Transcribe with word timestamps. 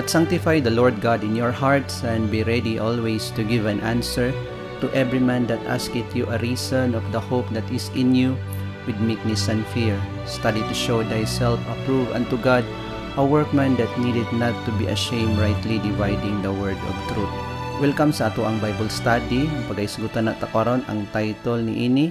But 0.00 0.08
sanctify 0.08 0.64
the 0.64 0.72
Lord 0.72 1.04
God 1.04 1.20
in 1.20 1.36
your 1.36 1.52
hearts, 1.52 2.08
and 2.08 2.32
be 2.32 2.40
ready 2.40 2.80
always 2.80 3.28
to 3.36 3.44
give 3.44 3.68
an 3.68 3.84
answer 3.84 4.32
to 4.80 4.88
every 4.96 5.20
man 5.20 5.44
that 5.52 5.60
asketh 5.68 6.16
you 6.16 6.24
a 6.24 6.40
reason 6.40 6.96
of 6.96 7.04
the 7.12 7.20
hope 7.20 7.44
that 7.52 7.68
is 7.68 7.92
in 7.92 8.16
you, 8.16 8.32
with 8.88 8.96
meekness 9.04 9.52
and 9.52 9.60
fear. 9.76 10.00
Study 10.24 10.64
to 10.64 10.72
show 10.72 11.04
thyself 11.04 11.60
approved 11.68 12.16
unto 12.16 12.40
God, 12.40 12.64
a 13.20 13.24
workman 13.28 13.76
that 13.76 13.92
needeth 14.00 14.32
not 14.32 14.56
to 14.64 14.72
be 14.80 14.88
ashamed, 14.88 15.36
rightly 15.36 15.76
dividing 15.84 16.40
the 16.40 16.56
word 16.56 16.80
of 16.80 16.96
truth. 17.12 17.36
Welcome 17.84 18.16
sa 18.16 18.32
ato 18.32 18.48
ang 18.48 18.56
Bible 18.56 18.88
study. 18.88 19.52
Ang 19.52 19.68
pagaisgutan 19.68 20.32
na 20.32 20.34
takaron 20.40 20.80
ang 20.88 21.04
title 21.12 21.60
ni 21.60 21.92
ini, 21.92 22.06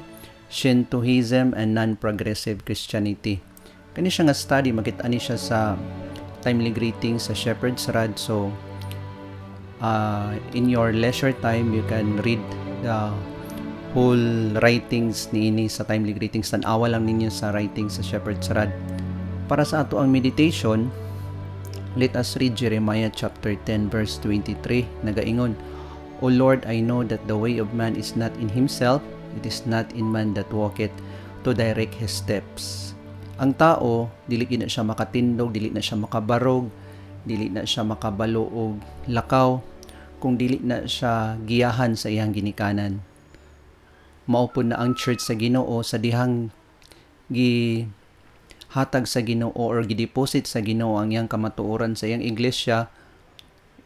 Shintoism 0.54 1.58
and 1.58 1.74
Non-Progressive 1.74 2.62
Christianity. 2.70 3.42
Kani 3.98 4.14
siya 4.14 4.30
nga 4.30 4.38
study, 4.38 4.70
makita 4.70 5.10
ni 5.10 5.18
siya 5.18 5.42
sa 5.42 5.74
timely 6.42 6.72
greetings 6.72 7.28
sa 7.28 7.34
Shepherd's 7.34 7.88
Rod. 7.92 8.16
So, 8.20 8.52
uh, 9.84 10.36
in 10.54 10.68
your 10.70 10.92
leisure 10.92 11.34
time, 11.44 11.74
you 11.74 11.84
can 11.88 12.20
read 12.24 12.42
the 12.84 13.12
whole 13.94 14.54
writings 14.62 15.30
ni 15.34 15.50
ini 15.50 15.66
sa 15.68 15.84
timely 15.84 16.14
greetings. 16.14 16.52
Tanawa 16.52 16.94
lang 16.94 17.10
ninyo 17.10 17.32
sa 17.32 17.52
writings 17.52 17.98
sa 17.98 18.04
Shepherd's 18.06 18.50
Rod. 18.54 18.70
Para 19.50 19.66
sa 19.66 19.82
ato 19.82 19.98
ang 19.98 20.14
meditation, 20.14 20.94
let 21.98 22.14
us 22.14 22.38
read 22.38 22.54
Jeremiah 22.54 23.10
chapter 23.10 23.58
10 23.66 23.90
verse 23.90 24.22
23. 24.22 24.86
Nagaingon, 25.02 25.58
O 26.22 26.30
Lord, 26.30 26.68
I 26.70 26.84
know 26.84 27.02
that 27.08 27.26
the 27.26 27.38
way 27.38 27.58
of 27.58 27.74
man 27.74 27.96
is 27.96 28.14
not 28.14 28.36
in 28.38 28.52
himself, 28.52 29.02
it 29.40 29.46
is 29.48 29.66
not 29.66 29.90
in 29.98 30.06
man 30.06 30.36
that 30.38 30.52
walketh 30.54 30.94
to 31.44 31.56
direct 31.56 31.96
his 31.96 32.12
steps. 32.12 32.94
Ang 33.40 33.56
tao, 33.56 34.12
dili 34.28 34.44
na 34.60 34.68
siya 34.68 34.84
makatindog, 34.84 35.56
dili 35.56 35.72
na 35.72 35.80
siya 35.80 35.96
makabarog, 35.96 36.68
dili 37.24 37.48
na 37.48 37.64
siya 37.64 37.88
makabalo 37.88 38.44
og 38.44 38.84
lakaw, 39.08 39.64
kung 40.20 40.36
dili 40.36 40.60
na 40.60 40.84
siya 40.84 41.40
giyahan 41.48 41.96
sa 41.96 42.12
iyang 42.12 42.36
ginikanan. 42.36 43.00
Maupod 44.28 44.68
na 44.68 44.78
ang 44.84 44.92
church 44.94 45.24
sa 45.24 45.34
Ginoo 45.40 45.80
sa 45.82 45.96
dihang 45.96 46.52
gi 47.34 47.88
hatag 48.76 49.10
sa 49.10 49.26
Ginoo 49.26 49.56
or 49.56 49.82
gideposit 49.88 50.46
sa 50.46 50.62
Ginoo 50.62 51.00
ang 51.00 51.10
iyang 51.10 51.32
kamatuoran 51.32 51.98
sa 51.98 52.06
iyang 52.06 52.22
iglesia 52.22 52.94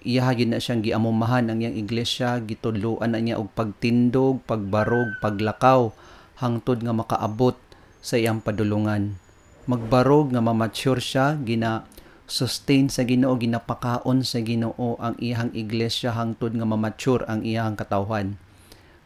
iyahagin 0.03 0.51
na 0.51 0.59
siyang 0.59 0.83
giamumahan 0.83 1.47
ang 1.47 1.63
iyang 1.63 1.79
iglesia 1.79 2.43
gitudloan 2.43 3.15
na 3.15 3.23
niya 3.23 3.39
og 3.39 3.55
pagtindog 3.55 4.43
pagbarog 4.43 5.15
paglakaw 5.23 5.95
hangtod 6.43 6.83
nga 6.83 6.91
makaabot 6.91 7.55
sa 8.03 8.19
iyang 8.19 8.43
padulungan 8.43 9.15
magbarog 9.63 10.35
nga 10.35 10.43
mamature 10.43 10.99
siya 10.99 11.39
gina 11.39 11.87
sustain 12.27 12.91
sa 12.91 13.07
Ginoo 13.07 13.35
ginapakaon 13.39 14.23
sa 14.27 14.43
Ginoo 14.43 14.99
ang 14.99 15.15
iyang 15.19 15.51
iglesia 15.55 16.11
hangtod 16.11 16.55
nga 16.55 16.67
mamature 16.67 17.23
ang 17.31 17.47
iyang 17.47 17.79
katawhan 17.79 18.35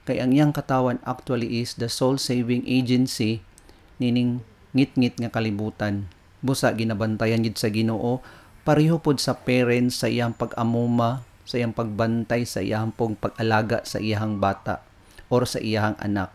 kay 0.08 0.24
ang 0.24 0.32
iyang 0.32 0.56
katawan 0.56 1.04
actually 1.04 1.60
is 1.60 1.76
the 1.76 1.92
soul 1.92 2.16
saving 2.16 2.64
agency 2.64 3.44
nining 4.00 4.40
ngit-ngit 4.72 5.20
nga 5.20 5.28
kalibutan. 5.28 6.08
Busa 6.40 6.72
ginabantayan 6.72 7.44
gid 7.44 7.60
sa 7.60 7.68
Ginoo 7.68 8.24
pareho 8.64 9.02
pod 9.04 9.20
sa 9.20 9.36
parents 9.36 10.00
sa 10.00 10.08
iyang 10.08 10.32
pag-amuma 10.32 11.28
sa 11.44 11.60
iyang 11.60 11.76
pagbantay 11.76 12.48
sa 12.48 12.64
iyang 12.64 12.96
pong 12.96 13.20
pag-alaga 13.20 13.84
sa 13.84 14.00
iyang 14.00 14.40
bata 14.40 14.80
or 15.28 15.44
sa 15.44 15.60
iyang 15.60 16.00
anak. 16.00 16.32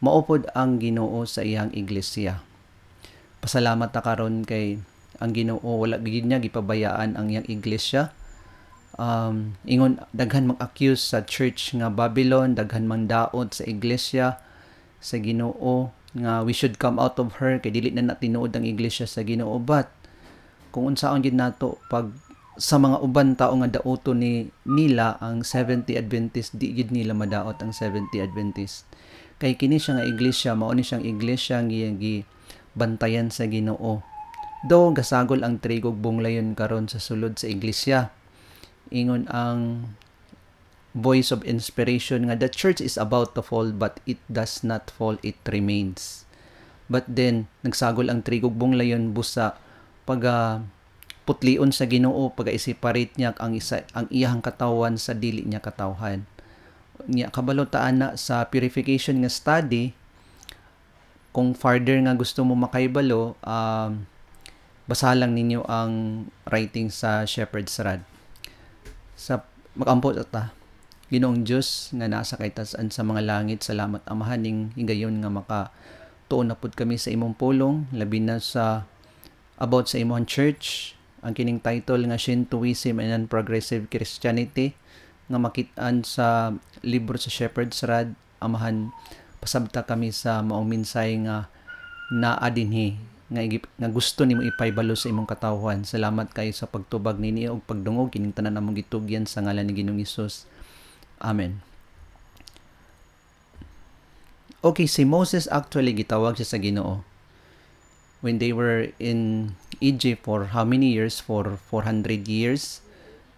Maupod 0.00 0.48
ang 0.56 0.80
Ginoo 0.80 1.28
sa 1.28 1.44
iyang 1.44 1.68
iglesia 1.76 2.40
pasalamat 3.42 3.90
ta 3.90 4.06
karon 4.06 4.46
kay 4.46 4.78
ang 5.18 5.34
Ginoo 5.34 5.82
wala 5.82 5.98
gid 5.98 6.24
niya 6.24 6.38
gipabayaan 6.38 7.18
ang 7.18 7.26
iyang 7.26 7.46
iglesia. 7.50 8.14
Um, 8.94 9.58
ingon 9.66 9.98
daghan 10.14 10.46
mag-accuse 10.46 11.02
sa 11.02 11.26
church 11.26 11.74
nga 11.74 11.90
Babylon 11.90 12.54
daghan 12.54 12.86
mang 12.86 13.10
daot 13.10 13.50
sa 13.50 13.66
iglesia 13.66 14.38
sa 15.02 15.16
Ginoo 15.18 15.90
nga 16.14 16.44
we 16.46 16.54
should 16.54 16.78
come 16.78 17.02
out 17.02 17.18
of 17.18 17.40
her 17.42 17.58
kay 17.58 17.72
dili 17.74 17.90
na 17.90 18.14
natinuod 18.14 18.54
ang 18.54 18.62
iglesia 18.62 19.10
sa 19.10 19.26
Ginoo. 19.26 19.58
But 19.58 19.90
kung 20.70 20.94
unsaon 20.94 21.26
gid 21.26 21.34
nato 21.34 21.82
pag 21.90 22.14
sa 22.60 22.76
mga 22.76 23.00
uban 23.00 23.34
tao 23.34 23.56
nga 23.58 23.80
daoto 23.80 24.12
ni 24.12 24.52
nila 24.68 25.16
ang 25.18 25.40
70 25.40 25.98
Adventist 25.98 26.54
di 26.54 26.76
gid 26.76 26.92
nila 26.94 27.16
madaot 27.16 27.58
ang 27.58 27.74
70 27.74 28.12
Adventist. 28.22 28.86
Kay 29.40 29.58
kini 29.58 29.80
siya 29.80 29.98
nga 29.98 30.06
iglesia 30.06 30.50
mao 30.54 30.70
ni 30.70 30.86
siyang 30.86 31.02
iglesia 31.02 31.58
nga 31.58 31.90
gi 31.98 32.22
bantayan 32.72 33.28
sa 33.28 33.44
Ginoo. 33.48 34.04
Do 34.62 34.94
gasagol 34.94 35.42
ang 35.42 35.58
trigog 35.58 35.98
bunglayon 35.98 36.54
karon 36.54 36.86
sa 36.86 37.02
sulod 37.02 37.34
sa 37.34 37.50
iglesia. 37.50 38.14
Ingon 38.94 39.26
ang 39.32 39.90
voice 40.92 41.32
of 41.32 41.40
inspiration 41.48 42.28
nga 42.28 42.36
the 42.36 42.52
church 42.52 42.78
is 42.78 43.00
about 43.00 43.32
to 43.32 43.40
fall 43.40 43.72
but 43.72 43.98
it 44.04 44.20
does 44.28 44.62
not 44.62 44.92
fall 44.92 45.16
it 45.24 45.40
remains. 45.48 46.28
But 46.86 47.08
then 47.08 47.48
nagsagol 47.64 48.12
ang 48.12 48.22
trigog 48.22 48.54
bunglayon 48.54 49.16
busa 49.16 49.56
pag 50.04 50.22
uh, 50.22 50.60
putlion 51.24 51.70
sa 51.72 51.88
Ginoo 51.88 52.30
pag 52.34 52.52
i-separate 52.52 53.16
niya 53.16 53.34
ang 53.40 53.56
isa 53.56 53.86
ang 53.96 54.06
iyang 54.12 54.44
katawan 54.44 54.94
sa 55.00 55.16
dili 55.16 55.42
niya 55.42 55.64
katawhan. 55.64 56.28
Niya 57.10 57.34
kabalotaan 57.34 57.96
na 57.98 58.08
sa 58.14 58.46
purification 58.46 59.24
nga 59.24 59.32
study 59.32 59.96
kung 61.32 61.56
further 61.56 61.96
nga 62.04 62.12
gusto 62.12 62.44
mo 62.44 62.52
makaibalo 62.52 63.34
um, 63.40 64.04
basa 64.84 65.16
lang 65.16 65.32
ninyo 65.32 65.64
ang 65.64 66.24
writing 66.52 66.92
sa 66.92 67.24
Shepherd's 67.24 67.76
Rod. 67.80 68.04
Sa 69.16 69.40
magampo 69.72 70.12
ta 70.12 70.52
Ginoong 71.12 71.44
Diyos 71.44 71.92
nga 71.92 72.08
nasa 72.08 72.40
kay 72.40 72.48
tasan 72.48 72.88
sa 72.88 73.04
mga 73.04 73.20
langit 73.20 73.60
salamat 73.60 74.00
amahan 74.08 74.40
ning 74.40 74.72
hingayon 74.80 75.20
nga 75.20 75.28
maka 75.28 75.60
tuon 76.32 76.48
na 76.48 76.56
pud 76.56 76.72
kami 76.72 76.96
sa 76.96 77.12
imong 77.12 77.36
pulong 77.36 77.84
labi 77.92 78.16
na 78.16 78.40
sa 78.40 78.88
about 79.60 79.92
sa 79.92 80.00
imong 80.00 80.24
church. 80.24 80.96
Ang 81.20 81.36
kining 81.36 81.60
title 81.60 82.08
nga 82.08 82.16
Shintoism 82.16 82.98
and 82.98 83.28
Progressive 83.28 83.92
Christianity 83.92 84.72
nga 85.28 85.36
makitaan 85.36 86.02
sa 86.02 86.56
libro 86.80 87.20
sa 87.20 87.28
Shepherd's 87.28 87.84
Rod. 87.84 88.16
Amahan 88.42 88.90
pasabta 89.42 89.82
kami 89.82 90.14
sa 90.14 90.38
maong 90.38 90.64
minsay 90.64 91.18
nga 91.26 91.50
naa 92.14 92.46
dinhi 92.46 92.94
nga, 93.26 93.42
nga 93.50 93.88
gusto 93.90 94.22
nimo 94.22 94.46
ipaybalo 94.46 94.94
sa 94.94 95.10
imong 95.10 95.26
katawhan 95.26 95.82
salamat 95.82 96.30
kayo 96.30 96.54
sa 96.54 96.70
pagtubag 96.70 97.18
nini 97.18 97.50
og 97.50 97.66
pagdungog 97.66 98.14
kining 98.14 98.30
tanan 98.30 98.54
namong 98.54 98.78
gitugyan 98.78 99.26
sa 99.26 99.42
ngalan 99.42 99.66
ni 99.66 99.74
Ginoong 99.74 99.98
Hesus 99.98 100.46
amen 101.18 101.58
Okay, 104.62 104.86
si 104.86 105.02
Moses 105.02 105.50
actually 105.50 105.90
gitawag 105.90 106.38
siya 106.38 106.54
sa 106.54 106.62
Ginoo 106.62 107.02
when 108.22 108.38
they 108.38 108.54
were 108.54 108.94
in 109.02 109.52
Egypt 109.82 110.24
for 110.24 110.54
how 110.54 110.62
many 110.62 110.94
years? 110.94 111.18
For 111.18 111.58
400 111.58 112.30
years. 112.30 112.80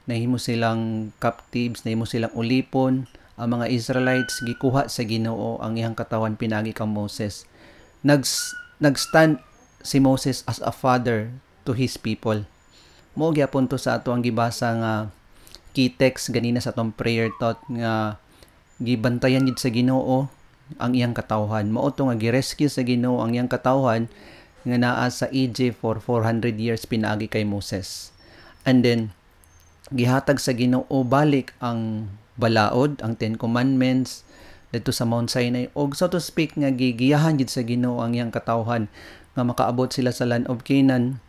Nahimo 0.04 0.36
silang 0.36 1.16
captives, 1.18 1.82
nahimo 1.88 2.04
silang 2.04 2.36
ulipon. 2.36 3.08
Ang 3.34 3.58
mga 3.58 3.66
Israelites 3.70 4.38
gikuha 4.46 4.86
sa 4.86 5.02
Ginoo 5.02 5.58
ang 5.58 5.74
iyang 5.74 5.98
katawan 5.98 6.38
pinagi 6.38 6.70
kang 6.70 6.94
Moses. 6.94 7.50
Nags 8.06 8.54
nagstand 8.78 9.42
si 9.82 9.98
Moses 9.98 10.46
as 10.46 10.62
a 10.62 10.70
father 10.70 11.34
to 11.66 11.74
his 11.74 11.98
people. 11.98 12.46
Mo 13.18 13.34
gyapon 13.34 13.66
to 13.66 13.78
sa 13.78 13.98
ato 13.98 14.14
ang 14.14 14.22
gibasa 14.22 14.70
nga 14.78 14.94
key 15.74 15.90
text 15.90 16.30
ganina 16.30 16.62
sa 16.62 16.70
atong 16.70 16.94
prayer 16.94 17.34
thought 17.42 17.58
nga 17.66 18.22
gibantayan 18.78 19.46
gid 19.46 19.58
sa 19.58 19.70
Ginoo 19.70 20.30
ang 20.78 20.92
iyang 20.94 21.14
katawhan. 21.14 21.74
Mao 21.74 21.90
to 21.90 22.06
nga 22.06 22.16
gi-rescue 22.16 22.70
sa 22.70 22.86
Ginoo 22.86 23.18
ang 23.18 23.34
iyang 23.34 23.50
katawhan 23.50 24.06
nga 24.64 24.78
naa 24.80 25.06
sa 25.10 25.26
Egypt 25.34 25.76
for 25.82 25.98
400 25.98 26.56
years 26.56 26.86
pinaagi 26.86 27.26
kay 27.26 27.42
Moses. 27.42 28.14
And 28.62 28.86
then 28.86 29.10
gihatag 29.90 30.38
sa 30.38 30.54
Ginoo 30.54 31.02
balik 31.02 31.52
ang 31.58 32.08
balaod, 32.36 32.98
ang 33.02 33.14
Ten 33.14 33.38
Commandments 33.38 34.26
dito 34.74 34.90
sa 34.90 35.06
Mount 35.06 35.30
Sinai. 35.30 35.70
Og 35.78 35.94
so 35.94 36.10
to 36.10 36.18
speak 36.18 36.58
nga 36.58 36.74
gigiyahan 36.74 37.38
gid 37.38 37.50
sa 37.50 37.62
Ginoo 37.62 38.02
ang 38.02 38.18
iyang 38.18 38.34
katawhan 38.34 38.90
nga 39.38 39.42
makaabot 39.46 39.90
sila 39.90 40.10
sa 40.10 40.26
land 40.26 40.50
of 40.50 40.66
Canaan 40.66 41.22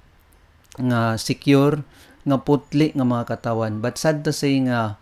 nga 0.81 1.15
secure 1.15 1.85
nga 2.25 2.37
putli 2.41 2.89
nga 2.97 3.05
mga 3.05 3.37
katawan. 3.37 3.79
But 3.85 4.01
sad 4.01 4.25
to 4.25 4.33
say 4.33 4.57
nga 4.65 4.97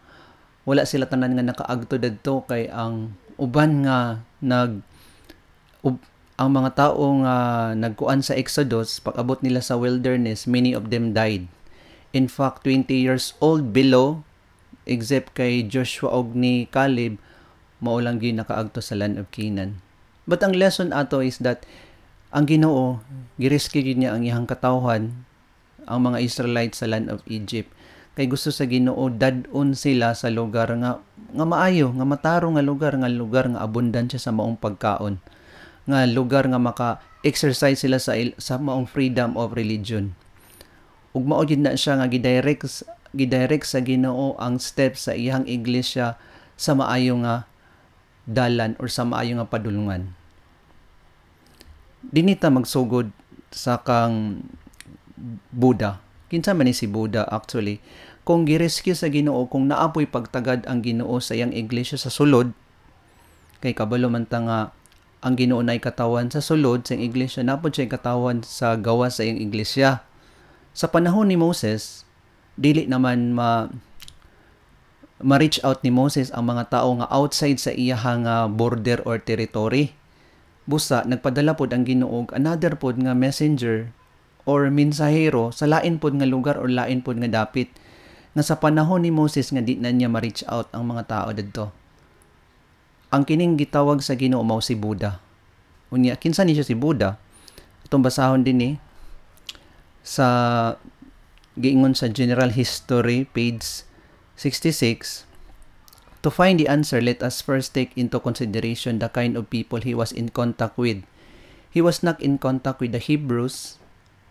wala 0.67 0.83
sila 0.83 1.07
tanan 1.07 1.39
nga 1.39 1.43
nakaagto 1.43 1.95
didto 1.99 2.43
kay 2.47 2.67
ang 2.67 3.15
uban 3.39 3.87
nga 3.87 4.23
nag 4.43 4.83
ub, 5.83 5.99
ang 6.35 6.49
mga 6.51 6.71
tao 6.75 7.03
nga 7.23 7.35
nagkuan 7.75 8.19
sa 8.23 8.35
Exodus 8.35 8.99
pag-abot 8.99 9.39
nila 9.39 9.63
sa 9.63 9.79
wilderness 9.79 10.47
many 10.47 10.75
of 10.75 10.91
them 10.91 11.15
died. 11.15 11.47
In 12.11 12.27
fact 12.27 12.67
20 12.67 12.91
years 12.91 13.33
old 13.39 13.71
below 13.71 14.27
except 14.85 15.35
kay 15.35 15.63
Joshua 15.63 16.11
og 16.11 16.35
ni 16.35 16.67
Caleb 16.67 17.19
mao 17.83 17.99
lang 17.99 18.23
gyud 18.23 18.39
sa 18.79 18.95
land 18.95 19.19
of 19.19 19.27
Canaan. 19.35 19.83
But 20.23 20.39
ang 20.39 20.55
lesson 20.55 20.95
ato 20.95 21.19
is 21.19 21.43
that 21.43 21.67
ang 22.31 22.47
Ginoo 22.47 23.03
girescue 23.35 23.83
niya 23.93 24.15
ang 24.15 24.23
iyang 24.23 24.47
katawhan 24.47 25.27
ang 25.83 25.99
mga 25.99 26.23
Israelites 26.23 26.79
sa 26.79 26.87
land 26.87 27.11
of 27.11 27.19
Egypt. 27.27 27.67
Kay 28.15 28.31
gusto 28.31 28.53
sa 28.53 28.63
Ginoo 28.63 29.11
dadon 29.11 29.75
sila 29.75 30.15
sa 30.15 30.31
lugar 30.31 30.71
nga 30.79 31.03
nga 31.33 31.45
maayo 31.45 31.91
nga 31.91 32.07
mataro 32.07 32.47
nga 32.55 32.63
lugar 32.63 32.95
nga 32.95 33.11
lugar 33.11 33.51
nga 33.51 33.61
abundansya 33.61 34.21
sa 34.21 34.31
maong 34.31 34.55
pagkaon. 34.63 35.19
Nga 35.89 35.99
lugar 36.15 36.47
nga 36.47 36.61
maka 36.61 37.03
exercise 37.27 37.83
sila 37.83 37.99
sa 37.99 38.15
sa 38.39 38.55
maong 38.55 38.87
freedom 38.87 39.35
of 39.35 39.51
religion. 39.51 40.15
Ug 41.11 41.27
mao 41.27 41.43
na 41.43 41.75
siya 41.75 41.99
nga 41.99 42.07
gidirect 42.07 42.87
gidirect 43.13 43.69
sa 43.69 43.79
Ginoo 43.79 44.33
ang 44.41 44.57
steps 44.57 45.07
sa 45.07 45.13
iyang 45.13 45.45
iglesia 45.45 46.17
sa 46.57 46.73
maayo 46.73 47.17
nga 47.21 47.45
dalan 48.25 48.73
or 48.81 48.89
sa 48.89 49.05
maayo 49.05 49.37
nga 49.37 49.47
padulungan. 49.47 50.17
Dinita 52.03 52.51
magsugod 52.51 53.13
sa 53.53 53.79
kang 53.79 54.43
Buddha. 55.53 56.01
Kinsa 56.27 56.57
man 56.57 56.67
ni 56.67 56.75
si 56.75 56.89
Buddha 56.89 57.29
actually? 57.29 57.79
Kung 58.25 58.49
girescue 58.49 58.97
sa 58.97 59.07
Ginoo 59.07 59.45
kung 59.47 59.69
naapoy 59.69 60.09
pagtagad 60.09 60.65
ang 60.65 60.81
Ginoo 60.81 61.21
sa 61.21 61.37
iyang 61.37 61.53
iglesia 61.53 61.95
sa 61.95 62.09
sulod 62.09 62.51
kay 63.63 63.71
kabalo 63.71 64.11
man 64.11 64.27
ta 64.27 64.43
nga 64.43 64.59
ang 65.23 65.39
Ginoo 65.39 65.63
nay 65.63 65.79
katawan 65.79 66.27
sa 66.27 66.43
sulod 66.43 66.83
sa 66.83 66.99
iglesia 66.99 67.47
napod 67.47 67.71
siya 67.71 67.87
katawan 67.87 68.43
sa 68.43 68.75
gawa 68.75 69.07
sa 69.07 69.23
iyang 69.23 69.39
iglesia. 69.39 70.03
Sa 70.75 70.89
panahon 70.89 71.31
ni 71.31 71.37
Moses 71.39 72.03
dili 72.59 72.85
naman 72.85 73.33
ma 73.33 73.67
ma-reach 75.23 75.63
out 75.63 75.79
ni 75.87 75.91
Moses 75.93 76.29
ang 76.35 76.51
mga 76.51 76.67
tao 76.67 76.91
nga 76.99 77.07
outside 77.07 77.55
sa 77.55 77.71
iyahang 77.71 78.27
nga 78.27 78.45
border 78.51 78.99
or 79.07 79.17
territory 79.23 79.95
busa 80.63 81.03
nagpadala 81.03 81.55
pod 81.55 81.71
ang 81.75 81.83
Ginoo 81.83 82.27
og 82.27 82.35
another 82.35 82.75
pod 82.75 82.95
nga 82.99 83.15
messenger 83.15 83.91
or 84.43 84.67
mensahero 84.67 85.51
sa 85.51 85.67
lain 85.67 85.99
pod 85.99 86.15
nga 86.19 86.27
lugar 86.27 86.59
or 86.59 86.67
lain 86.67 87.03
pod 87.03 87.19
nga 87.19 87.31
dapit 87.31 87.71
nga 88.33 88.43
sa 88.43 88.59
panahon 88.59 89.03
ni 89.03 89.11
Moses 89.13 89.51
nga 89.53 89.61
di 89.61 89.77
na 89.77 89.93
niya 89.93 90.09
ma-reach 90.09 90.41
out 90.49 90.67
ang 90.73 90.89
mga 90.89 91.03
tao 91.05 91.29
didto. 91.29 91.69
Ang 93.13 93.29
kining 93.29 93.61
gitawag 93.61 94.01
sa 94.01 94.17
Ginoo 94.17 94.41
mao 94.41 94.57
si 94.57 94.73
Buddha. 94.73 95.21
Unya 95.93 96.17
kinsa 96.17 96.41
ni 96.41 96.57
siya 96.57 96.65
si 96.65 96.73
Buddha? 96.73 97.21
Atong 97.85 98.01
basahon 98.01 98.41
din 98.41 98.57
ni 98.57 98.71
sa 100.01 100.25
giingon 101.53 101.93
sa 101.93 102.09
General 102.09 102.49
History 102.49 103.29
page 103.29 103.85
66 104.41 105.29
To 106.23 106.31
find 106.31 106.55
the 106.55 106.71
answer, 106.71 107.03
let 107.03 107.19
us 107.19 107.43
first 107.43 107.75
take 107.75 107.91
into 107.99 108.15
consideration 108.15 109.03
the 109.03 109.11
kind 109.11 109.35
of 109.35 109.51
people 109.51 109.83
he 109.83 109.91
was 109.91 110.15
in 110.15 110.31
contact 110.31 110.79
with. 110.79 111.03
He 111.67 111.83
was 111.83 111.99
not 111.99 112.15
in 112.23 112.39
contact 112.39 112.79
with 112.79 112.95
the 112.95 113.03
Hebrews, 113.03 113.75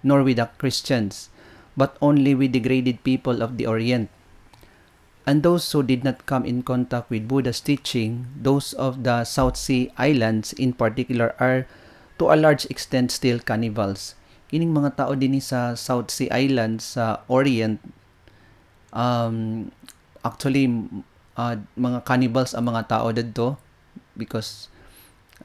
nor 0.01 0.25
with 0.25 0.41
the 0.41 0.49
Christians, 0.57 1.29
but 1.77 2.01
only 2.01 2.33
with 2.35 2.57
degraded 2.57 3.05
people 3.05 3.45
of 3.45 3.61
the 3.61 3.69
Orient. 3.69 4.09
And 5.29 5.45
those 5.45 5.71
who 5.71 5.85
did 5.85 6.03
not 6.03 6.25
come 6.25 6.49
in 6.49 6.65
contact 6.65 7.13
with 7.13 7.29
Buddha's 7.29 7.61
teaching, 7.61 8.27
those 8.41 8.73
of 8.73 9.05
the 9.05 9.29
South 9.29 9.61
Sea 9.61 9.93
Islands 10.01 10.57
in 10.57 10.73
particular, 10.73 11.37
are 11.39 11.69
to 12.19 12.33
a 12.33 12.41
large 12.41 12.65
extent 12.73 13.13
still 13.13 13.39
cannibals. 13.39 14.17
Kining 14.53 14.69
mga 14.69 14.93
tao 15.01 15.17
din 15.17 15.41
sa 15.41 15.73
South 15.73 16.13
Sea 16.13 16.29
Islands 16.29 17.01
sa 17.01 17.25
Orient, 17.33 17.81
um, 18.93 19.67
actually, 20.21 20.69
uh, 21.41 21.57
mga 21.73 22.05
cannibals 22.05 22.53
ang 22.53 22.69
mga 22.69 22.85
tao 22.85 23.09
dito 23.17 23.57
because 24.13 24.69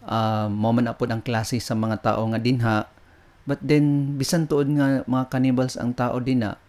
uh, 0.04 0.52
mo 0.52 0.76
man 0.76 0.92
apod 0.92 1.08
ang 1.08 1.24
klase 1.24 1.56
sa 1.64 1.72
mga 1.72 2.04
tao 2.04 2.28
nga 2.28 2.40
dinha 2.44 2.92
But 3.48 3.64
then, 3.64 4.20
bisan 4.20 4.52
tuod 4.52 4.68
nga 4.76 5.08
mga 5.08 5.32
cannibals 5.32 5.80
ang 5.80 5.96
tao 5.96 6.20
din 6.20 6.44
na, 6.44 6.60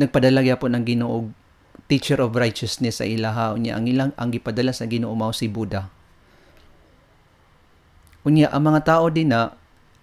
nagpadala 0.00 0.40
po 0.56 0.72
ng 0.72 0.82
Ginoo 0.82 1.30
teacher 1.84 2.16
of 2.24 2.32
righteousness 2.32 2.98
sa 2.98 3.06
ilaha 3.06 3.52
unya 3.52 3.76
ang 3.76 3.84
ilang 3.84 4.10
ang 4.16 4.32
gipadala 4.32 4.72
sa 4.72 4.88
Ginoo 4.88 5.12
mao 5.12 5.36
si 5.36 5.52
Buddha. 5.52 5.92
Unya 8.24 8.48
ang 8.48 8.64
mga 8.72 8.88
tao 8.88 9.12
din 9.12 9.30
na 9.30 9.52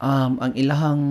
um, 0.02 0.42
ang 0.42 0.52
ilahang 0.58 1.04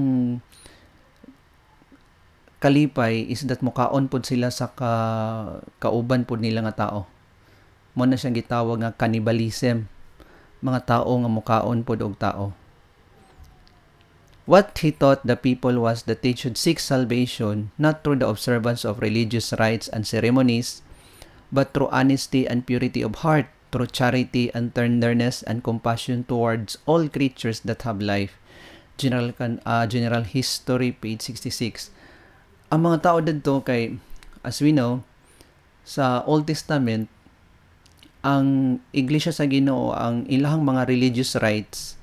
kalipay 2.60 3.24
is 3.24 3.46
that 3.48 3.64
mukaon 3.64 4.10
pod 4.10 4.28
sila 4.28 4.52
sa 4.52 4.68
ka, 4.68 4.92
kauban 5.80 6.28
pod 6.28 6.44
nila 6.44 6.66
nga 6.68 6.86
tao. 6.86 7.08
Mo 7.96 8.04
na 8.04 8.18
siyang 8.18 8.36
gitawag 8.36 8.84
nga 8.84 8.92
cannibalism. 8.92 9.88
Mga 10.60 10.80
tao 10.84 11.08
nga 11.08 11.30
mukaon 11.30 11.86
pod 11.86 12.04
og 12.04 12.20
tao. 12.20 12.52
What 14.50 14.74
he 14.82 14.90
taught 14.90 15.22
the 15.22 15.38
people 15.38 15.78
was 15.78 16.10
that 16.10 16.26
they 16.26 16.34
should 16.34 16.58
seek 16.58 16.82
salvation 16.82 17.70
not 17.78 18.02
through 18.02 18.18
the 18.18 18.26
observance 18.26 18.82
of 18.82 18.98
religious 18.98 19.54
rites 19.62 19.86
and 19.86 20.02
ceremonies, 20.02 20.82
but 21.54 21.70
through 21.70 21.86
honesty 21.94 22.50
and 22.50 22.66
purity 22.66 22.98
of 22.98 23.22
heart, 23.22 23.46
through 23.70 23.94
charity 23.94 24.50
and 24.50 24.74
tenderness 24.74 25.46
and 25.46 25.62
compassion 25.62 26.26
towards 26.26 26.82
all 26.84 27.06
creatures 27.06 27.62
that 27.62 27.86
have 27.86 28.02
life. 28.02 28.39
General, 29.00 29.32
uh, 29.64 29.88
General 29.88 30.24
History, 30.28 30.92
page 30.92 31.24
66. 31.24 31.88
Ang 32.68 32.80
mga 32.84 32.98
tao 33.00 33.18
dito 33.24 33.64
kay, 33.64 33.96
as 34.44 34.60
we 34.60 34.76
know, 34.76 35.00
sa 35.88 36.20
Old 36.28 36.44
Testament, 36.44 37.08
ang 38.20 38.78
iglesia 38.92 39.32
sa 39.32 39.48
Ginoo 39.48 39.96
ang 39.96 40.28
ilahang 40.28 40.60
mga 40.60 40.84
religious 40.92 41.32
rites 41.40 41.96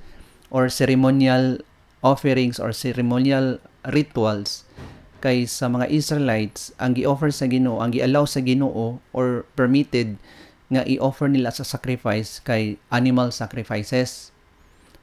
or 0.50 0.66
ceremonial 0.66 1.62
offerings 2.02 2.58
or 2.58 2.74
ceremonial 2.74 3.62
rituals 3.94 4.66
kay 5.22 5.46
sa 5.46 5.70
mga 5.70 5.90
Israelites 5.94 6.74
ang 6.82 6.98
gi-offer 6.98 7.30
sa 7.30 7.46
Ginoo 7.46 7.82
ang 7.82 7.94
gi-allow 7.94 8.26
sa 8.26 8.42
Ginoo 8.42 8.98
or 9.14 9.46
permitted 9.54 10.18
nga 10.74 10.82
i-offer 10.90 11.30
nila 11.30 11.54
sa 11.54 11.62
sacrifice 11.62 12.42
kay 12.42 12.82
animal 12.90 13.30
sacrifices 13.30 14.34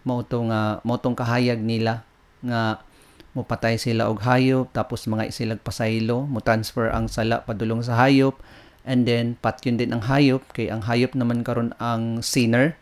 mao 0.05 0.23
to 0.23 0.45
nga 0.49 0.85
mao 0.85 1.01
tong 1.01 1.17
kahayag 1.17 1.61
nila 1.61 2.05
nga 2.45 2.85
mupatay 3.35 3.81
sila 3.81 4.07
og 4.07 4.23
hayop 4.23 4.71
tapos 4.71 5.11
mga 5.11 5.27
isilag 5.27 5.61
pasaylo 5.65 6.23
mo 6.29 6.39
transfer 6.39 6.93
ang 6.95 7.11
sala 7.11 7.43
padulong 7.43 7.83
sa 7.83 7.99
hayop 7.99 8.39
and 8.87 9.09
then 9.09 9.35
patyon 9.41 9.81
din 9.81 9.91
ang 9.91 10.07
hayop 10.07 10.45
kay 10.53 10.69
ang 10.69 10.85
hayop 10.85 11.17
naman 11.17 11.43
karon 11.43 11.73
ang 11.81 12.21
sinner. 12.21 12.77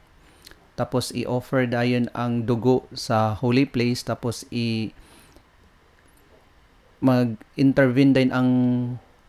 Tapos 0.74 1.14
i-offer 1.14 1.70
dayon 1.70 2.10
ang 2.12 2.42
dugo 2.42 2.90
sa 2.92 3.38
holy 3.38 3.64
place 3.64 4.02
tapos 4.02 4.42
i 4.50 4.90
mag-intervene 7.02 8.14
din 8.14 8.30
ang 8.34 8.50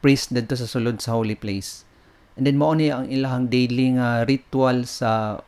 priest 0.02 0.34
dito 0.34 0.58
sa 0.58 0.66
sulod 0.66 0.98
sa 0.98 1.14
holy 1.14 1.38
place. 1.38 1.86
And 2.34 2.50
then 2.50 2.58
mao 2.58 2.74
ni 2.74 2.90
ang 2.90 3.06
ilahang 3.06 3.54
daily 3.54 3.98
nga 3.98 4.26
ritual 4.26 4.90
sa 4.90 5.42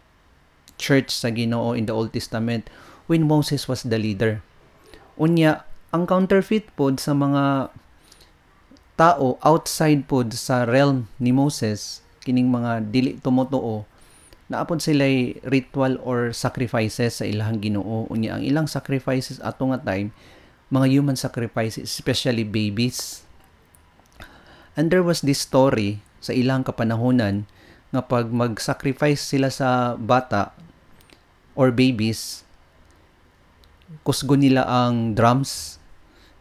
church 0.75 1.11
sa 1.11 1.31
Ginoo 1.31 1.75
in 1.75 1.87
the 1.87 1.95
Old 1.95 2.11
Testament 2.11 2.67
when 3.07 3.27
Moses 3.27 3.67
was 3.69 3.85
the 3.85 3.99
leader. 3.99 4.41
Unya 5.15 5.63
ang 5.95 6.03
counterfeit 6.09 6.67
pod 6.75 6.99
sa 6.99 7.15
mga 7.15 7.71
tao 8.95 9.39
outside 9.43 10.07
pod 10.07 10.31
sa 10.35 10.63
realm 10.67 11.07
ni 11.19 11.31
Moses 11.35 12.03
kining 12.23 12.51
mga 12.51 12.89
dili 12.89 13.19
tumotoo 13.19 13.85
naapod 14.45 14.77
sila 14.77 15.05
ritual 15.49 15.97
or 16.05 16.29
sacrifices 16.29 17.19
sa 17.19 17.25
ilang 17.25 17.57
Ginoo. 17.57 18.05
Unya 18.13 18.37
ang 18.37 18.43
ilang 18.45 18.69
sacrifices 18.69 19.41
ato 19.41 19.71
nga 19.73 19.81
time 19.81 20.13
mga 20.69 20.89
human 20.89 21.17
sacrifices 21.17 21.89
especially 21.89 22.45
babies. 22.45 23.25
And 24.75 24.91
there 24.91 25.05
was 25.05 25.23
this 25.23 25.39
story 25.39 26.03
sa 26.19 26.35
ilang 26.35 26.67
kapanahonan 26.67 27.47
nga 27.93 28.01
pag 28.03 28.27
mag-sacrifice 28.27 29.23
sila 29.23 29.47
sa 29.47 29.95
bata 29.95 30.51
or 31.55 31.71
babies 31.71 32.45
kusgo 34.05 34.35
nila 34.37 34.65
ang 34.67 35.15
drums 35.17 35.81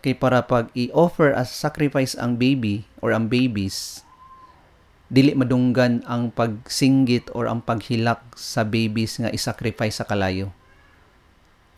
kay 0.05 0.13
para 0.13 0.45
pag 0.45 0.69
i-offer 0.77 1.33
as 1.33 1.49
sacrifice 1.49 2.13
ang 2.19 2.37
baby 2.37 2.85
or 3.01 3.15
ang 3.17 3.31
babies 3.31 4.05
dili 5.13 5.37
madunggan 5.37 6.03
ang 6.09 6.33
pagsinggit 6.33 7.31
or 7.37 7.47
ang 7.47 7.61
paghilak 7.61 8.25
sa 8.35 8.65
babies 8.65 9.21
nga 9.21 9.31
isacrifice 9.31 10.01
sa 10.01 10.09
kalayo. 10.09 10.51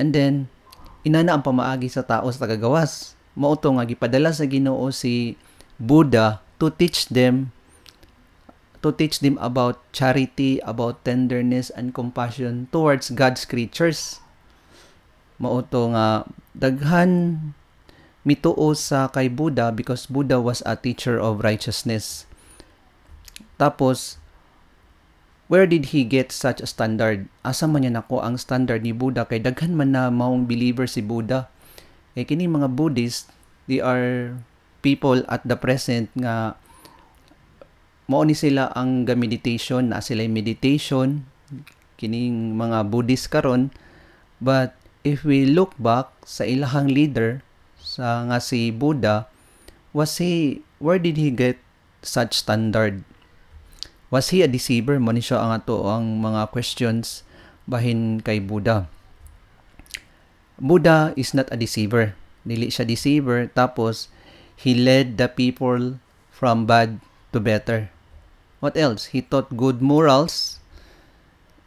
And 0.00 0.16
then, 0.16 0.48
inana 1.02 1.36
ang 1.36 1.42
pamaagi 1.42 1.90
sa 1.90 2.06
tao 2.06 2.30
sa 2.30 2.46
tagagawas. 2.46 3.18
Mauto 3.36 3.68
nga 3.76 3.84
gipadala 3.84 4.32
sa 4.32 4.48
Ginoo 4.48 4.88
si 4.88 5.36
Buddha 5.76 6.40
to 6.56 6.72
teach 6.72 7.10
them 7.12 7.52
to 8.86 8.94
teach 8.94 9.18
them 9.18 9.34
about 9.42 9.82
charity, 9.90 10.62
about 10.62 11.02
tenderness 11.02 11.74
and 11.74 11.90
compassion 11.90 12.70
towards 12.70 13.10
God's 13.10 13.42
creatures. 13.42 14.22
Mauto 15.42 15.90
nga 15.90 16.22
daghan 16.54 17.42
mituo 18.22 18.78
sa 18.78 19.10
kay 19.10 19.26
Buddha 19.26 19.74
because 19.74 20.06
Buddha 20.06 20.38
was 20.38 20.62
a 20.62 20.78
teacher 20.78 21.18
of 21.18 21.42
righteousness 21.42 22.30
tapos, 23.56 24.20
where 25.48 25.64
did 25.64 25.96
he 25.96 26.04
get 26.04 26.28
such 26.32 26.60
a 26.60 26.68
standard? 26.68 27.28
Asa 27.40 27.64
man 27.64 27.84
niya 27.84 27.96
nako 27.96 28.20
ang 28.20 28.36
standard 28.36 28.84
ni 28.84 28.92
Buddha 28.92 29.24
kay 29.24 29.40
daghan 29.40 29.76
man 29.76 29.96
na 29.96 30.12
maong 30.12 30.44
believer 30.44 30.84
si 30.84 31.00
Buddha. 31.00 31.48
Kay 32.16 32.28
kini 32.28 32.48
mga 32.48 32.76
Buddhist, 32.76 33.32
they 33.68 33.80
are 33.80 34.36
people 34.84 35.24
at 35.32 35.40
the 35.44 35.56
present 35.56 36.12
nga 36.16 36.56
mao 38.06 38.22
ni 38.22 38.38
sila 38.38 38.70
ang 38.78 39.02
ga 39.02 39.18
meditation 39.18 39.90
na 39.90 39.98
sila 39.98 40.22
meditation 40.30 41.26
kining 41.98 42.54
mga 42.54 42.86
Buddhist 42.86 43.34
karon. 43.34 43.74
But 44.38 44.78
if 45.02 45.26
we 45.26 45.48
look 45.48 45.74
back 45.80 46.12
sa 46.22 46.46
ilahang 46.46 46.92
leader 46.92 47.42
sa 47.82 48.26
nga 48.30 48.38
si 48.38 48.70
Buddha 48.70 49.26
was 49.90 50.22
he 50.22 50.62
where 50.78 51.02
did 51.02 51.18
he 51.18 51.34
get 51.34 51.58
such 52.06 52.38
standard? 52.38 53.02
Was 54.12 54.30
he 54.30 54.46
a 54.46 54.50
deceiver? 54.50 55.02
Mo 55.02 55.10
ni 55.10 55.24
siya 55.24 55.42
ang 55.42 55.58
ato 55.58 55.90
ang 55.90 56.22
mga 56.22 56.54
questions 56.54 57.26
bahin 57.66 58.22
kay 58.22 58.38
Buddha. 58.38 58.86
Buddha 60.62 61.10
is 61.18 61.34
not 61.34 61.50
a 61.50 61.58
deceiver. 61.58 62.14
Dili 62.46 62.70
siya 62.70 62.86
deceiver 62.86 63.50
tapos 63.50 64.06
he 64.54 64.78
led 64.78 65.18
the 65.18 65.26
people 65.26 65.98
from 66.30 66.70
bad 66.70 67.02
to 67.34 67.42
better 67.42 67.90
What 68.60 68.76
else? 68.76 69.12
He 69.12 69.20
taught 69.20 69.52
good 69.52 69.84
morals. 69.84 70.60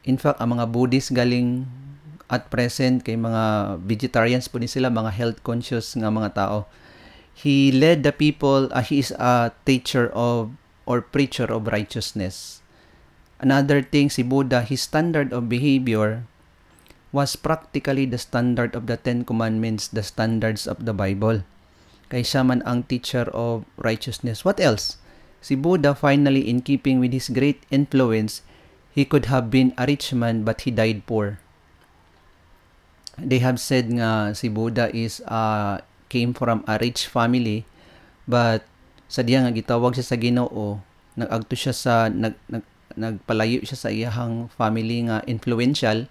In 0.04 0.18
fact, 0.18 0.42
ang 0.42 0.58
mga 0.58 0.74
Buddhist 0.74 1.14
galing 1.14 1.70
at 2.30 2.50
present 2.54 3.02
kay 3.02 3.18
mga 3.18 3.78
vegetarians 3.82 4.46
po 4.50 4.62
ni 4.62 4.70
sila, 4.70 4.94
mga 4.94 5.14
health 5.14 5.40
conscious 5.42 5.98
nga 5.98 6.14
mga 6.14 6.38
tao. 6.38 6.70
He 7.34 7.72
led 7.72 8.06
the 8.06 8.14
people, 8.14 8.70
uh, 8.70 8.86
he 8.86 9.02
is 9.02 9.14
a 9.18 9.54
teacher 9.66 10.14
of 10.14 10.54
or 10.90 11.02
preacher 11.06 11.46
of 11.50 11.70
righteousness. 11.70 12.62
Another 13.40 13.80
thing, 13.80 14.12
si 14.12 14.26
Buddha, 14.26 14.66
his 14.66 14.84
standard 14.84 15.32
of 15.32 15.48
behavior 15.48 16.28
was 17.10 17.38
practically 17.38 18.06
the 18.06 18.20
standard 18.20 18.76
of 18.76 18.86
the 18.86 18.98
Ten 18.98 19.24
Commandments, 19.24 19.88
the 19.88 20.04
standards 20.04 20.68
of 20.68 20.86
the 20.86 20.94
Bible. 20.94 21.46
Kay 22.10 22.26
siya 22.26 22.46
man 22.46 22.62
ang 22.66 22.84
teacher 22.86 23.30
of 23.32 23.66
righteousness. 23.78 24.44
What 24.44 24.60
else? 24.60 24.98
Si 25.40 25.56
Buddha 25.56 25.96
finally 25.96 26.48
in 26.48 26.60
keeping 26.60 27.00
with 27.00 27.16
his 27.16 27.32
great 27.32 27.64
influence, 27.72 28.44
he 28.92 29.08
could 29.08 29.32
have 29.32 29.48
been 29.48 29.72
a 29.80 29.88
rich 29.88 30.12
man 30.12 30.44
but 30.44 30.68
he 30.68 30.72
died 30.72 31.08
poor. 31.08 31.40
They 33.20 33.40
have 33.40 33.60
said 33.60 33.92
nga 33.92 34.36
si 34.36 34.52
Buddha 34.52 34.92
is 34.92 35.24
uh, 35.28 35.84
came 36.12 36.36
from 36.36 36.64
a 36.68 36.80
rich 36.80 37.08
family 37.08 37.64
but 38.28 38.68
sa 39.10 39.26
nga 39.26 39.52
gitawag 39.52 39.98
siya 39.98 40.06
sa 40.06 40.18
Ginoo, 40.20 40.80
nagagto 41.18 41.56
siya 41.58 41.74
sa 41.74 41.94
nag, 42.08 42.38
nag 42.48 42.64
nagpalayo 43.00 43.62
siya 43.64 43.78
sa 43.78 43.90
iyahang 43.90 44.50
family 44.54 45.06
nga 45.08 45.22
influential 45.30 46.10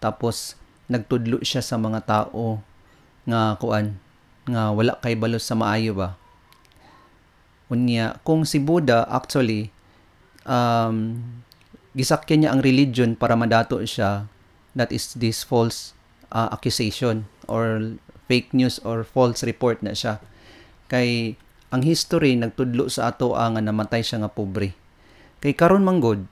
tapos 0.00 0.56
nagtudlo 0.88 1.40
siya 1.40 1.62
sa 1.64 1.76
mga 1.76 2.00
tao 2.04 2.60
nga 3.24 3.56
kuan 3.60 3.96
nga 4.44 4.72
wala 4.72 4.98
kay 5.00 5.16
balos 5.16 5.44
sa 5.44 5.56
maayo 5.56 5.96
ba 5.96 6.16
Unya, 7.74 8.22
kung 8.22 8.46
si 8.46 8.62
Buddha 8.62 9.02
actually 9.10 9.74
um, 10.46 11.18
gisakyan 11.98 12.46
niya 12.46 12.50
ang 12.54 12.62
religion 12.62 13.18
para 13.18 13.34
madato 13.34 13.82
siya, 13.82 14.30
that 14.78 14.94
is 14.94 15.14
this 15.18 15.42
false 15.42 15.90
uh, 16.30 16.54
accusation 16.54 17.26
or 17.50 17.98
fake 18.30 18.54
news 18.54 18.78
or 18.86 19.02
false 19.02 19.42
report 19.42 19.82
na 19.82 19.90
siya. 19.90 20.22
Kay 20.86 21.34
ang 21.74 21.82
history 21.82 22.38
nagtudlo 22.38 22.86
sa 22.86 23.10
ato 23.10 23.34
ang 23.34 23.58
namatay 23.58 24.06
siya 24.06 24.22
nga 24.22 24.30
pobre. 24.30 24.78
Kay 25.42 25.58
karon 25.58 25.82
manggod 25.82 26.30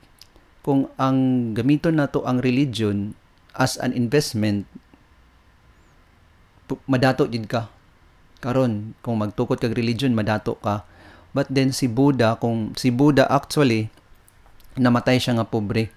kung 0.62 0.86
ang 0.94 1.50
gamiton 1.58 1.98
nato 1.98 2.22
ang 2.22 2.38
religion 2.38 3.18
as 3.58 3.74
an 3.82 3.90
investment 3.90 4.70
madato 6.86 7.26
jud 7.26 7.50
ka. 7.50 7.68
Karon 8.38 8.94
kung 9.02 9.18
magtukod 9.20 9.58
kag 9.58 9.76
religion 9.76 10.14
madato 10.14 10.56
ka 10.62 10.86
But 11.32 11.48
then 11.48 11.72
si 11.72 11.88
Buddha, 11.88 12.36
kung 12.36 12.76
si 12.76 12.92
Buddha 12.92 13.24
actually, 13.28 13.88
namatay 14.76 15.16
siya 15.16 15.40
nga 15.40 15.48
pobre. 15.48 15.88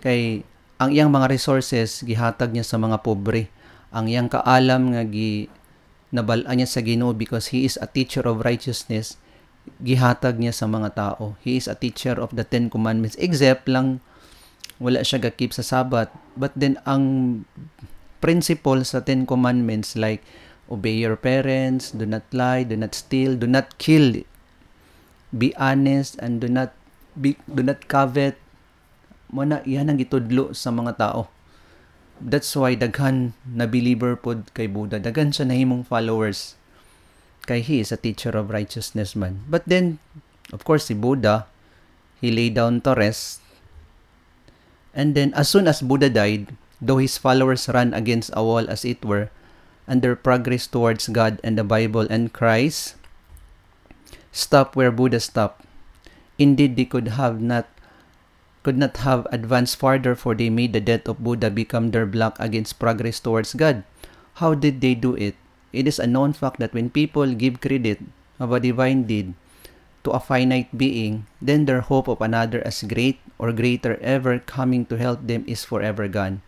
Kay 0.00 0.44
ang 0.80 0.90
iyang 0.96 1.12
mga 1.12 1.28
resources 1.28 2.00
gihatag 2.00 2.56
niya 2.56 2.64
sa 2.64 2.80
mga 2.80 3.04
pobre. 3.04 3.52
Ang 3.92 4.08
iyang 4.08 4.32
kaalam 4.32 4.96
nga 4.96 5.04
gi 5.04 5.52
nabalaan 6.10 6.58
niya 6.58 6.68
sa 6.68 6.80
Ginoo 6.82 7.14
because 7.14 7.54
he 7.54 7.62
is 7.68 7.78
a 7.78 7.86
teacher 7.86 8.24
of 8.26 8.42
righteousness 8.42 9.20
gihatag 9.84 10.40
niya 10.40 10.56
sa 10.56 10.64
mga 10.64 10.96
tao. 10.96 11.36
He 11.44 11.60
is 11.60 11.68
a 11.68 11.76
teacher 11.76 12.16
of 12.16 12.32
the 12.32 12.42
Ten 12.42 12.72
Commandments. 12.72 13.14
Except 13.20 13.68
lang, 13.68 14.00
wala 14.80 15.04
siya 15.04 15.20
gakip 15.20 15.52
sa 15.52 15.60
Sabat. 15.60 16.08
But 16.34 16.56
then, 16.56 16.80
ang 16.88 17.44
principle 18.24 18.82
sa 18.88 19.04
Ten 19.04 19.28
Commandments 19.28 19.94
like, 19.94 20.24
obey 20.72 21.02
your 21.02 21.20
parents, 21.20 21.92
do 21.92 22.08
not 22.08 22.24
lie, 22.32 22.64
do 22.64 22.78
not 22.78 22.96
steal, 22.96 23.36
do 23.36 23.44
not 23.44 23.76
kill 23.76 24.16
be 25.30 25.54
honest 25.54 26.18
and 26.18 26.42
do 26.42 26.48
not 26.50 26.74
be, 27.14 27.38
do 27.46 27.62
not 27.62 27.86
covet. 27.86 28.38
Mo 29.30 29.46
na 29.46 29.62
iyan 29.62 29.90
ang 29.90 29.98
gitudlo 29.98 30.50
sa 30.54 30.74
mga 30.74 30.98
tao. 30.98 31.30
That's 32.20 32.52
why 32.52 32.76
daghan 32.76 33.32
na 33.46 33.64
believer 33.64 34.18
pod 34.18 34.50
kay 34.52 34.68
Buddha 34.68 35.00
daghan 35.00 35.32
siya 35.32 35.48
nahimong 35.48 35.86
followers. 35.86 36.58
Kay 37.46 37.64
he 37.64 37.80
is 37.80 37.94
a 37.94 37.98
teacher 37.98 38.34
of 38.34 38.52
righteousness 38.52 39.16
man. 39.16 39.46
But 39.48 39.64
then 39.64 40.02
of 40.52 40.66
course 40.66 40.90
si 40.90 40.94
Buddha 40.98 41.46
he 42.18 42.28
lay 42.28 42.50
down 42.50 42.84
to 42.84 42.92
rest. 42.92 43.40
And 44.92 45.14
then 45.14 45.32
as 45.38 45.48
soon 45.48 45.70
as 45.70 45.80
Buddha 45.80 46.10
died 46.10 46.52
though 46.82 46.98
his 46.98 47.16
followers 47.16 47.70
ran 47.70 47.94
against 47.94 48.34
a 48.34 48.42
wall 48.42 48.66
as 48.68 48.84
it 48.84 49.00
were 49.06 49.30
and 49.86 50.02
their 50.02 50.18
progress 50.18 50.66
towards 50.66 51.08
God 51.08 51.38
and 51.40 51.56
the 51.56 51.64
Bible 51.64 52.04
and 52.10 52.34
Christ 52.34 52.99
stop 54.32 54.74
where 54.76 54.90
Buddha 54.90 55.20
stopped. 55.20 55.64
Indeed, 56.38 56.76
they 56.76 56.86
could 56.86 57.20
have 57.20 57.40
not 57.40 57.68
could 58.62 58.76
not 58.76 59.00
have 59.00 59.26
advanced 59.32 59.80
farther 59.80 60.14
for 60.14 60.34
they 60.34 60.52
made 60.52 60.72
the 60.72 60.84
death 60.84 61.08
of 61.08 61.24
Buddha 61.24 61.48
become 61.48 61.90
their 61.90 62.04
block 62.04 62.36
against 62.38 62.78
progress 62.78 63.18
towards 63.18 63.56
God. 63.56 63.84
How 64.36 64.52
did 64.52 64.80
they 64.80 64.94
do 64.94 65.16
it? 65.16 65.34
It 65.72 65.88
is 65.88 65.98
a 65.98 66.06
known 66.06 66.32
fact 66.32 66.60
that 66.60 66.74
when 66.74 66.92
people 66.92 67.32
give 67.32 67.64
credit 67.64 68.04
of 68.38 68.52
a 68.52 68.60
divine 68.60 69.04
deed 69.04 69.32
to 70.04 70.10
a 70.10 70.20
finite 70.20 70.76
being, 70.76 71.26
then 71.40 71.64
their 71.64 71.80
hope 71.80 72.08
of 72.08 72.20
another 72.20 72.60
as 72.66 72.84
great 72.84 73.20
or 73.38 73.52
greater 73.52 73.96
ever 74.00 74.38
coming 74.38 74.84
to 74.86 74.96
help 74.96 75.24
them 75.24 75.44
is 75.46 75.64
forever 75.64 76.08
gone. 76.08 76.42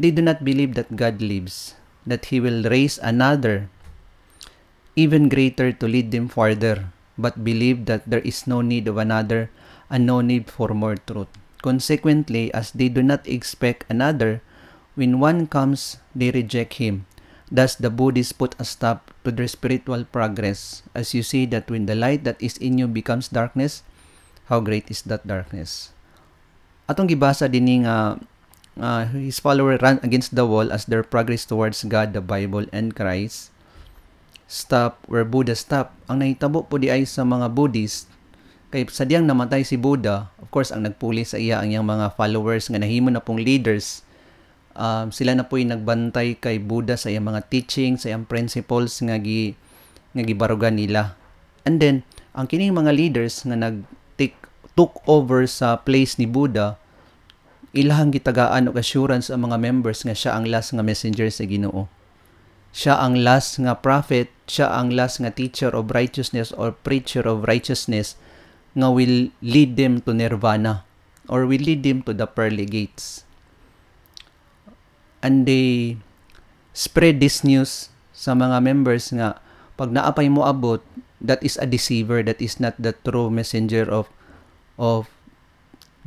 They 0.00 0.10
do 0.10 0.22
not 0.22 0.44
believe 0.44 0.74
that 0.74 0.96
God 0.96 1.20
lives, 1.20 1.76
that 2.06 2.32
He 2.32 2.40
will 2.40 2.64
raise 2.64 2.98
another 2.98 3.68
even 4.96 5.28
greater 5.28 5.72
to 5.72 5.88
lead 5.88 6.10
them 6.10 6.28
farther 6.28 6.93
but 7.16 7.46
believe 7.46 7.86
that 7.86 8.02
there 8.06 8.22
is 8.26 8.46
no 8.46 8.60
need 8.60 8.88
of 8.88 8.98
another 8.98 9.50
and 9.90 10.06
no 10.06 10.20
need 10.20 10.50
for 10.50 10.74
more 10.74 10.96
truth. 10.96 11.30
Consequently, 11.62 12.52
as 12.52 12.72
they 12.72 12.88
do 12.88 13.02
not 13.02 13.26
expect 13.26 13.88
another, 13.88 14.42
when 14.94 15.18
one 15.20 15.46
comes, 15.46 15.98
they 16.14 16.30
reject 16.30 16.76
him. 16.76 17.06
Thus, 17.50 17.74
the 17.76 17.90
Buddhists 17.90 18.34
put 18.34 18.58
a 18.58 18.64
stop 18.64 19.14
to 19.22 19.30
their 19.30 19.48
spiritual 19.48 20.04
progress, 20.04 20.82
as 20.94 21.14
you 21.14 21.22
see 21.22 21.46
that 21.54 21.70
when 21.70 21.86
the 21.86 21.94
light 21.94 22.24
that 22.24 22.40
is 22.42 22.56
in 22.58 22.78
you 22.78 22.88
becomes 22.88 23.28
darkness, 23.28 23.82
how 24.50 24.60
great 24.60 24.90
is 24.90 25.02
that 25.06 25.26
darkness. 25.26 25.94
Atong 26.90 27.08
gibasa 27.08 27.48
din 27.48 27.86
nga 27.86 28.20
uh, 28.76 29.04
his 29.14 29.40
follower 29.40 29.78
run 29.80 30.00
against 30.02 30.34
the 30.34 30.44
wall 30.44 30.68
as 30.72 30.84
their 30.84 31.06
progress 31.06 31.46
towards 31.46 31.84
God, 31.84 32.12
the 32.12 32.20
Bible, 32.20 32.66
and 32.74 32.92
Christ 32.92 33.53
stop 34.48 35.02
where 35.08 35.24
Buddha 35.24 35.56
stop. 35.56 35.96
Ang 36.08 36.24
nahitabo 36.24 36.66
po 36.68 36.76
di 36.80 36.92
ay 36.92 37.08
sa 37.08 37.24
mga 37.24 37.52
Buddhist 37.52 38.10
kay 38.74 38.84
sadyang 38.90 39.22
namatay 39.22 39.62
si 39.62 39.78
Buddha, 39.78 40.34
of 40.42 40.50
course 40.50 40.74
ang 40.74 40.82
nagpuli 40.82 41.22
sa 41.22 41.38
iya 41.38 41.62
ang 41.62 41.70
iyang 41.70 41.86
mga 41.86 42.18
followers 42.18 42.66
nga 42.66 42.82
nahimo 42.82 43.06
na 43.06 43.22
pong 43.22 43.38
leaders. 43.38 44.02
Um, 44.74 45.14
sila 45.14 45.38
na 45.38 45.46
po 45.46 45.54
yung 45.62 45.70
nagbantay 45.70 46.34
kay 46.42 46.58
Buddha 46.58 46.98
sa 46.98 47.06
iyang 47.06 47.30
mga 47.30 47.46
teachings, 47.46 48.02
sa 48.02 48.10
iyang 48.10 48.26
principles 48.26 48.98
nga 48.98 49.14
gi 49.22 49.54
nga 50.10 50.22
gibarugan 50.26 50.74
nila. 50.74 51.14
And 51.62 51.78
then 51.78 52.02
ang 52.34 52.50
kining 52.50 52.74
mga 52.74 52.90
leaders 52.90 53.46
nga 53.46 53.54
nag 53.54 53.86
took 54.74 55.00
over 55.06 55.46
sa 55.46 55.78
place 55.78 56.18
ni 56.18 56.26
Buddha 56.26 56.74
ilahang 57.74 58.14
gitagaan 58.14 58.70
og 58.70 58.78
assurance 58.78 59.30
ang 59.30 59.50
mga 59.50 59.58
members 59.58 60.06
nga 60.06 60.14
siya 60.14 60.38
ang 60.38 60.46
last 60.46 60.74
nga 60.74 60.82
messenger 60.82 61.26
sa 61.30 61.42
Ginoo. 61.42 61.90
Siya 62.74 62.98
ang 62.98 63.22
last 63.22 63.62
nga 63.62 63.78
prophet, 63.78 64.34
siya 64.50 64.66
ang 64.74 64.90
last 64.90 65.22
nga 65.22 65.30
teacher 65.30 65.70
of 65.70 65.94
righteousness 65.94 66.50
or 66.50 66.74
preacher 66.74 67.22
of 67.22 67.46
righteousness 67.46 68.18
nga 68.74 68.90
will 68.90 69.30
lead 69.38 69.78
them 69.78 70.02
to 70.02 70.10
nirvana 70.10 70.82
or 71.30 71.46
will 71.46 71.62
lead 71.62 71.86
them 71.86 72.02
to 72.02 72.10
the 72.10 72.26
pearly 72.26 72.66
gates. 72.66 73.22
And 75.22 75.46
they 75.46 75.96
spread 76.74 77.22
this 77.22 77.46
news 77.46 77.94
sa 78.10 78.34
mga 78.34 78.58
members 78.58 79.14
nga 79.14 79.38
pag 79.78 79.94
naapay 79.94 80.26
mo 80.26 80.42
abot, 80.42 80.82
that 81.22 81.38
is 81.46 81.54
a 81.62 81.70
deceiver, 81.70 82.26
that 82.26 82.42
is 82.42 82.58
not 82.58 82.74
the 82.76 82.92
true 83.06 83.30
messenger 83.30 83.86
of 83.86 84.10
of 84.74 85.06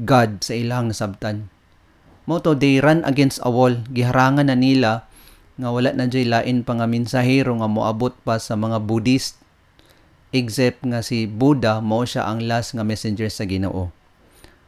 God 0.03 0.43
sa 0.43 0.51
ilang 0.51 0.91
nasabtan. 0.91 1.47
Mo 2.27 2.43
to, 2.43 2.51
they 2.53 2.83
run 2.83 3.07
against 3.07 3.39
a 3.39 3.47
wall. 3.47 3.79
Giharangan 3.87 4.51
na 4.51 4.59
nila 4.59 5.07
nga 5.57 5.69
wala 5.73 5.89
na 5.91 6.05
jay 6.05 6.23
lain 6.23 6.61
pa 6.61 6.77
nga 6.77 6.85
mensahero 6.85 7.57
nga 7.57 7.65
moabot 7.65 8.13
pa 8.21 8.37
sa 8.37 8.53
mga 8.53 8.77
Buddhist. 8.85 9.41
Except 10.29 10.85
nga 10.85 11.01
si 11.01 11.25
Buddha 11.25 11.81
mao 11.81 12.05
siya 12.05 12.29
ang 12.29 12.45
last 12.45 12.77
nga 12.77 12.85
messenger 12.85 13.27
sa 13.33 13.49
Ginoo. 13.49 13.89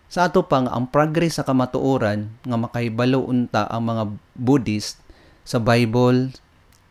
Sa 0.10 0.26
ato 0.26 0.50
pang 0.50 0.66
ang 0.66 0.90
progress 0.90 1.38
sa 1.38 1.46
kamatuoran 1.46 2.34
nga 2.42 2.58
makahibalo 2.58 3.22
unta 3.22 3.70
ang 3.70 3.86
mga 3.86 4.04
Buddhist 4.34 4.98
sa 5.46 5.62
Bible, 5.62 6.34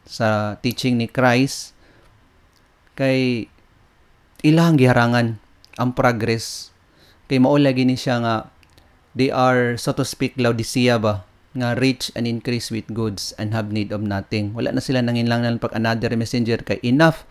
sa 0.09 0.57
teaching 0.63 0.97
ni 0.97 1.11
Christ 1.11 1.77
kay 2.95 3.51
ilang 4.47 4.79
giharangan 4.81 5.43
ang 5.75 5.91
progress. 5.93 6.71
Kay 7.27 7.43
mao 7.43 7.59
lagi 7.59 7.83
ni 7.83 7.99
siya 7.99 8.23
nga 8.23 8.35
they 9.19 9.29
are 9.29 9.75
so 9.75 9.91
to 9.91 10.07
speak 10.07 10.39
Laodicea 10.39 10.97
ba 10.97 11.28
nga 11.57 11.73
rich 11.77 12.13
and 12.13 12.29
increase 12.29 12.69
with 12.69 12.85
goods 12.93 13.33
and 13.41 13.57
have 13.57 13.73
need 13.73 13.89
of 13.95 14.05
nothing. 14.05 14.53
Wala 14.53 14.77
na 14.77 14.83
sila 14.85 15.01
nanginlangan 15.01 15.63
pag 15.63 15.73
another 15.73 16.13
messenger 16.19 16.61
kay 16.61 16.77
enough 16.85 17.25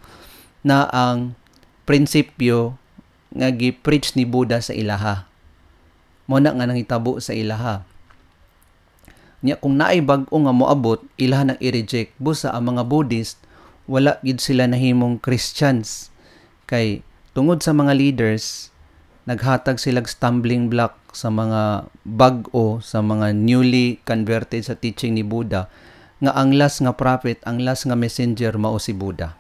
na 0.66 0.90
ang 0.90 1.38
prinsipyo 1.86 2.76
nga 3.32 3.54
gi-preach 3.54 4.18
ni 4.18 4.26
Buddha 4.26 4.58
sa 4.64 4.74
ilaha. 4.74 5.30
Mo 6.26 6.42
na 6.42 6.52
nga 6.52 6.66
nangitabo 6.68 7.22
sa 7.22 7.32
ilaha. 7.32 7.86
Nya 9.46 9.56
kung 9.62 9.78
naay 9.78 10.02
bag-o 10.02 10.34
nga 10.34 10.54
moabot, 10.56 11.00
ilaha 11.16 11.54
nang 11.54 11.62
i-reject. 11.62 12.18
Busa 12.18 12.50
ang 12.52 12.74
mga 12.74 12.90
Buddhist, 12.90 13.38
wala 13.86 14.18
gid 14.26 14.42
sila 14.42 14.66
nahimong 14.66 15.22
Christians. 15.22 16.10
Kay 16.66 17.06
tungod 17.38 17.62
sa 17.62 17.72
mga 17.72 17.94
leaders, 17.96 18.74
naghatag 19.28 19.76
sila 19.76 20.00
stumbling 20.08 20.72
block 20.72 20.96
sa 21.12 21.28
mga 21.28 21.92
bag-o, 22.08 22.80
sa 22.80 23.04
mga 23.04 23.36
newly 23.36 24.00
converted 24.08 24.64
sa 24.64 24.80
teaching 24.80 25.20
ni 25.20 25.22
Buddha, 25.22 25.68
nga 26.24 26.32
ang 26.34 26.56
last 26.56 26.80
nga 26.80 26.96
prophet, 26.96 27.44
ang 27.44 27.60
last 27.62 27.84
nga 27.84 28.00
messenger 28.00 28.56
mao 28.56 28.80
si 28.80 28.96
Buddha. 28.96 29.36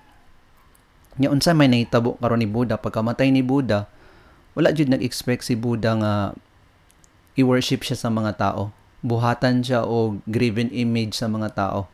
Nya 1.17 1.32
unsa 1.34 1.56
may 1.56 1.72
nahitabo 1.72 2.20
karon 2.20 2.44
ni 2.44 2.50
Buddha 2.51 2.77
pagkamatay 2.77 3.32
ni 3.32 3.41
Buddha, 3.41 3.88
wala 4.53 4.75
jud 4.75 4.91
nag-expect 4.91 5.48
si 5.48 5.56
Buddha 5.56 5.96
nga 5.98 6.13
i-worship 7.39 7.88
siya 7.88 7.96
sa 7.96 8.12
mga 8.12 8.36
tao. 8.36 8.75
Buhatan 9.06 9.63
siya 9.63 9.88
o 9.88 10.20
graven 10.27 10.74
image 10.74 11.15
sa 11.15 11.32
mga 11.32 11.56
tao. 11.56 11.88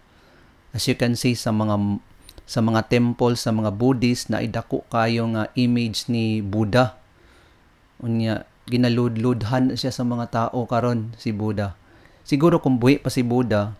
As 0.73 0.89
you 0.89 0.97
can 0.97 1.13
see 1.13 1.38
sa 1.38 1.53
mga 1.53 2.01
sa 2.43 2.59
mga 2.59 2.89
temple 2.89 3.38
sa 3.38 3.53
mga 3.53 3.71
Buddhist 3.75 4.33
na 4.33 4.41
idako 4.41 4.81
kayo 4.89 5.29
nga 5.35 5.51
image 5.53 6.09
ni 6.09 6.41
Buddha. 6.41 7.02
Unya 8.03 8.43
ginaludludhan 8.67 9.79
siya 9.79 9.95
sa 9.95 10.03
mga 10.03 10.25
tao 10.27 10.67
karon 10.67 11.15
si 11.15 11.31
Buddha. 11.31 11.79
Siguro 12.27 12.60
kung 12.60 12.79
buhi 12.79 13.00
pa 13.00 13.07
si 13.07 13.24
Buddha, 13.24 13.75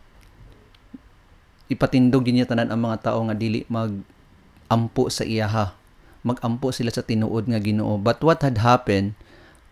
ipatindog 1.68 2.24
niya 2.28 2.48
tanan 2.48 2.72
ang 2.72 2.82
mga 2.88 3.12
tao 3.12 3.20
nga 3.28 3.36
dili 3.36 3.68
mag 3.68 3.92
ampo 4.72 5.12
sa 5.12 5.28
iyaha. 5.28 5.76
Magampo 6.24 6.72
sila 6.72 6.88
sa 6.88 7.04
tinuod 7.04 7.52
nga 7.52 7.60
Ginoo. 7.60 8.00
But 8.00 8.24
what 8.24 8.40
had 8.48 8.64
happened 8.64 9.20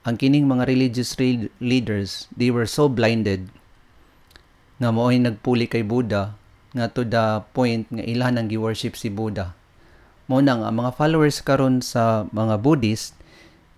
ang 0.01 0.17
kining 0.17 0.49
mga 0.49 0.65
religious 0.65 1.13
leaders, 1.61 2.25
they 2.33 2.49
were 2.49 2.65
so 2.65 2.89
blinded 2.89 3.47
nga 4.81 4.89
mo'y 4.89 5.21
nagpuli 5.21 5.69
kay 5.69 5.85
Buddha 5.85 6.33
nga 6.73 6.89
to 6.89 7.05
the 7.05 7.45
point 7.53 7.85
nga 7.93 8.01
ilan 8.01 8.41
ang 8.41 8.47
gi-worship 8.49 8.97
si 8.97 9.13
Buddha. 9.13 9.53
Mo 10.25 10.41
nang 10.41 10.65
ang 10.65 10.73
mga 10.73 10.97
followers 10.97 11.45
karon 11.45 11.85
sa 11.85 12.25
mga 12.33 12.57
Buddhist 12.65 13.13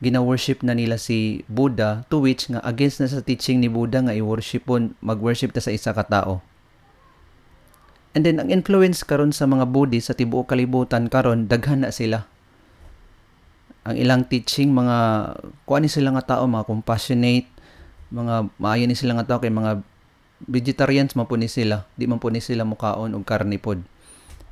gina-worship 0.03 0.59
na 0.67 0.75
nila 0.75 0.99
si 0.99 1.47
Buddha 1.47 2.03
to 2.11 2.19
which 2.19 2.51
nga 2.51 2.59
against 2.67 2.99
na 2.99 3.07
sa 3.07 3.23
teaching 3.23 3.63
ni 3.63 3.71
Buddha 3.71 4.03
nga 4.03 4.11
i-worshipon 4.11 4.99
mag-worship 4.99 5.55
ta 5.55 5.63
sa 5.63 5.71
isa 5.71 5.95
ka 5.95 6.03
tao. 6.03 6.43
And 8.13 8.27
then 8.27 8.37
ang 8.37 8.51
influence 8.51 9.01
karon 9.01 9.31
sa 9.31 9.47
mga 9.47 9.71
Buddhist 9.71 10.11
sa 10.11 10.17
tibuok 10.19 10.51
kalibutan 10.51 11.07
karon 11.07 11.47
daghan 11.47 11.87
na 11.87 11.89
sila. 11.95 12.27
Ang 13.87 13.95
ilang 13.95 14.27
teaching 14.27 14.75
mga 14.75 14.97
kuan 15.63 15.87
sila 15.87 16.11
nga 16.19 16.35
tao 16.35 16.43
mga 16.45 16.67
compassionate 16.67 17.47
mga 18.13 18.53
maayo 18.61 18.85
ni 18.85 18.93
sila 18.93 19.17
nga 19.17 19.25
tao 19.25 19.39
kay 19.41 19.49
mga 19.49 19.81
vegetarians 20.45 21.15
man 21.17 21.25
po 21.25 21.39
ni 21.39 21.49
sila. 21.49 21.87
Di 21.97 22.05
man 22.05 22.21
po 22.21 22.29
ni 22.29 22.43
sila 22.43 22.67
mukaon 22.67 23.15
og 23.15 23.25
karne 23.25 23.57
pod. 23.57 23.81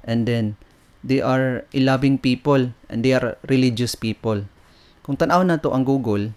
And 0.02 0.26
then 0.26 0.58
they 1.06 1.22
are 1.22 1.68
loving 1.76 2.18
people 2.18 2.74
and 2.90 3.06
they 3.06 3.14
are 3.14 3.38
religious 3.46 3.94
people 3.94 4.50
kung 5.02 5.18
tan-aw 5.18 5.42
na 5.46 5.58
to 5.58 5.74
ang 5.74 5.86
Google 5.86 6.34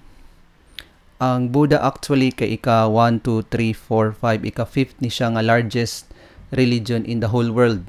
ang 1.22 1.48
Buddha 1.48 1.78
actually 1.80 2.34
kay 2.34 2.58
ika 2.58 2.90
1 2.90 3.22
2 3.22 3.48
3 3.48 3.72
4 3.76 4.18
5 4.18 4.50
ika 4.50 4.64
5th 4.66 4.96
ni 4.98 5.08
siya 5.08 5.32
nga 5.32 5.44
largest 5.44 6.10
religion 6.52 7.06
in 7.06 7.22
the 7.24 7.30
whole 7.30 7.48
world 7.54 7.86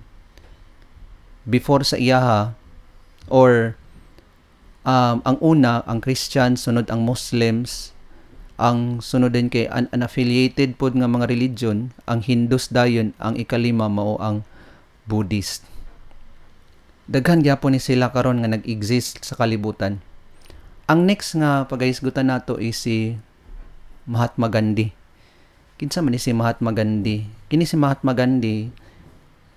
before 1.46 1.86
sa 1.86 1.98
iyaha 1.98 2.58
or 3.30 3.78
um, 4.86 5.20
ang 5.26 5.38
una, 5.42 5.86
ang 5.90 6.00
Christian, 6.00 6.56
sunod 6.56 6.88
ang 6.88 7.04
Muslims, 7.04 7.92
ang 8.56 9.02
sunod 9.02 9.36
din 9.36 9.50
kay 9.50 9.68
un- 9.68 9.90
unaffiliated 9.92 10.78
pod 10.80 10.98
nga 10.98 11.10
mga 11.10 11.28
religion, 11.28 11.92
ang 12.10 12.24
Hindus 12.24 12.72
dayon, 12.72 13.12
ang 13.22 13.36
ikalima 13.36 13.90
mao 13.90 14.16
ang 14.22 14.46
Buddhist. 15.10 15.66
Daghan 17.06 17.46
gyapon 17.46 17.78
ni 17.78 17.82
sila 17.82 18.10
karon 18.10 18.42
nga 18.42 18.50
nag-exist 18.50 19.22
sa 19.22 19.38
kalibutan. 19.38 20.02
Ang 20.86 21.10
next 21.10 21.34
nga 21.34 21.66
pagahisgutan 21.66 22.30
nato 22.30 22.62
is 22.62 22.78
si 22.78 23.18
Mahatma 24.06 24.54
Gandhi. 24.54 24.94
Kinsa 25.82 26.06
man 26.06 26.14
ni 26.14 26.22
si 26.22 26.30
Mahatma 26.30 26.70
Gandhi? 26.78 27.26
Kini 27.50 27.66
si 27.66 27.74
Mahatma 27.74 28.14
Gandhi 28.14 28.70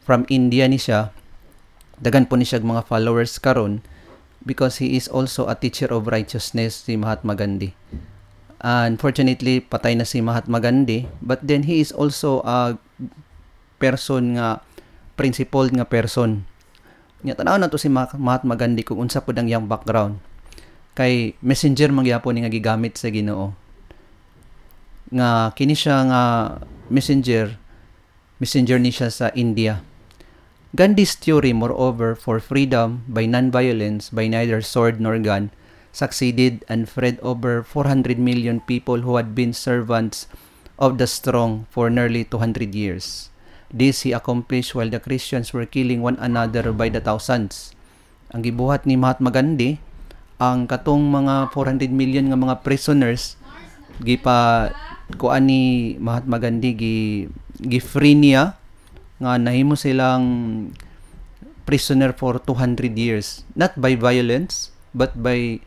from 0.08 0.24
India 0.32 0.64
ni 0.64 0.80
siya. 0.80 1.12
Dagan 2.00 2.24
po 2.32 2.40
ni 2.40 2.48
siya 2.48 2.64
mga 2.64 2.88
followers 2.88 3.36
karon 3.36 3.84
because 4.40 4.80
he 4.80 4.96
is 4.96 5.04
also 5.04 5.44
a 5.44 5.52
teacher 5.52 5.92
of 5.92 6.08
righteousness 6.08 6.88
si 6.88 6.96
Mahatma 6.96 7.36
Gandhi. 7.36 7.76
Unfortunately, 8.64 9.60
patay 9.60 10.00
na 10.00 10.08
si 10.08 10.24
Mahatma 10.24 10.64
Gandhi, 10.64 11.12
but 11.20 11.44
then 11.44 11.68
he 11.68 11.84
is 11.84 11.92
also 11.92 12.40
a 12.48 12.80
person 13.76 14.40
nga 14.40 14.64
principled 15.20 15.76
nga 15.76 15.84
person. 15.84 16.48
Nya 17.20 17.36
tanaw 17.36 17.60
na 17.60 17.68
to 17.68 17.76
si 17.76 17.92
Mahatma 17.92 18.56
Gandhi 18.56 18.80
kung 18.80 19.04
unsa 19.04 19.20
pud 19.20 19.36
ang 19.36 19.44
iyang 19.44 19.68
background. 19.68 20.24
Kay 20.98 21.38
messenger 21.38 21.94
man 21.94 22.02
gyapon 22.02 22.34
ni 22.34 22.42
nga 22.42 22.50
gigamit 22.50 22.98
sa 22.98 23.06
Ginoo. 23.14 23.54
Nga 25.14 25.54
kini 25.54 25.78
siya 25.78 26.02
nga 26.10 26.22
messenger 26.90 27.54
messenger 28.42 28.82
ni 28.82 28.90
siya 28.90 29.08
sa 29.08 29.30
India 29.38 29.86
Gandhi's 30.76 31.16
theory, 31.16 31.56
moreover, 31.56 32.12
for 32.12 32.36
freedom 32.44 33.00
by 33.08 33.24
non-violence, 33.24 34.12
by 34.12 34.28
neither 34.28 34.60
sword 34.60 35.00
nor 35.00 35.16
gun, 35.16 35.48
succeeded 35.96 36.60
and 36.68 36.92
freed 36.92 37.16
over 37.24 37.64
400 37.64 38.20
million 38.20 38.60
people 38.60 39.00
who 39.00 39.16
had 39.16 39.32
been 39.32 39.56
servants 39.56 40.28
of 40.76 41.00
the 41.00 41.08
strong 41.08 41.64
for 41.72 41.88
nearly 41.88 42.20
200 42.20 42.76
years. 42.76 43.32
This 43.72 44.04
he 44.04 44.12
accomplished 44.12 44.76
while 44.76 44.92
the 44.92 45.00
Christians 45.00 45.56
were 45.56 45.64
killing 45.64 46.04
one 46.04 46.20
another 46.20 46.68
by 46.76 46.92
the 46.92 47.00
thousands. 47.00 47.72
Ang 48.36 48.44
gibuhat 48.44 48.84
ni 48.84 49.00
Mahatma 49.00 49.32
Gandhi, 49.32 49.80
ang 50.38 50.70
katong 50.70 51.02
mga 51.02 51.50
400 51.50 51.90
million 51.90 52.26
nga 52.30 52.38
mga 52.38 52.62
prisoners, 52.62 53.34
gipa 53.98 54.70
kuan 55.18 55.50
ni 55.50 55.94
Mahatma 55.98 56.38
Gandhi 56.38 56.72
gi, 56.78 56.98
gi 57.58 57.80
free 57.82 58.14
niya 58.14 58.54
nga 59.18 59.34
nahimo 59.34 59.74
silang 59.74 60.24
prisoner 61.66 62.14
for 62.14 62.38
200 62.38 62.94
years. 62.94 63.42
Not 63.58 63.74
by 63.74 63.98
violence 63.98 64.70
but 64.94 65.18
by 65.18 65.58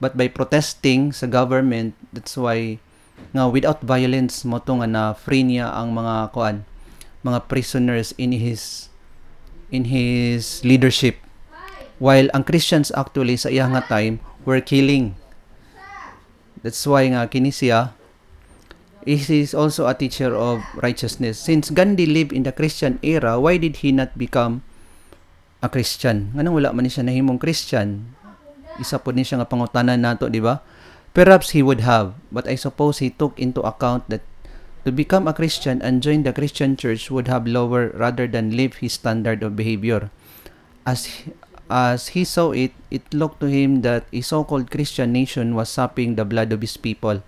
but 0.00 0.16
by 0.16 0.32
protesting 0.32 1.12
sa 1.12 1.28
government. 1.28 1.92
That's 2.16 2.40
why 2.40 2.80
nga 3.36 3.52
without 3.52 3.84
violence 3.84 4.48
mo 4.48 4.64
to 4.64 4.80
nga 4.80 4.88
na 4.88 5.02
free 5.12 5.44
niya 5.44 5.68
ang 5.76 5.92
mga 5.92 6.32
kuan 6.32 6.64
mga 7.20 7.48
prisoners 7.50 8.14
in 8.16 8.32
his 8.32 8.88
in 9.68 9.90
his 9.90 10.62
leadership 10.62 11.18
while 11.98 12.28
ang 12.36 12.44
Christians 12.44 12.92
actually 12.92 13.40
sa 13.40 13.48
iya 13.48 13.66
nga 13.70 13.84
time 13.86 14.20
were 14.44 14.60
killing 14.60 15.16
that's 16.60 16.82
why 16.84 17.06
nga 17.08 17.24
kini 17.30 17.54
siya 17.54 17.96
he 19.06 19.38
is 19.38 19.54
also 19.54 19.86
a 19.86 19.94
teacher 19.94 20.34
of 20.34 20.66
righteousness. 20.82 21.38
Since 21.38 21.70
Gandhi 21.70 22.10
lived 22.10 22.34
in 22.34 22.42
the 22.42 22.50
Christian 22.50 22.98
era, 23.06 23.38
why 23.38 23.56
did 23.56 23.86
he 23.86 23.94
not 23.94 24.18
become 24.18 24.66
a 25.62 25.70
Christian? 25.70 26.34
Nganong 26.34 26.58
wala 26.58 26.74
man 26.74 26.90
siya 26.90 27.06
nahimong 27.06 27.38
Christian? 27.38 28.18
Isa 28.82 28.98
po 28.98 29.14
ni 29.14 29.22
siya 29.22 29.40
nga 29.40 29.48
pangutanan 29.48 30.02
nato, 30.02 30.26
di 30.26 30.42
ba? 30.42 30.60
Perhaps 31.14 31.54
he 31.54 31.62
would 31.62 31.86
have, 31.86 32.18
but 32.34 32.50
I 32.50 32.58
suppose 32.58 32.98
he 32.98 33.08
took 33.08 33.38
into 33.38 33.62
account 33.62 34.10
that 34.10 34.26
to 34.84 34.90
become 34.90 35.30
a 35.30 35.32
Christian 35.32 35.80
and 35.80 36.02
join 36.02 36.26
the 36.26 36.34
Christian 36.34 36.76
church 36.76 37.08
would 37.08 37.30
have 37.30 37.46
lower 37.46 37.94
rather 37.94 38.26
than 38.26 38.58
live 38.58 38.82
his 38.82 38.98
standard 38.98 39.40
of 39.46 39.56
behavior. 39.56 40.10
As 40.84 41.24
as 41.70 42.08
he 42.14 42.24
saw 42.24 42.52
it, 42.52 42.72
it 42.90 43.02
looked 43.12 43.40
to 43.40 43.46
him 43.46 43.82
that 43.82 44.06
a 44.12 44.20
so-called 44.20 44.70
Christian 44.70 45.12
nation 45.12 45.54
was 45.54 45.68
sapping 45.68 46.14
the 46.14 46.24
blood 46.24 46.52
of 46.52 46.60
his 46.60 46.76
people 46.76 47.22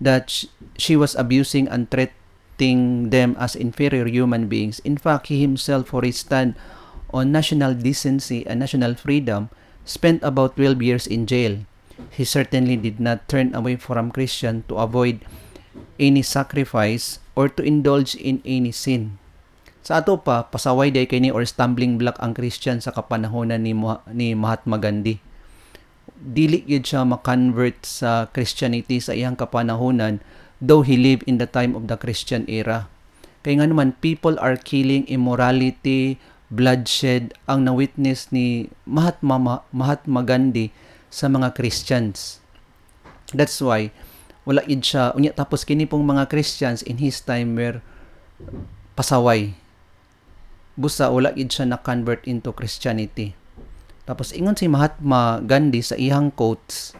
that 0.00 0.44
she 0.80 0.96
was 0.96 1.14
abusing 1.14 1.68
and 1.68 1.90
treating 1.92 3.10
them 3.10 3.36
as 3.38 3.54
inferior 3.54 4.08
human 4.08 4.48
beings. 4.48 4.80
In 4.80 4.96
fact, 4.96 5.28
he 5.28 5.40
himself, 5.40 5.92
for 5.92 6.02
his 6.02 6.18
stand 6.24 6.56
on 7.12 7.30
national 7.30 7.74
decency 7.74 8.46
and 8.46 8.60
national 8.60 8.94
freedom, 8.94 9.50
spent 9.84 10.24
about 10.24 10.56
12 10.56 10.82
years 10.82 11.06
in 11.06 11.26
jail. 11.26 11.60
He 12.08 12.24
certainly 12.24 12.76
did 12.76 12.98
not 12.98 13.28
turn 13.28 13.54
away 13.54 13.76
from 13.76 14.10
Christian 14.10 14.64
to 14.68 14.80
avoid 14.80 15.20
any 16.00 16.22
sacrifice 16.22 17.20
or 17.36 17.48
to 17.52 17.62
indulge 17.62 18.16
in 18.16 18.40
any 18.48 18.72
sin. 18.72 19.19
Sa 19.80 20.04
ato 20.04 20.20
pa, 20.20 20.44
pasaway 20.44 20.92
day 20.92 21.08
kini 21.08 21.32
or 21.32 21.40
stumbling 21.48 21.96
block 21.96 22.20
ang 22.20 22.36
Christian 22.36 22.84
sa 22.84 22.92
kapanahonan 22.92 23.64
ni, 23.64 23.72
ni 24.12 24.36
Mahatma 24.36 24.76
Gandhi. 24.76 25.20
Dili 26.20 26.60
gid 26.68 26.84
siya 26.84 27.08
ma-convert 27.08 27.80
sa 27.80 28.28
Christianity 28.28 29.00
sa 29.00 29.16
iyang 29.16 29.40
kapanahonan 29.40 30.20
though 30.60 30.84
he 30.84 31.00
lived 31.00 31.24
in 31.24 31.40
the 31.40 31.48
time 31.48 31.72
of 31.72 31.88
the 31.88 31.96
Christian 31.96 32.44
era. 32.44 32.92
Kaya 33.40 33.64
nga 33.64 33.72
naman, 33.72 33.96
people 34.04 34.36
are 34.36 34.60
killing 34.60 35.08
immorality, 35.08 36.20
bloodshed 36.52 37.32
ang 37.48 37.64
na-witness 37.64 38.28
ni 38.28 38.68
Mahatma, 38.84 39.64
Mahatma 39.72 40.20
Gandhi 40.20 40.68
sa 41.08 41.32
mga 41.32 41.56
Christians. 41.56 42.44
That's 43.32 43.56
why, 43.64 43.96
wala 44.44 44.60
id 44.68 44.84
siya, 44.84 45.16
unya 45.16 45.32
tapos 45.32 45.64
kini 45.64 45.88
pong 45.88 46.04
mga 46.04 46.28
Christians 46.28 46.84
in 46.84 47.00
his 47.00 47.24
time 47.24 47.56
were 47.56 47.80
pasaway. 48.92 49.56
Busa, 50.80 51.12
wala 51.12 51.36
id 51.36 51.52
siya 51.52 51.68
na-convert 51.68 52.24
into 52.24 52.56
Christianity. 52.56 53.36
Tapos 54.08 54.32
ingon 54.32 54.56
si 54.56 54.64
Mahatma 54.64 55.44
Gandhi 55.44 55.84
sa 55.84 55.92
iyang 56.00 56.32
quotes, 56.32 56.96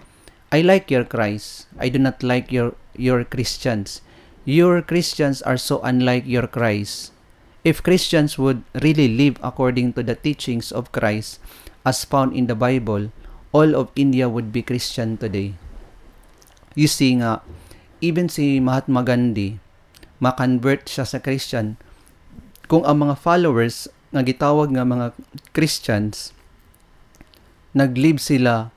I 0.53 0.61
like 0.61 0.93
your 0.93 1.09
Christ. 1.09 1.65
I 1.81 1.89
do 1.89 1.97
not 1.97 2.21
like 2.21 2.53
your 2.53 2.77
your 2.93 3.25
Christians. 3.25 4.05
Your 4.45 4.85
Christians 4.85 5.41
are 5.41 5.57
so 5.57 5.81
unlike 5.81 6.29
your 6.29 6.45
Christ. 6.45 7.17
If 7.65 7.81
Christians 7.81 8.37
would 8.37 8.67
really 8.77 9.09
live 9.09 9.41
according 9.41 9.97
to 9.97 10.05
the 10.05 10.19
teachings 10.19 10.69
of 10.69 10.93
Christ 10.93 11.41
as 11.89 12.05
found 12.05 12.37
in 12.37 12.53
the 12.53 12.59
Bible, 12.59 13.09
all 13.57 13.73
of 13.73 13.95
India 13.97 14.29
would 14.29 14.53
be 14.53 14.61
Christian 14.61 15.17
today. 15.17 15.57
You 16.77 16.89
see 16.89 17.17
nga, 17.17 17.41
even 18.05 18.29
si 18.29 18.61
Mahatma 18.61 19.05
Gandhi, 19.07 19.57
makonvert 20.21 20.85
siya 20.85 21.09
sa 21.09 21.19
Christian 21.23 21.81
kung 22.71 22.87
ang 22.87 23.03
mga 23.03 23.19
followers 23.19 23.91
nga 24.15 24.23
gitawag 24.23 24.71
nga 24.71 24.87
mga 24.87 25.11
Christians 25.51 26.31
naglive 27.75 28.23
sila 28.23 28.71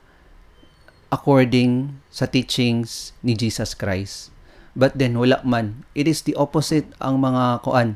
according 1.14 1.94
sa 2.10 2.26
teachings 2.26 3.14
ni 3.22 3.38
Jesus 3.38 3.78
Christ. 3.78 4.34
But 4.74 4.98
then 4.98 5.14
wala 5.14 5.38
man. 5.46 5.86
It 5.94 6.10
is 6.10 6.26
the 6.26 6.34
opposite 6.34 6.90
ang 6.98 7.22
mga 7.22 7.62
kuan 7.62 7.94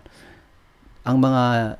ang 1.02 1.18
mga 1.18 1.74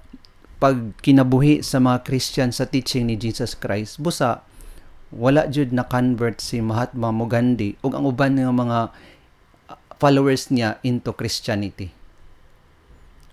pagkinabuhi 0.58 1.62
sa 1.62 1.78
mga 1.78 2.02
Christian 2.02 2.50
sa 2.50 2.66
teaching 2.66 3.06
ni 3.06 3.14
Jesus 3.14 3.54
Christ. 3.54 4.02
Busa 4.02 4.42
wala 5.14 5.46
jud 5.46 5.70
na 5.70 5.86
convert 5.86 6.42
si 6.42 6.58
Mahatma 6.58 7.14
Gandhi 7.30 7.78
ug 7.86 7.94
ang 7.94 8.04
uban 8.10 8.34
nga 8.34 8.50
mga 8.50 8.78
followers 10.02 10.50
niya 10.50 10.82
into 10.82 11.14
Christianity. 11.14 11.97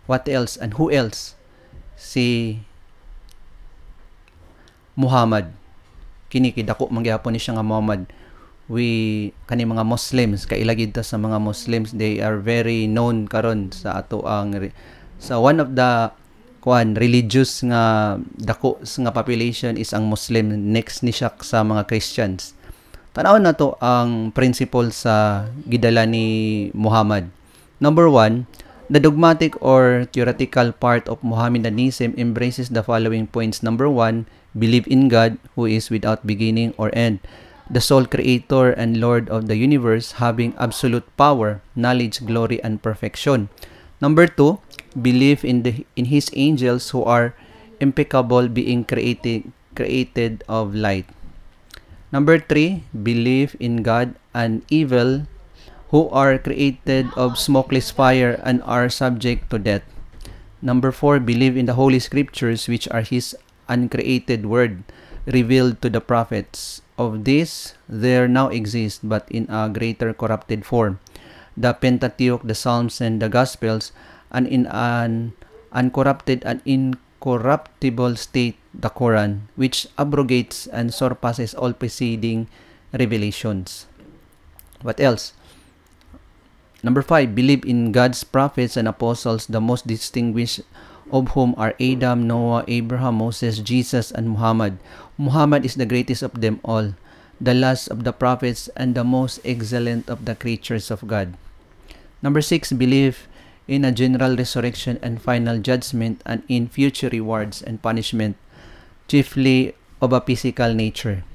What 0.06 0.30
else? 0.30 0.58
And 0.58 0.78
who 0.78 0.94
else? 0.94 1.34
Si 1.98 2.60
Muhammad. 4.94 5.52
Kini 6.30 6.54
kay 6.54 6.66
dako 6.66 6.90
mangyapon 6.90 7.36
ni 7.36 7.42
siya 7.42 7.58
nga 7.58 7.66
Muhammad. 7.66 8.10
We 8.66 9.30
kani 9.46 9.66
mga 9.70 9.86
Muslims 9.86 10.50
kailagid 10.50 10.98
ta 10.98 11.06
sa 11.06 11.22
mga 11.22 11.38
Muslims 11.38 11.94
they 11.94 12.18
are 12.18 12.42
very 12.42 12.90
known 12.90 13.30
karon 13.30 13.70
sa 13.70 14.02
ato 14.02 14.26
ang 14.26 14.58
sa 15.22 15.38
one 15.38 15.62
of 15.62 15.78
the 15.78 16.10
kuan 16.66 16.98
religious 16.98 17.62
nga 17.62 18.18
dako 18.42 18.82
nga 18.82 19.14
population 19.14 19.78
is 19.78 19.94
ang 19.94 20.10
Muslim. 20.10 20.74
Next 20.74 21.06
ni 21.06 21.14
siya 21.14 21.30
sa 21.46 21.62
mga 21.62 21.86
Christians. 21.86 22.58
Tanawon 23.14 23.46
na 23.46 23.54
to 23.54 23.78
ang 23.80 24.34
principle 24.34 24.90
sa 24.90 25.46
gidala 25.70 26.10
ni 26.10 26.68
Muhammad. 26.74 27.30
Number 27.78 28.10
one 28.10 28.50
The 28.86 29.02
dogmatic 29.02 29.58
or 29.66 30.06
theoretical 30.14 30.70
part 30.70 31.10
of 31.10 31.24
Mohammedanism 31.26 32.14
embraces 32.22 32.70
the 32.70 32.86
following 32.86 33.26
points. 33.26 33.66
Number 33.66 33.90
one, 33.90 34.30
believe 34.54 34.86
in 34.86 35.10
God 35.10 35.42
who 35.56 35.66
is 35.66 35.90
without 35.90 36.28
beginning 36.28 36.78
or 36.78 36.94
end, 36.94 37.18
the 37.66 37.82
sole 37.82 38.06
creator 38.06 38.70
and 38.70 39.02
Lord 39.02 39.28
of 39.30 39.50
the 39.50 39.58
universe, 39.58 40.22
having 40.22 40.54
absolute 40.62 41.06
power, 41.18 41.66
knowledge, 41.76 42.22
glory, 42.30 42.62
and 42.62 42.78
perfection. 42.78 43.50
Number 44.02 44.28
two, 44.30 44.62
believe 44.94 45.42
in 45.42 45.66
the 45.66 45.82
in 45.98 46.14
his 46.14 46.30
angels 46.38 46.94
who 46.94 47.02
are 47.02 47.34
impeccable 47.82 48.48
being 48.48 48.86
created 48.86 49.50
created 49.74 50.46
of 50.48 50.78
light. 50.78 51.10
Number 52.14 52.38
three, 52.38 52.86
believe 52.94 53.58
in 53.60 53.82
God 53.82 54.14
and 54.30 54.62
evil 54.70 55.26
who 55.90 56.10
are 56.10 56.38
created 56.38 57.08
of 57.16 57.38
smokeless 57.38 57.92
fire 57.92 58.40
and 58.44 58.62
are 58.64 58.90
subject 58.90 59.50
to 59.50 59.60
death. 59.60 59.84
Number 60.62 60.92
four, 60.92 61.20
believe 61.20 61.58
in 61.58 61.66
the 61.66 61.78
Holy 61.78 62.00
Scriptures, 62.00 62.68
which 62.68 62.88
are 62.90 63.02
His 63.02 63.36
uncreated 63.70 64.46
Word, 64.46 64.84
revealed 65.26 65.82
to 65.82 65.90
the 65.90 66.02
prophets. 66.02 66.82
Of 66.98 67.28
this, 67.28 67.76
there 67.92 68.26
now 68.26 68.48
exist, 68.48 69.04
but 69.04 69.28
in 69.28 69.52
a 69.52 69.68
greater 69.68 70.16
corrupted 70.16 70.64
form, 70.64 71.04
the 71.58 71.76
Pentateuch, 71.76 72.40
the 72.48 72.56
Psalms, 72.56 73.02
and 73.02 73.22
the 73.22 73.28
Gospels, 73.28 73.92
and 74.32 74.48
in 74.48 74.66
an 74.72 75.34
uncorrupted 75.76 76.48
and 76.48 76.64
incorruptible 76.64 78.16
state, 78.16 78.56
the 78.74 78.90
Quran, 78.90 79.52
which 79.60 79.92
abrogates 80.00 80.68
and 80.72 80.94
surpasses 80.94 81.54
all 81.54 81.74
preceding 81.74 82.48
revelations. 82.96 83.88
What 84.82 85.04
else? 85.04 85.36
Number 86.86 87.02
five, 87.02 87.34
believe 87.34 87.66
in 87.66 87.90
God's 87.90 88.22
prophets 88.22 88.78
and 88.78 88.86
apostles, 88.88 89.50
the 89.50 89.58
most 89.58 89.90
distinguished 89.90 90.62
of 91.10 91.34
whom 91.34 91.58
are 91.58 91.74
Adam, 91.82 92.30
Noah, 92.30 92.62
Abraham, 92.70 93.26
Moses, 93.26 93.58
Jesus, 93.58 94.14
and 94.14 94.38
Muhammad. 94.38 94.78
Muhammad 95.18 95.66
is 95.66 95.74
the 95.74 95.90
greatest 95.90 96.22
of 96.22 96.46
them 96.46 96.62
all, 96.62 96.94
the 97.42 97.58
last 97.58 97.90
of 97.90 98.06
the 98.06 98.14
prophets, 98.14 98.70
and 98.78 98.94
the 98.94 99.02
most 99.02 99.42
excellent 99.42 100.06
of 100.06 100.30
the 100.30 100.38
creatures 100.38 100.94
of 100.94 101.10
God. 101.10 101.34
Number 102.22 102.46
six, 102.46 102.70
believe 102.70 103.26
in 103.66 103.82
a 103.82 103.92
general 103.92 104.38
resurrection 104.38 105.02
and 105.02 105.18
final 105.18 105.58
judgment, 105.58 106.22
and 106.22 106.46
in 106.46 106.70
future 106.70 107.10
rewards 107.10 107.66
and 107.66 107.82
punishment, 107.82 108.38
chiefly 109.10 109.74
of 110.06 110.14
a 110.14 110.22
physical 110.22 110.70
nature. 110.70 111.26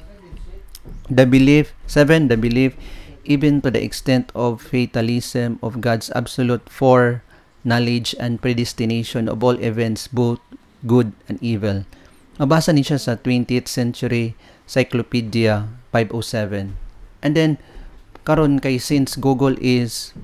The 1.11 1.27
belief, 1.27 1.75
seven, 1.91 2.31
the 2.31 2.39
belief 2.39 2.79
even 3.25 3.61
to 3.63 3.71
the 3.71 3.83
extent 3.83 4.33
of 4.35 4.63
fatalism 4.63 5.59
of 5.63 5.81
God's 5.81 6.11
absolute 6.15 6.69
foreknowledge 6.69 8.15
and 8.19 8.41
predestination 8.41 9.29
of 9.29 9.45
all 9.45 9.59
events, 9.61 10.09
both 10.09 10.41
good 10.87 11.13
and 11.29 11.37
evil. 11.45 11.85
Mabasa 12.41 12.73
niya 12.73 12.97
sa 12.97 13.21
20th 13.21 13.69
Century 13.69 14.33
Cyclopedia 14.65 15.69
507. 15.93 16.73
And 17.21 17.33
then, 17.37 17.61
karon 18.25 18.65
kay 18.65 18.81
since 18.81 19.17
Google 19.17 19.61
is 19.61 20.17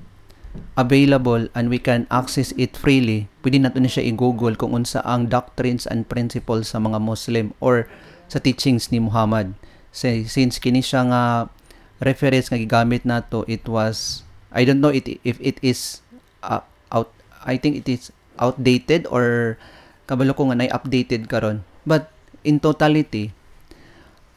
available 0.73 1.45
and 1.53 1.69
we 1.69 1.77
can 1.77 2.09
access 2.09 2.49
it 2.57 2.73
freely, 2.73 3.29
pwede 3.45 3.61
nato 3.61 3.77
na 3.77 3.85
siya 3.85 4.09
i-google 4.09 4.57
kung 4.57 4.73
unsa 4.73 5.05
ang 5.05 5.29
doctrines 5.29 5.85
and 5.85 6.09
principles 6.09 6.73
sa 6.73 6.81
mga 6.81 6.97
Muslim 6.97 7.53
or 7.61 7.85
sa 8.25 8.41
teachings 8.41 8.89
ni 8.89 8.97
Muhammad. 8.97 9.53
Since 9.93 10.57
kini 10.57 10.81
siya 10.81 11.05
nga 11.13 11.53
reference 12.01 12.49
nga 12.49 12.59
gigamit 12.59 13.03
nato 13.03 13.41
it 13.49 13.65
was 13.65 14.21
I 14.53 14.63
don't 14.63 14.81
know 14.81 14.93
it 14.93 15.05
if 15.25 15.37
it 15.41 15.57
is 15.61 16.01
uh, 16.45 16.63
out 16.93 17.11
I 17.43 17.57
think 17.57 17.77
it 17.81 17.87
is 17.89 18.13
outdated 18.37 19.09
or 19.09 19.57
kabalo 20.07 20.33
ko 20.33 20.49
nga 20.49 20.57
nay 20.57 20.69
updated 20.71 21.27
karon. 21.27 21.65
But 21.83 22.13
in 22.45 22.61
totality 22.61 23.33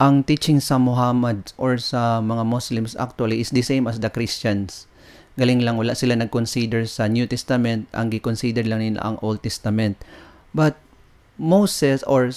ang 0.00 0.24
teaching 0.24 0.64
sa 0.64 0.80
Muhammad 0.80 1.52
or 1.60 1.76
sa 1.76 2.24
mga 2.24 2.48
Muslims 2.48 2.96
actually 2.96 3.44
is 3.44 3.52
the 3.52 3.60
same 3.60 3.84
as 3.84 4.00
the 4.00 4.08
Christians. 4.08 4.88
Galing 5.36 5.60
lang 5.60 5.76
wala 5.76 5.92
sila 5.92 6.16
nag-consider 6.16 6.88
sa 6.88 7.06
New 7.06 7.28
Testament 7.28 7.84
ang 7.92 8.08
gi-consider 8.08 8.64
lang 8.64 8.80
nila 8.80 9.00
ang 9.04 9.16
Old 9.20 9.44
Testament. 9.44 10.00
But 10.56 10.80
Moses 11.36 12.00
or 12.08 12.32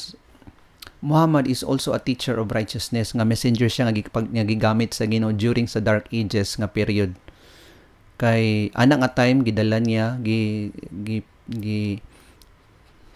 Muhammad 1.03 1.51
is 1.51 1.67
also 1.67 1.91
a 1.91 1.99
teacher 1.99 2.39
of 2.39 2.55
righteousness 2.55 3.11
nga 3.11 3.27
messenger 3.27 3.67
siya 3.67 3.91
nga 3.91 3.95
gipag 3.99 4.31
gigamit 4.31 4.95
sa 4.95 5.03
Ginoo 5.03 5.35
during 5.35 5.67
sa 5.67 5.83
dark 5.83 6.07
ages 6.15 6.55
nga 6.55 6.71
period. 6.71 7.19
Kay 8.15 8.71
ana 8.71 8.95
nga 9.03 9.11
time 9.11 9.43
gidala 9.43 9.83
niya 9.83 10.15
gi, 10.23 10.71
gi, 11.03 11.19
gi 11.51 11.99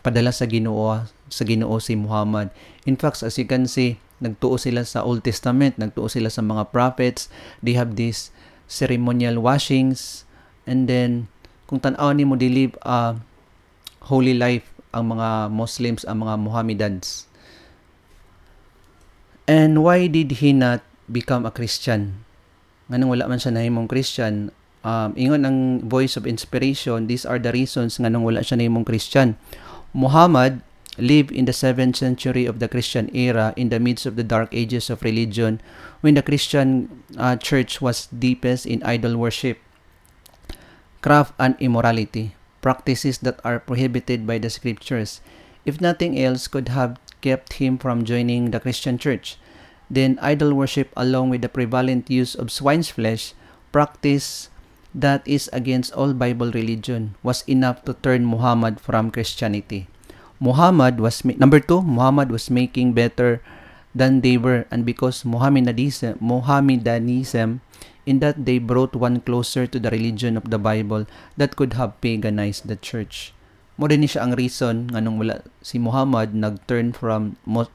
padala 0.04 0.36
sa 0.36 0.44
Ginoo 0.52 1.08
sa 1.32 1.44
Ginoo 1.48 1.80
si 1.80 1.96
Muhammad. 1.96 2.52
In 2.84 3.00
fact 3.00 3.24
as 3.24 3.40
you 3.40 3.48
can 3.48 3.72
see 3.72 4.04
nagtuo 4.20 4.60
sila 4.60 4.84
sa 4.84 5.08
Old 5.08 5.24
Testament 5.24 5.80
nagtuo 5.80 6.12
sila 6.12 6.28
sa 6.28 6.44
mga 6.44 6.76
prophets. 6.76 7.32
They 7.64 7.80
have 7.80 7.96
this 7.96 8.36
ceremonial 8.68 9.40
washings 9.40 10.28
and 10.68 10.92
then 10.92 11.32
kung 11.72 11.80
tan-aw 11.80 12.12
ni 12.12 12.28
mo 12.28 12.36
they 12.36 12.52
live 12.52 12.76
a 12.84 13.16
holy 14.12 14.36
life 14.36 14.76
ang 14.92 15.16
mga 15.16 15.56
Muslims 15.56 16.04
ang 16.04 16.28
mga 16.28 16.36
Mohammedans 16.36 17.28
And 19.48 19.80
why 19.80 20.12
did 20.12 20.44
he 20.44 20.52
not 20.52 20.84
become 21.08 21.48
a 21.48 21.56
Christian? 21.56 22.28
Nganong 22.92 23.16
wala 23.16 23.32
man 23.32 23.40
siya 23.40 23.56
nahimong 23.56 23.88
Christian? 23.88 24.52
Um, 24.84 25.16
ingon 25.16 25.48
ang 25.48 25.60
voice 25.88 26.20
of 26.20 26.28
inspiration, 26.28 27.08
these 27.08 27.24
are 27.24 27.40
the 27.40 27.56
reasons 27.56 27.96
nganong 27.96 28.28
wala 28.28 28.44
siya 28.44 28.60
nahimong 28.60 28.84
Christian. 28.84 29.40
Muhammad 29.96 30.60
lived 31.00 31.32
in 31.32 31.48
the 31.48 31.56
7th 31.56 31.96
century 31.96 32.44
of 32.44 32.60
the 32.60 32.68
Christian 32.68 33.08
era 33.16 33.56
in 33.56 33.72
the 33.72 33.80
midst 33.80 34.04
of 34.06 34.20
the 34.20 34.26
dark 34.26 34.52
ages 34.52 34.90
of 34.92 35.00
religion 35.06 35.64
when 36.02 36.20
the 36.20 36.26
Christian 36.26 36.92
uh, 37.16 37.40
church 37.40 37.80
was 37.80 38.12
deepest 38.12 38.68
in 38.68 38.84
idol 38.84 39.16
worship, 39.16 39.64
craft 41.00 41.32
and 41.40 41.56
immorality, 41.64 42.36
practices 42.60 43.24
that 43.24 43.40
are 43.48 43.64
prohibited 43.64 44.28
by 44.28 44.38
the 44.38 44.50
scriptures. 44.50 45.22
If 45.64 45.80
nothing 45.80 46.20
else 46.20 46.48
could 46.52 46.68
have 46.70 47.00
kept 47.22 47.62
him 47.62 47.78
from 47.78 48.06
joining 48.06 48.52
the 48.52 48.60
Christian 48.60 48.98
church, 48.98 49.38
then 49.90 50.20
idol 50.22 50.54
worship 50.54 50.92
along 50.96 51.30
with 51.30 51.42
the 51.42 51.50
prevalent 51.50 52.10
use 52.10 52.36
of 52.36 52.52
swine's 52.52 52.90
flesh, 52.90 53.34
practice 53.72 54.50
that 54.94 55.22
is 55.28 55.50
against 55.54 55.94
all 55.94 56.14
Bible 56.14 56.52
religion, 56.52 57.16
was 57.24 57.44
enough 57.48 57.84
to 57.86 57.94
turn 57.94 58.26
Muhammad 58.26 58.80
from 58.80 59.12
Christianity. 59.12 59.88
Muhammad 60.40 61.00
was 61.00 61.26
number 61.26 61.60
two, 61.60 61.82
Muhammad 61.82 62.32
was 62.32 62.50
making 62.50 62.94
better 62.94 63.42
than 63.94 64.22
they 64.22 64.38
were 64.38 64.66
and 64.70 64.86
because 64.86 65.26
Mohammedanism, 65.26 66.18
Mohammedanism 66.22 67.62
in 68.06 68.20
that 68.20 68.46
they 68.46 68.58
brought 68.58 68.96
one 68.96 69.20
closer 69.20 69.68
to 69.68 69.80
the 69.80 69.92
religion 69.92 70.38
of 70.38 70.50
the 70.50 70.58
Bible 70.58 71.06
that 71.36 71.56
could 71.58 71.74
have 71.74 72.00
paganized 72.00 72.68
the 72.68 72.78
church. 72.78 73.34
Mo 73.78 73.86
din 73.86 74.10
siya 74.10 74.26
ang 74.26 74.34
reason 74.34 74.90
nganong 74.90 75.18
wala 75.22 75.36
si 75.62 75.78
Muhammad 75.78 76.34
nag-turn 76.34 76.98
from 76.98 77.38
uh, 77.46 77.70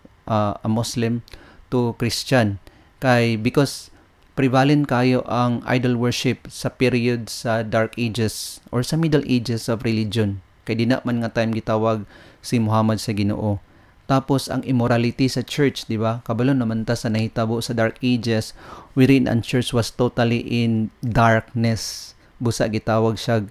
a 0.58 0.68
Muslim 0.68 1.22
to 1.70 1.94
Christian 1.94 2.58
kay 2.98 3.38
because 3.38 3.94
prevalent 4.34 4.90
kayo 4.90 5.22
ang 5.30 5.62
idol 5.62 5.94
worship 5.94 6.50
sa 6.50 6.74
period 6.74 7.30
sa 7.30 7.62
dark 7.62 7.94
ages 7.94 8.58
or 8.74 8.82
sa 8.82 8.98
middle 8.98 9.22
ages 9.30 9.70
of 9.70 9.86
religion 9.86 10.42
kay 10.66 10.74
di 10.74 10.90
na 10.90 10.98
man 11.06 11.22
nga 11.22 11.30
time 11.30 11.54
gitawag 11.54 12.02
si 12.42 12.58
Muhammad 12.58 12.98
sa 12.98 13.14
Ginoo. 13.14 13.62
Tapos 14.10 14.50
ang 14.50 14.66
immorality 14.66 15.30
sa 15.30 15.40
church, 15.40 15.86
di 15.86 15.96
ba? 15.96 16.20
Kabalo 16.26 16.52
naman 16.52 16.84
ta 16.84 16.98
sa 16.98 17.08
nahitabo 17.08 17.62
sa 17.62 17.72
dark 17.72 17.96
ages, 18.02 18.52
wherein 18.92 19.30
ang 19.30 19.40
church 19.40 19.70
was 19.70 19.94
totally 19.94 20.42
in 20.42 20.90
darkness. 21.00 22.12
Busa 22.42 22.66
gitawag 22.66 23.16
siya 23.16 23.46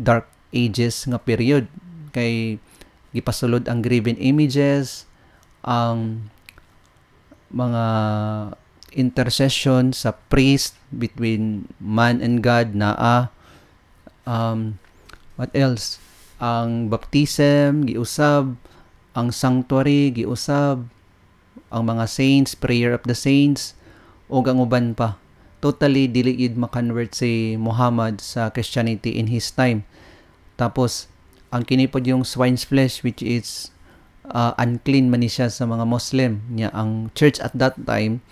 dark 0.00 0.26
ages 0.52 1.04
nga 1.08 1.20
period 1.20 1.68
kay 2.12 2.60
gipasulod 3.12 3.68
ang 3.68 3.84
graven 3.84 4.16
images, 4.16 5.04
ang 5.64 6.28
mga 7.52 7.84
intercession 8.92 9.92
sa 9.92 10.16
priest 10.28 10.76
between 10.92 11.68
man 11.80 12.20
and 12.20 12.44
God 12.44 12.76
naa. 12.76 13.32
Um, 14.24 14.80
what 15.36 15.52
else? 15.56 16.00
Ang 16.42 16.92
baptism 16.92 17.88
giusab, 17.88 18.56
ang 19.12 19.28
sanctuary 19.30 20.12
giusab, 20.12 20.88
ang 21.72 21.82
mga 21.84 22.04
saints, 22.08 22.56
prayer 22.56 22.92
of 22.96 23.04
the 23.04 23.16
saints, 23.16 23.76
o 24.32 24.40
ang 24.40 24.60
uban 24.60 24.96
pa. 24.96 25.20
Totally 25.62 26.10
diliid 26.10 26.58
makonvert 26.58 27.14
si 27.14 27.54
Muhammad 27.54 28.18
sa 28.18 28.50
Christianity 28.50 29.14
in 29.14 29.30
his 29.30 29.52
time. 29.52 29.86
Tapos, 30.58 31.11
ang 31.52 31.68
kinipod 31.68 32.08
yung 32.08 32.24
swine's 32.24 32.64
flesh 32.64 33.04
which 33.04 33.20
is 33.20 33.70
uh, 34.32 34.56
unclean 34.56 35.12
man 35.12 35.22
siya 35.28 35.52
sa 35.52 35.68
mga 35.68 35.84
Muslim. 35.84 36.40
Nya 36.48 36.72
ang 36.72 37.12
church 37.12 37.36
at 37.44 37.52
that 37.52 37.76
time 37.84 38.24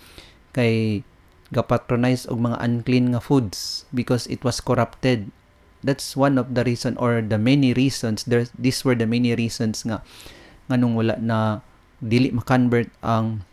kay 0.51 1.05
gapatronize 1.53 2.25
og 2.27 2.41
mga 2.41 2.57
unclean 2.59 3.13
nga 3.13 3.21
foods 3.21 3.85
because 3.93 4.25
it 4.31 4.41
was 4.41 4.63
corrupted 4.63 5.29
that's 5.83 6.15
one 6.15 6.39
of 6.39 6.55
the 6.55 6.63
reason 6.63 6.95
or 6.95 7.19
the 7.19 7.35
many 7.35 7.75
reasons 7.75 8.23
there 8.23 8.47
these 8.55 8.87
were 8.87 8.95
the 8.95 9.07
many 9.07 9.35
reasons 9.35 9.83
nga 9.83 9.99
nganong 10.71 10.95
wala 10.95 11.15
na 11.19 11.59
dili 11.99 12.31
ma-convert 12.31 12.89
ang 13.03 13.43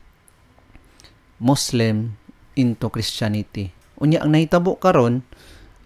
Muslim 1.39 2.19
into 2.59 2.91
Christianity. 2.91 3.71
Unya 3.99 4.23
ang 4.23 4.35
nahitabo 4.35 4.79
karon 4.79 5.23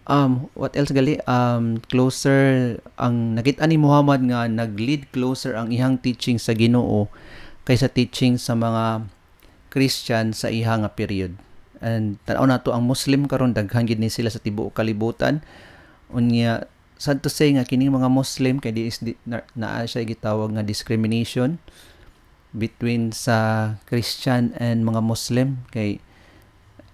um 0.07 0.51
what 0.59 0.75
else 0.75 0.91
gali 0.91 1.19
um 1.31 1.79
closer 1.87 2.77
ang 2.99 3.39
nakita 3.39 3.67
ni 3.67 3.79
Muhammad 3.79 4.23
nga 4.27 4.51
nag-lead 4.51 5.11
closer 5.15 5.55
ang 5.55 5.71
ihang 5.71 5.99
teaching 5.99 6.39
sa 6.39 6.55
Ginoo 6.55 7.07
kaysa 7.63 7.87
teaching 7.87 8.39
sa 8.39 8.59
mga 8.59 9.07
Christian 9.73 10.37
sa 10.37 10.53
ihang 10.53 10.85
period. 10.93 11.39
And 11.83 12.21
tanaw 12.29 12.47
na 12.47 12.63
to 12.63 12.71
ang 12.71 12.87
Muslim 12.87 13.27
karon 13.27 13.57
daghan 13.57 13.89
gid 13.89 13.99
ni 13.99 14.13
sila 14.13 14.31
sa 14.31 14.39
tibuok 14.39 14.75
kalibutan 14.77 15.43
unya 16.13 16.69
sad 17.01 17.19
to 17.25 17.33
say 17.33 17.51
nga 17.51 17.67
kining 17.67 17.91
mga 17.91 18.07
Muslim 18.07 18.63
kay 18.63 18.71
di 18.71 18.87
is 18.87 19.03
di, 19.03 19.19
na, 19.27 19.43
naa 19.59 19.83
siya 19.83 20.07
gitawag 20.07 20.55
nga 20.55 20.63
discrimination 20.63 21.59
between 22.55 23.11
sa 23.11 23.75
Christian 23.89 24.55
and 24.61 24.87
mga 24.87 25.03
Muslim 25.03 25.67
kay 25.75 25.99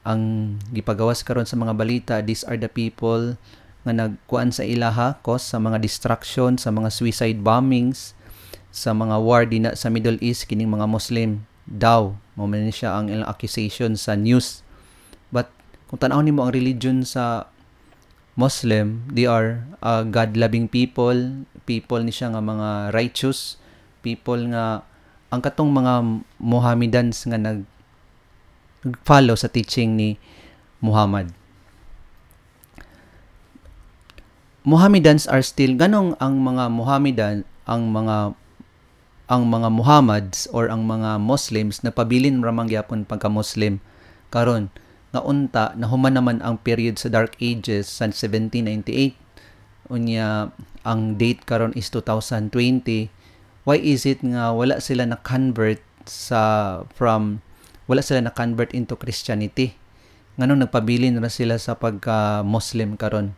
ang 0.09 0.57
gipagawas 0.73 1.21
karon 1.21 1.44
sa 1.44 1.61
mga 1.61 1.77
balita 1.77 2.14
these 2.25 2.40
are 2.49 2.57
the 2.57 2.71
people 2.73 3.37
nga 3.85 3.92
nagkuan 3.92 4.49
sa 4.49 4.64
ilaha 4.64 5.21
cause 5.21 5.44
sa 5.44 5.61
mga 5.61 5.77
destruction 5.85 6.57
sa 6.57 6.73
mga 6.73 6.88
suicide 6.88 7.44
bombings 7.44 8.16
sa 8.68 8.92
mga 8.92 9.16
war 9.21 9.42
dina 9.49 9.73
sa 9.73 9.88
Middle 9.88 10.21
East 10.21 10.47
kining 10.47 10.71
mga 10.71 10.87
Muslim. 10.88 11.44
Daw 11.68 12.16
mo 12.37 12.44
man 12.49 12.71
siya 12.71 12.97
ang 12.97 13.11
ilang 13.11 13.29
accusation 13.29 13.97
sa 13.97 14.14
news. 14.14 14.62
But 15.33 15.53
kung 15.90 16.01
tanaw 16.01 16.23
nimo 16.23 16.44
ang 16.44 16.55
religion 16.55 17.05
sa 17.05 17.49
Muslim, 18.38 19.03
they 19.11 19.27
are 19.27 19.66
uh, 19.83 20.07
God-loving 20.07 20.71
people, 20.71 21.42
people 21.66 22.01
ni 22.01 22.14
siya 22.14 22.31
nga 22.33 22.40
mga 22.44 22.94
righteous, 22.94 23.59
people 24.01 24.38
nga 24.55 24.87
ang 25.29 25.42
katong 25.42 25.75
mga 25.75 26.23
Mohammedans 26.38 27.27
nga 27.27 27.37
nag 27.37 27.66
follow 29.02 29.34
sa 29.34 29.50
teaching 29.50 29.98
ni 29.98 30.20
Muhammad. 30.78 31.34
Mohammedans 34.68 35.24
are 35.24 35.40
still 35.40 35.72
ganong 35.74 36.12
ang 36.20 36.44
mga 36.44 36.68
Mohammedan, 36.68 37.48
ang 37.64 37.88
mga 37.88 38.36
ang 39.28 39.42
mga 39.44 39.68
Muhammads 39.68 40.48
or 40.56 40.72
ang 40.72 40.88
mga 40.88 41.20
Muslims 41.20 41.84
na 41.84 41.92
pabilin 41.92 42.40
ramang 42.40 42.68
gyapon 42.68 43.04
pagka 43.04 43.28
Muslim 43.28 43.80
karon. 44.32 44.72
Nga 45.12 45.20
unta 45.24 45.64
na 45.76 45.88
human 45.88 46.16
naman 46.16 46.38
ang 46.44 46.60
period 46.60 47.00
sa 47.00 47.08
Dark 47.08 47.36
Ages 47.40 47.88
sa 47.88 48.08
1798 48.12 49.28
unya 49.88 50.52
ang 50.84 51.16
date 51.16 51.48
karon 51.48 51.72
is 51.72 51.88
2020 51.88 52.52
why 53.64 53.76
is 53.80 54.04
it 54.04 54.20
nga 54.20 54.52
wala 54.52 54.80
sila 54.80 55.04
na 55.08 55.16
convert 55.20 55.80
sa 56.04 56.84
from 56.92 57.40
wala 57.88 58.05
sila 58.05 58.22
na 58.22 58.33
convert 58.37 58.70
into 58.77 58.94
Christianity 58.94 59.74
nganong 60.38 60.68
nagpabilin 60.68 61.18
ra 61.18 61.33
sila 61.33 61.59
sa 61.59 61.74
pagka 61.74 62.46
Muslim 62.46 62.94
karon 62.94 63.35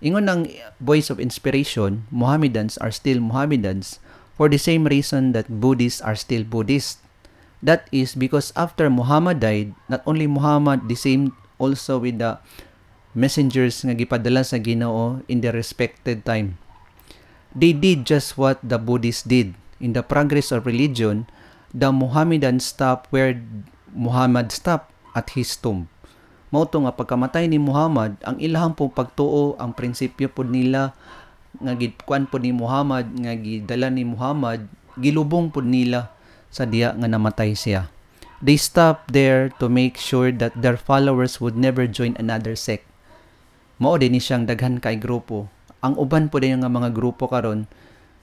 ingon 0.00 0.26
ng 0.26 0.48
voice 0.80 1.12
of 1.12 1.22
inspiration 1.22 2.08
Mohammedans 2.10 2.80
are 2.80 2.90
still 2.90 3.20
Mohammedans 3.22 4.00
for 4.34 4.48
the 4.48 4.58
same 4.58 4.88
reason 4.88 5.36
that 5.36 5.46
Buddhists 5.46 6.00
are 6.00 6.16
still 6.16 6.42
Buddhists 6.42 7.04
That 7.60 7.92
is 7.92 8.16
because 8.16 8.56
after 8.56 8.88
Muhammad 8.88 9.44
died, 9.44 9.76
not 9.88 10.00
only 10.08 10.24
Muhammad, 10.24 10.88
the 10.88 10.96
same 10.96 11.36
also 11.60 12.00
with 12.00 12.16
the 12.16 12.40
messengers 13.12 13.84
nga 13.84 13.92
gipadala 13.92 14.40
sa 14.40 14.56
Ginoo 14.56 15.20
in 15.28 15.44
the 15.44 15.52
respected 15.52 16.24
time. 16.24 16.56
They 17.52 17.76
did 17.76 18.08
just 18.08 18.40
what 18.40 18.56
the 18.64 18.80
Buddhists 18.80 19.28
did. 19.28 19.52
In 19.76 19.92
the 19.92 20.00
progress 20.00 20.48
of 20.48 20.64
religion, 20.64 21.28
the 21.76 21.92
Muhammadan 21.92 22.64
stopped 22.64 23.12
where 23.12 23.36
Muhammad 23.94 24.54
stopped 24.54 24.90
at 25.14 25.34
his 25.34 25.54
tomb. 25.58 25.90
Mao 26.50 26.66
nga 26.66 26.94
pagkamatay 26.94 27.46
ni 27.46 27.62
Muhammad, 27.62 28.18
ang 28.26 28.34
ilahang 28.42 28.74
pong 28.74 28.90
pagtuo, 28.90 29.54
ang 29.54 29.70
prinsipyo 29.70 30.26
po 30.26 30.42
nila 30.42 30.90
nga 31.62 31.74
gikuan 31.78 32.26
po 32.26 32.42
ni 32.42 32.50
Muhammad, 32.50 33.06
nga 33.14 33.34
gidala 33.38 33.86
ni 33.86 34.02
Muhammad, 34.02 34.66
gilubong 34.98 35.50
po 35.50 35.62
nila 35.62 36.10
sa 36.50 36.66
diya 36.66 36.90
nga 36.98 37.06
namatay 37.06 37.54
siya. 37.54 37.86
They 38.42 38.58
stopped 38.58 39.14
there 39.14 39.52
to 39.62 39.70
make 39.70 39.94
sure 40.00 40.34
that 40.42 40.58
their 40.58 40.74
followers 40.74 41.38
would 41.38 41.54
never 41.54 41.86
join 41.86 42.18
another 42.18 42.58
sect. 42.58 42.88
Mao 43.78 43.94
din 43.94 44.18
siyang 44.18 44.50
daghan 44.50 44.82
kay 44.82 44.98
grupo. 44.98 45.46
Ang 45.80 45.96
uban 45.96 46.26
po 46.28 46.42
din 46.42 46.60
nga 46.60 46.68
mga 46.72 46.90
grupo 46.90 47.30
karon 47.30 47.70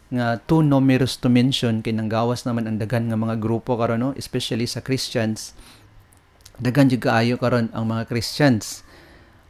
nga 0.08 0.40
too 0.48 0.64
numerous 0.64 1.20
to 1.20 1.28
mention 1.28 1.84
kay 1.84 1.92
nanggawas 1.92 2.48
naman 2.48 2.64
ang 2.64 2.80
daghan 2.80 3.12
nga 3.12 3.20
mga 3.20 3.44
grupo 3.44 3.76
karon 3.76 4.00
no? 4.00 4.12
Especially 4.16 4.64
sa 4.64 4.80
Christians. 4.80 5.52
Daghan 6.58 6.88
jud 6.88 7.04
kaayo 7.04 7.36
karon 7.36 7.68
ang 7.76 7.92
mga 7.92 8.08
Christians. 8.08 8.88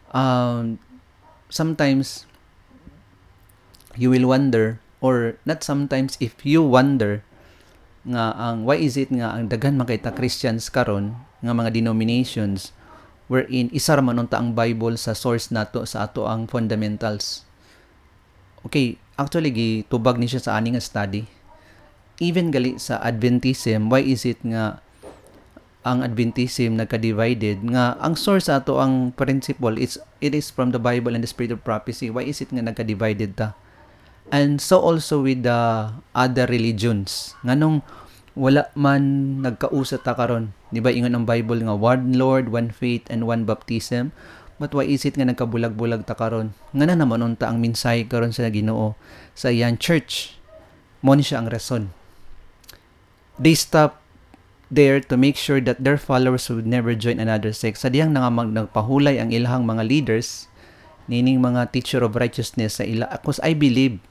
Um, 0.10 0.82
sometimes 1.48 2.26
you 3.94 4.10
will 4.10 4.26
wonder 4.26 4.82
or 5.00 5.38
not 5.46 5.62
sometimes 5.62 6.18
if 6.18 6.42
you 6.42 6.66
wonder 6.66 7.22
nga 8.08 8.34
ang 8.40 8.64
why 8.64 8.80
is 8.80 8.96
it 8.96 9.12
nga 9.12 9.36
ang 9.36 9.52
daghan 9.52 9.76
man 9.76 9.86
kay 9.86 10.00
ta 10.00 10.16
Christians 10.16 10.72
karon 10.72 11.20
nga 11.44 11.54
mga 11.54 11.76
denominations 11.76 12.72
wherein 13.28 13.68
isa 13.76 14.00
ra 14.00 14.02
man 14.02 14.18
unta 14.18 14.40
ang 14.40 14.56
Bible 14.56 14.96
sa 14.96 15.12
source 15.12 15.52
nato 15.52 15.84
sa 15.84 16.08
ato 16.08 16.26
ang 16.26 16.48
fundamentals. 16.48 17.44
Okay, 18.64 18.96
actually 19.18 19.52
gitubag 19.52 20.22
ni 20.22 20.30
siya 20.30 20.40
sa 20.40 20.56
ani 20.56 20.78
nga 20.78 20.82
study. 20.82 21.26
Even 22.18 22.50
gali 22.50 22.82
sa 22.82 22.98
Adventism, 23.02 23.94
why 23.94 24.02
is 24.02 24.26
it 24.26 24.42
nga 24.42 24.82
ang 25.86 26.02
Adventism 26.02 26.78
nagka-divided? 26.78 27.62
Nga 27.62 28.02
ang 28.02 28.14
source 28.18 28.50
ato 28.50 28.82
ang 28.82 29.14
principle 29.14 29.78
it's 29.78 30.02
it 30.22 30.34
is 30.34 30.50
from 30.50 30.74
the 30.74 30.82
Bible 30.82 31.14
and 31.14 31.22
the 31.22 31.30
spirit 31.30 31.54
of 31.54 31.62
prophecy. 31.62 32.10
Why 32.10 32.26
is 32.26 32.42
it 32.42 32.50
nga 32.50 32.66
nagka-divided 32.66 33.38
ta? 33.38 33.54
And 34.34 34.60
so 34.62 34.82
also 34.82 35.22
with 35.22 35.46
the 35.46 35.94
other 36.18 36.46
religions. 36.50 37.38
Nganong 37.46 37.86
wala 38.38 38.70
man 38.78 39.02
nagkausa 39.42 39.98
ta 39.98 40.14
karon 40.14 40.54
di 40.70 40.78
ba 40.78 40.94
ingon 40.94 41.18
ang 41.18 41.26
Bible 41.26 41.58
nga 41.66 41.74
one 41.74 42.14
Lord 42.14 42.54
one 42.54 42.70
faith 42.70 43.10
and 43.10 43.26
one 43.26 43.50
baptism 43.50 44.14
but 44.58 44.74
why 44.74 44.86
is 44.86 45.06
it 45.06 45.14
nga 45.18 45.26
nagkabulag-bulag 45.26 46.06
ta 46.06 46.18
karon 46.18 46.54
ngana 46.74 46.98
naman 46.98 47.22
unta 47.22 47.50
ang 47.50 47.62
minsay 47.62 48.06
karon 48.06 48.34
sa 48.34 48.50
Ginoo 48.50 48.98
sa 49.38 49.54
iyan 49.54 49.78
church 49.78 50.38
mo 51.02 51.14
ni 51.14 51.22
siya 51.22 51.42
ang 51.42 51.50
rason 51.50 51.94
they 53.38 53.54
stop 53.54 54.02
there 54.68 55.00
to 55.00 55.16
make 55.16 55.40
sure 55.40 55.64
that 55.64 55.80
their 55.80 55.96
followers 55.96 56.52
would 56.52 56.68
never 56.68 56.92
join 56.92 57.20
another 57.20 57.56
sect. 57.56 57.80
Sa 57.80 57.88
diyang 57.88 58.14
nga 58.14 58.28
nagpahulay 58.28 59.20
ang 59.20 59.32
ilahang 59.32 59.64
mga 59.64 59.84
leaders, 59.88 60.52
nining 61.08 61.40
mga 61.40 61.72
teacher 61.72 62.04
of 62.04 62.20
righteousness 62.20 62.80
sa 62.80 62.84
ila. 62.84 63.08
Because 63.16 63.40
I 63.40 63.56
believe 63.56 64.04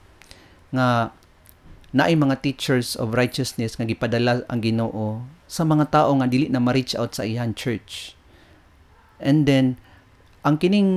nga 0.73 1.13
naay 1.93 2.17
mga 2.17 2.41
teachers 2.41 2.97
of 2.97 3.13
righteousness 3.13 3.77
nga 3.77 3.85
gipadala 3.85 4.45
ang 4.49 4.61
Ginoo 4.65 5.25
sa 5.47 5.63
mga 5.63 5.93
tao 5.93 6.11
nga 6.17 6.27
dili 6.27 6.49
na 6.49 6.61
ma-reach 6.61 6.97
out 6.97 7.13
sa 7.13 7.29
iyan 7.29 7.53
church. 7.53 8.17
And 9.21 9.45
then 9.45 9.77
ang 10.47 10.63
kining 10.63 10.91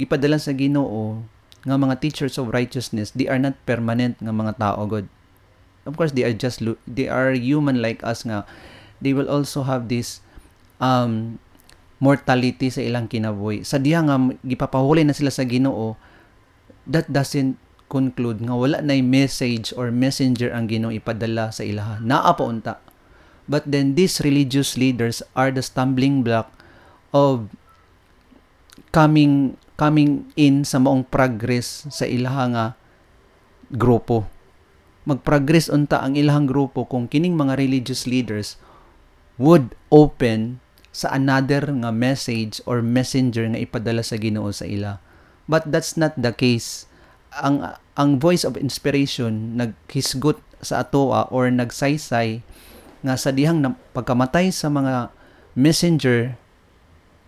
gipadala 0.00 0.40
sa 0.40 0.56
Ginoo 0.56 1.20
nga 1.68 1.76
mga 1.76 2.00
teachers 2.00 2.40
of 2.40 2.48
righteousness, 2.48 3.12
they 3.12 3.28
are 3.28 3.36
not 3.36 3.52
permanent 3.68 4.16
nga 4.16 4.32
mga 4.32 4.56
tao 4.56 4.88
god. 4.88 5.04
Of 5.84 6.00
course, 6.00 6.16
they 6.16 6.24
are 6.24 6.32
just 6.32 6.64
they 6.88 7.04
are 7.04 7.36
human 7.36 7.84
like 7.84 8.00
us 8.00 8.24
nga 8.24 8.48
they 9.04 9.12
will 9.12 9.28
also 9.28 9.68
have 9.68 9.92
this 9.92 10.24
um, 10.80 11.36
mortality 12.00 12.72
sa 12.72 12.80
ilang 12.80 13.12
kinabuhi. 13.12 13.68
Sa 13.68 13.76
diha 13.76 14.00
nga 14.00 14.16
gipapahuli 14.40 15.04
na 15.04 15.12
sila 15.12 15.28
sa 15.28 15.44
Ginoo, 15.44 16.00
that 16.88 17.04
doesn't 17.12 17.60
conclude 17.92 18.42
nga 18.42 18.56
wala 18.56 18.80
na 18.80 18.98
message 19.04 19.76
or 19.76 19.92
messenger 19.92 20.48
ang 20.56 20.72
Ginoo 20.72 20.88
ipadala 20.88 21.52
sa 21.52 21.68
ilaha. 21.68 22.00
Naa 22.00 22.32
pa 22.32 22.44
unta. 22.48 22.74
But 23.46 23.68
then 23.68 23.94
these 23.94 24.24
religious 24.24 24.74
leaders 24.74 25.22
are 25.38 25.52
the 25.52 25.62
stumbling 25.62 26.26
block 26.26 26.50
of 27.14 27.52
coming 28.96 29.60
coming 29.76 30.24
in 30.40 30.64
sa 30.64 30.80
maong 30.80 31.04
progress 31.04 31.84
sa 31.92 32.08
ilaha 32.08 32.44
nga 32.48 32.66
grupo. 33.68 34.24
Mag-progress 35.04 35.68
unta 35.68 36.00
ang 36.00 36.16
ilahang 36.16 36.48
grupo 36.48 36.88
kung 36.88 37.04
kining 37.04 37.36
mga 37.36 37.60
religious 37.60 38.08
leaders 38.08 38.56
would 39.36 39.76
open 39.92 40.64
sa 40.96 41.12
another 41.12 41.68
nga 41.68 41.92
message 41.92 42.64
or 42.64 42.80
messenger 42.80 43.44
nga 43.44 43.60
ipadala 43.60 44.00
sa 44.00 44.16
Ginoo 44.16 44.48
sa 44.48 44.64
ila. 44.64 44.96
But 45.44 45.68
that's 45.68 46.00
not 46.00 46.16
the 46.16 46.32
case. 46.32 46.88
Ang 47.36 47.76
ang 48.00 48.10
voice 48.16 48.48
of 48.48 48.56
inspiration 48.56 49.60
naghisgot 49.60 50.40
sa 50.64 50.80
atoa 50.80 51.28
or 51.28 51.52
nagsaysay 51.52 52.40
nga 53.04 53.14
sa 53.20 53.28
dihang 53.28 53.60
pagkamatay 53.92 54.48
sa 54.48 54.72
mga 54.72 55.12
messenger 55.52 56.40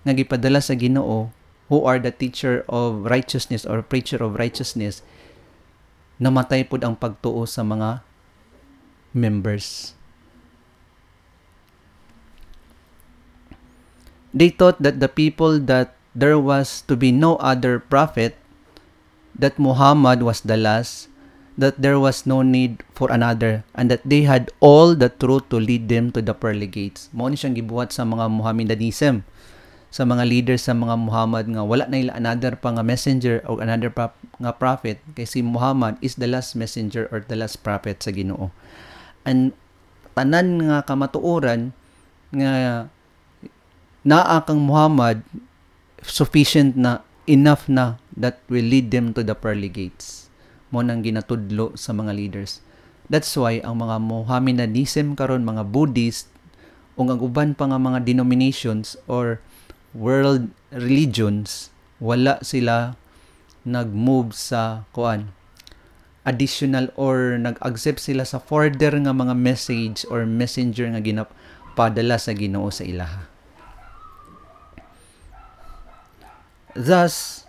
nga 0.09 0.17
gipadala 0.17 0.65
sa 0.65 0.73
Ginoo 0.73 1.29
who 1.69 1.85
are 1.85 2.01
the 2.01 2.13
teacher 2.13 2.65
of 2.69 3.05
righteousness 3.07 3.65
or 3.65 3.85
preacher 3.85 4.21
of 4.21 4.37
righteousness 4.37 5.05
namatay 6.19 6.67
pud 6.67 6.83
ang 6.83 6.99
pagtuo 6.99 7.47
sa 7.47 7.63
mga 7.63 8.03
members. 9.15 9.95
They 14.35 14.53
thought 14.53 14.83
that 14.83 15.01
the 15.01 15.09
people 15.09 15.57
that 15.71 15.97
there 16.13 16.37
was 16.37 16.85
to 16.91 16.99
be 16.99 17.15
no 17.15 17.41
other 17.41 17.81
prophet, 17.81 18.37
that 19.33 19.57
Muhammad 19.57 20.21
was 20.21 20.45
the 20.45 20.59
last, 20.59 21.09
that 21.57 21.81
there 21.81 21.97
was 21.97 22.29
no 22.29 22.45
need 22.45 22.85
for 22.93 23.09
another, 23.09 23.65
and 23.73 23.89
that 23.89 24.05
they 24.05 24.29
had 24.29 24.53
all 24.61 24.93
the 24.93 25.09
truth 25.09 25.49
to 25.49 25.57
lead 25.57 25.89
them 25.89 26.13
to 26.13 26.21
the 26.21 26.37
pearly 26.37 26.69
gates. 26.69 27.09
Mao 27.15 27.33
ni 27.33 27.41
siyang 27.41 27.57
gibuhat 27.57 27.95
sa 27.95 28.05
mga 28.05 28.29
Muhammadanism 28.29 29.25
sa 29.89 30.05
mga 30.05 30.25
leaders 30.29 30.69
sa 30.69 30.77
mga 30.77 31.01
Muhammad 31.01 31.49
nga 31.49 31.65
wala 31.65 31.89
na 31.89 31.97
ila 31.97 32.13
another 32.13 32.53
pa 32.61 32.77
nga 32.77 32.85
messenger 32.85 33.41
or 33.49 33.65
another 33.65 33.89
pa 33.89 34.13
nga 34.37 34.53
prophet 34.53 35.01
kay 35.17 35.25
si 35.25 35.41
Muhammad 35.41 35.97
is 36.05 36.21
the 36.21 36.29
last 36.29 36.53
messenger 36.53 37.09
or 37.09 37.25
the 37.25 37.37
last 37.37 37.65
prophet 37.65 38.05
sa 38.05 38.13
Ginoo. 38.13 38.53
And 39.25 39.57
tanan 40.13 40.69
nga 40.69 40.85
kamatuoran 40.85 41.73
nga 42.37 42.85
naa 44.05 44.39
kang 44.45 44.61
Muhammad 44.61 45.25
sufficient 46.05 46.77
na 46.77 47.01
enough 47.25 47.69
na 47.69 48.01
that 48.13 48.41
will 48.53 48.65
lead 48.65 48.93
them 48.93 49.17
to 49.17 49.25
the 49.25 49.37
pearly 49.37 49.69
gates. 49.69 50.29
Mo 50.69 50.85
nang 50.85 51.01
ginatudlo 51.01 51.77
sa 51.81 51.97
mga 51.97 52.13
leaders. 52.13 52.61
That's 53.09 53.33
why 53.41 53.65
ang 53.65 53.81
mga 53.81 54.05
Mohammedanism 54.05 55.17
karon 55.17 55.49
mga 55.49 55.65
Buddhist 55.73 56.29
o 56.99 57.07
ang 57.09 57.21
uban 57.23 57.57
pa 57.57 57.71
nga 57.71 57.81
mga 57.81 58.05
denominations 58.05 58.99
or 59.09 59.41
world 59.97 60.51
religions 60.73 61.73
wala 61.99 62.39
sila 62.45 62.95
nag-move 63.65 64.33
sa 64.33 64.89
kuan 64.95 65.33
additional 66.29 66.93
or 67.01 67.41
nag-accept 67.41 68.05
sila 68.05 68.29
sa 68.29 68.37
further 68.37 68.93
nga 69.01 69.17
mga 69.17 69.33
message 69.33 70.05
or 70.13 70.29
messenger 70.29 70.85
nga 70.93 71.01
ginapadala 71.01 72.21
sa 72.21 72.37
Ginoo 72.37 72.69
sa 72.69 72.85
ilaha. 72.85 73.25
Thus, 76.77 77.43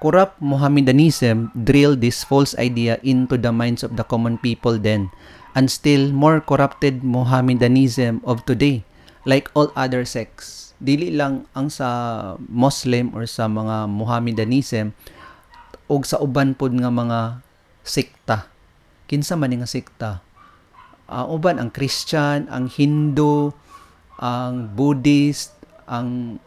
corrupt 0.00 0.40
Mohammedanism 0.40 1.52
drilled 1.52 2.00
this 2.00 2.24
false 2.24 2.56
idea 2.56 2.96
into 3.04 3.36
the 3.36 3.52
minds 3.52 3.84
of 3.84 4.00
the 4.00 4.02
common 4.02 4.40
people 4.40 4.80
then, 4.80 5.12
and 5.52 5.68
still 5.68 6.08
more 6.10 6.40
corrupted 6.40 7.04
Mohammedanism 7.04 8.24
of 8.24 8.42
today, 8.48 8.82
like 9.28 9.52
all 9.52 9.68
other 9.76 10.08
sects. 10.08 10.71
Dili 10.82 11.14
lang 11.14 11.46
ang 11.54 11.70
sa 11.70 11.88
Muslim 12.50 13.14
or 13.14 13.22
sa 13.30 13.46
mga 13.46 13.86
Mohammedanism 13.86 14.90
o 15.86 16.02
sa 16.02 16.18
uban 16.18 16.58
pod 16.58 16.74
nga 16.74 16.90
mga 16.90 17.38
sekta. 17.86 18.50
Kinsa 19.06 19.38
man 19.38 19.54
nga 19.54 19.70
sekta? 19.70 20.10
Uh, 21.06 21.30
uban 21.30 21.62
ang 21.62 21.70
Christian, 21.70 22.50
ang 22.50 22.66
Hindu, 22.66 23.54
ang 24.18 24.74
Buddhist, 24.74 25.54
ang 25.86 26.40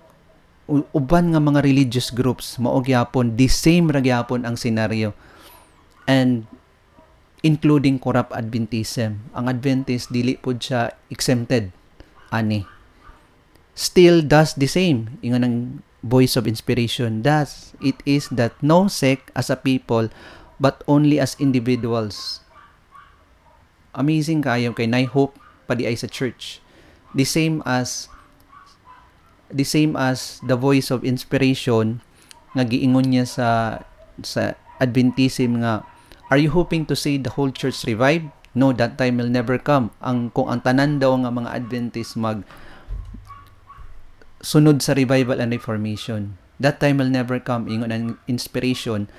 uban 0.67 1.29
nga 1.29 1.41
mga 1.41 1.61
religious 1.61 2.09
groups 2.09 2.57
mao 2.57 2.81
gyapon 2.81 3.37
the 3.37 3.45
same 3.45 3.85
ra 3.85 4.01
gyapon 4.01 4.41
ang 4.41 4.57
senaryo 4.57 5.13
and 6.09 6.49
including 7.45 8.01
corrupt 8.01 8.33
Adventism 8.33 9.21
ang 9.37 9.45
Adventist 9.45 10.09
dili 10.09 10.33
pud 10.41 10.57
siya 10.57 10.89
exempted 11.13 11.69
ani 12.33 12.65
still 13.75 14.23
does 14.23 14.55
the 14.55 14.65
same. 14.65 15.19
Ingon 15.19 15.43
ang 15.43 15.57
voice 16.01 16.39
of 16.39 16.47
inspiration. 16.47 17.21
Does 17.21 17.75
it 17.83 17.99
is 18.07 18.31
that 18.33 18.55
no 18.63 18.87
sect 18.87 19.29
as 19.35 19.51
a 19.51 19.59
people 19.59 20.09
but 20.59 20.83
only 20.87 21.19
as 21.19 21.35
individuals. 21.37 22.39
Amazing 23.95 24.43
kayo 24.43 24.71
kay 24.75 24.87
nay 24.87 25.07
hope 25.07 25.35
pa 25.67 25.75
di 25.75 25.87
ay 25.87 25.95
sa 25.99 26.07
church. 26.07 26.63
The 27.15 27.27
same 27.27 27.59
as 27.63 28.07
the 29.51 29.67
same 29.67 29.95
as 29.95 30.39
the 30.43 30.59
voice 30.59 30.91
of 30.91 31.03
inspiration 31.03 32.03
nga 32.55 32.63
giingon 32.63 33.11
niya 33.11 33.27
sa 33.27 33.49
sa 34.23 34.55
Adventism 34.75 35.63
nga 35.63 35.87
are 36.27 36.39
you 36.39 36.51
hoping 36.51 36.83
to 36.83 36.99
see 36.99 37.15
the 37.15 37.31
whole 37.39 37.47
church 37.47 37.87
revive 37.87 38.27
no 38.51 38.75
that 38.75 38.99
time 38.99 39.19
will 39.19 39.31
never 39.31 39.55
come. 39.55 39.91
Ang 40.03 40.31
kung 40.31 40.51
ang 40.51 40.59
tanan 40.63 40.99
daw 40.99 41.15
nga 41.15 41.31
mga 41.31 41.51
Adventist 41.55 42.19
mag 42.19 42.43
sunod 44.45 44.85
sa 44.85 44.93
revival 44.93 45.41
and 45.41 45.49
reformation. 45.49 46.37
That 46.61 46.77
time 46.77 47.01
will 47.01 47.09
never 47.09 47.41
come 47.41 47.65
ingon 47.65 47.89
ang 47.89 48.05
inspiration. 48.29 49.09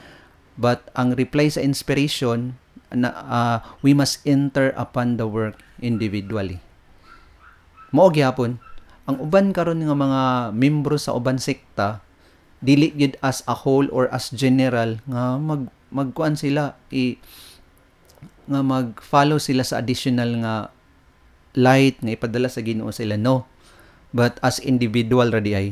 But 0.55 0.87
ang 0.95 1.19
reply 1.19 1.51
sa 1.51 1.61
inspiration 1.61 2.55
na 2.95 3.11
uh, 3.11 3.59
we 3.83 3.91
must 3.91 4.23
enter 4.23 4.71
upon 4.79 5.19
the 5.19 5.27
work 5.27 5.59
individually. 5.83 6.63
Mao 7.91 8.15
gyapon 8.15 8.63
ang 9.07 9.19
uban 9.23 9.51
karon 9.51 9.83
nga 9.83 9.95
mga 9.95 10.23
membro 10.55 10.99
sa 10.99 11.15
uban 11.15 11.39
sekta 11.39 12.03
dili 12.59 12.91
gid 12.95 13.15
as 13.23 13.47
a 13.47 13.55
whole 13.55 13.87
or 13.95 14.11
as 14.11 14.33
general 14.35 14.99
nga 15.07 15.39
mag 15.39 15.71
magkuan 15.95 16.35
sila 16.35 16.75
i 16.91 17.15
nga 18.51 18.63
mag-follow 18.67 19.39
sila 19.39 19.63
sa 19.63 19.79
additional 19.79 20.31
nga 20.43 20.55
light 21.55 22.03
nga 22.03 22.15
ipadala 22.15 22.51
sa 22.51 22.63
Ginoo 22.63 22.91
sa 22.91 23.07
ila 23.07 23.15
no 23.15 23.47
but 24.17 24.41
as 24.41 24.57
individual 24.65 25.29
ra 25.29 25.45
di 25.45 25.53
ay 25.53 25.69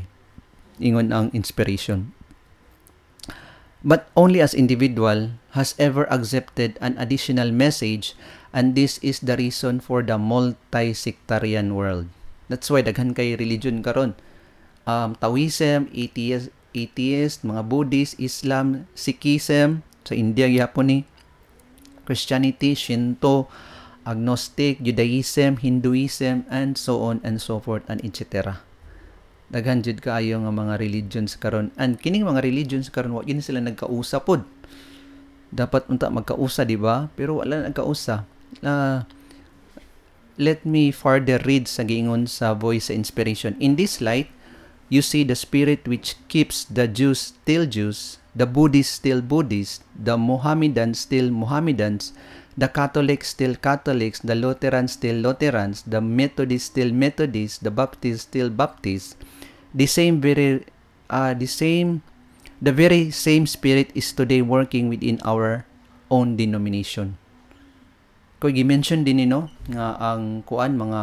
ingon 0.76 1.08
ang 1.08 1.32
inspiration. 1.32 2.12
But 3.84 4.08
only 4.16 4.40
as 4.44 4.52
individual 4.52 5.36
has 5.56 5.72
ever 5.80 6.04
accepted 6.12 6.76
an 6.80 6.96
additional 7.00 7.52
message 7.52 8.16
and 8.52 8.76
this 8.76 9.00
is 9.00 9.24
the 9.24 9.36
reason 9.36 9.80
for 9.80 10.04
the 10.04 10.16
multi-sectarian 10.20 11.72
world. 11.72 12.08
That's 12.48 12.68
why 12.68 12.84
daghan 12.84 13.16
kay 13.16 13.36
religion 13.36 13.84
karon. 13.84 14.16
Um, 14.84 15.16
Taoism, 15.20 15.88
atheist, 15.92 16.52
atheist, 16.76 17.44
mga 17.44 17.64
Buddhist, 17.68 18.20
Islam, 18.20 18.88
Sikhism, 18.92 19.84
sa 20.04 20.12
India 20.12 20.48
gyapon 20.48 20.86
ni. 20.88 20.98
Christianity, 22.04 22.76
Shinto, 22.76 23.48
Agnostic, 24.04 24.84
Judaism, 24.84 25.58
Hinduism, 25.58 26.44
and 26.52 26.76
so 26.76 27.00
on 27.00 27.24
and 27.24 27.40
so 27.40 27.56
forth 27.58 27.84
and 27.88 28.04
etc. 28.04 28.60
Daghan 29.48 29.84
jud 29.84 30.00
kaayo 30.00 30.40
nga 30.44 30.52
mga 30.52 30.74
religions 30.80 31.36
karon 31.36 31.72
and 31.76 32.00
kining 32.00 32.24
mga 32.24 32.44
religions 32.44 32.88
karon 32.88 33.12
wa 33.16 33.24
gini 33.24 33.40
sila 33.40 33.60
nagkausa 33.60 34.20
pod. 34.24 34.44
Dapat 35.54 35.88
unta 35.88 36.10
magkausa 36.10 36.66
di 36.66 36.76
ba? 36.76 37.08
Pero 37.16 37.40
wala 37.40 37.68
nagkausa. 37.68 38.26
Uh, 38.64 39.06
let 40.36 40.66
me 40.66 40.90
further 40.90 41.38
read 41.46 41.70
sa 41.70 41.86
giingon 41.86 42.26
sa 42.26 42.52
Voice 42.52 42.90
sa 42.90 42.94
Inspiration. 42.96 43.54
In 43.62 43.78
this 43.78 44.02
light, 44.02 44.28
you 44.90 45.00
see 45.00 45.22
the 45.22 45.38
spirit 45.38 45.86
which 45.86 46.18
keeps 46.26 46.66
the 46.66 46.90
Jews 46.90 47.34
still 47.38 47.66
Jews, 47.66 48.18
the 48.34 48.46
Buddhists 48.46 48.98
still 48.98 49.22
Buddhists, 49.22 49.86
the 49.94 50.18
Mohammedans 50.18 51.06
still 51.06 51.30
Mohammedans, 51.30 52.10
the 52.56 52.68
Catholics 52.70 53.34
still 53.34 53.54
Catholics, 53.58 54.20
the 54.20 54.34
Lutherans 54.34 54.94
still 54.94 55.16
Lutherans, 55.16 55.82
the 55.86 56.00
Methodists 56.00 56.70
still 56.70 56.90
Methodists, 56.94 57.58
the 57.58 57.70
Baptists 57.70 58.30
still 58.30 58.50
Baptists. 58.50 59.18
The 59.74 59.86
same 59.86 60.22
very 60.22 60.66
uh, 61.10 61.34
the 61.34 61.50
same 61.50 62.06
the 62.62 62.70
very 62.70 63.10
same 63.10 63.46
spirit 63.46 63.90
is 63.94 64.14
today 64.14 64.42
working 64.42 64.88
within 64.88 65.18
our 65.26 65.66
own 66.10 66.38
denomination. 66.38 67.18
Ko 68.38 68.52
gi-mention 68.52 69.02
din 69.02 69.18
ni 69.18 69.26
no 69.26 69.50
nga 69.66 69.98
ang 69.98 70.46
kuan 70.46 70.78
mga 70.78 71.02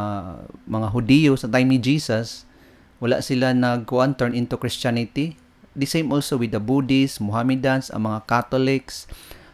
mga 0.70 0.88
Hudiyo 0.94 1.36
sa 1.36 1.52
time 1.52 1.68
ni 1.68 1.80
Jesus 1.82 2.48
wala 3.02 3.18
sila 3.20 3.52
nagkuan 3.52 4.14
turn 4.14 4.38
into 4.38 4.56
Christianity. 4.62 5.36
The 5.74 5.90
same 5.90 6.14
also 6.14 6.38
with 6.38 6.54
the 6.54 6.62
Buddhists, 6.62 7.18
Mohammedans, 7.18 7.90
ang 7.90 8.06
mga 8.06 8.30
Catholics, 8.30 9.10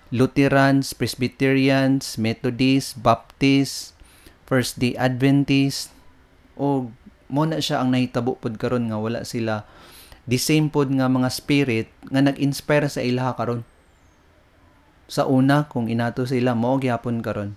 Lutherans, 0.09 0.95
Presbyterians, 0.95 2.15
Methodists, 2.15 2.95
Baptists, 2.95 3.91
First 4.47 4.79
Day 4.79 4.95
Adventists, 4.95 5.91
o 6.55 6.89
mo 7.27 7.43
na 7.43 7.59
siya 7.59 7.83
ang 7.83 7.91
nahitabo 7.91 8.39
pod 8.39 8.55
karon 8.55 8.87
nga 8.87 8.97
wala 8.97 9.27
sila 9.27 9.67
the 10.27 10.39
same 10.39 10.67
pod 10.71 10.91
nga 10.91 11.07
mga 11.07 11.29
spirit 11.31 11.87
nga 12.11 12.23
nag-inspire 12.23 12.87
sa 12.91 13.03
ilaha 13.03 13.35
karon. 13.35 13.61
Sa 15.07 15.23
una 15.23 15.67
kung 15.71 15.87
inato 15.87 16.27
sila 16.27 16.51
mo 16.51 16.75
gyapon 16.79 17.23
karon. 17.23 17.55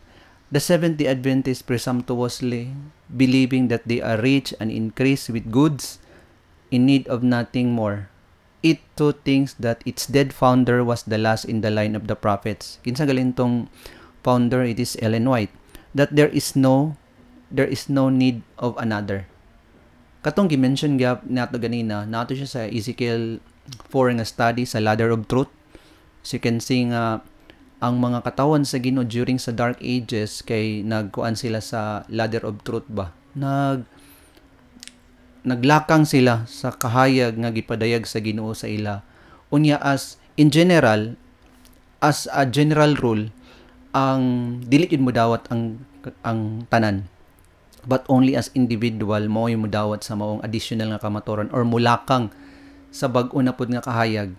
The 0.51 0.59
Seventh-day 0.59 1.07
Adventists 1.07 1.63
presumptuously 1.63 2.75
believing 3.07 3.71
that 3.71 3.87
they 3.87 4.03
are 4.03 4.19
rich 4.19 4.51
and 4.59 4.71
increase 4.71 5.31
with 5.31 5.51
goods 5.51 6.03
in 6.75 6.87
need 6.87 7.07
of 7.07 7.23
nothing 7.23 7.71
more. 7.75 8.11
It 8.61 8.85
too 8.93 9.17
thinks 9.17 9.57
that 9.57 9.81
its 9.89 10.05
dead 10.05 10.37
founder 10.37 10.85
was 10.85 11.09
the 11.09 11.17
last 11.17 11.49
in 11.49 11.65
the 11.65 11.73
line 11.73 11.97
of 11.97 12.09
the 12.09 12.17
prophets. 12.17 12.77
Kinsa 12.85 13.09
galintong 13.09 13.73
founder? 14.21 14.61
It 14.61 14.77
is 14.77 15.01
Ellen 15.01 15.25
White. 15.25 15.53
That 15.97 16.13
there 16.13 16.29
is 16.29 16.53
no 16.53 17.01
there 17.51 17.67
is 17.67 17.89
no 17.89 18.13
need 18.13 18.45
of 18.61 18.77
another. 18.77 19.27
Katong 20.21 20.53
gi-mention 20.53 21.01
gyap 21.01 21.25
nato 21.25 21.57
ganina 21.57 22.05
nato 22.05 22.37
siya 22.37 22.47
sa 22.47 22.63
Ezekiel 22.69 23.41
4 23.89 24.21
nga 24.21 24.27
study 24.29 24.69
sa 24.69 24.79
ladder 24.79 25.09
of 25.09 25.25
truth. 25.25 25.49
So 26.21 26.37
you 26.37 26.43
can 26.45 26.61
see 26.61 26.85
nga 26.93 27.25
ang 27.81 27.97
mga 27.97 28.29
katawan 28.29 28.69
sa 28.69 28.77
Ginoo 28.77 29.09
during 29.09 29.41
sa 29.41 29.57
dark 29.57 29.81
ages 29.81 30.45
kay 30.45 30.85
nagkuan 30.85 31.33
sila 31.33 31.65
sa 31.65 32.05
ladder 32.13 32.45
of 32.45 32.61
truth 32.61 32.85
ba? 32.93 33.17
Nag 33.33 33.89
naglakang 35.43 36.05
sila 36.05 36.45
sa 36.45 36.73
kahayag 36.73 37.41
nga 37.41 37.51
gipadayag 37.53 38.05
sa 38.05 38.21
Ginoo 38.21 38.53
sa 38.53 38.69
ila. 38.69 39.01
Unya 39.49 39.81
as 39.81 40.21
in 40.37 40.53
general 40.53 41.17
as 42.01 42.29
a 42.33 42.45
general 42.49 42.97
rule 42.97 43.29
ang 43.91 44.23
dili 44.65 44.87
mo 45.01 45.11
dawat 45.11 45.49
ang 45.51 45.83
ang 46.25 46.65
tanan. 46.71 47.11
But 47.81 48.05
only 48.13 48.37
as 48.37 48.53
individual 48.53 49.25
mo 49.33 49.49
yung 49.49 49.65
mudawat 49.65 50.05
sa 50.05 50.13
maong 50.13 50.45
additional 50.45 50.93
nga 50.93 51.01
kamatoran 51.01 51.49
or 51.51 51.65
mulakang 51.65 52.29
sa 52.93 53.09
bag-o 53.09 53.41
na 53.41 53.57
pud 53.57 53.73
nga 53.73 53.81
kahayag. 53.81 54.37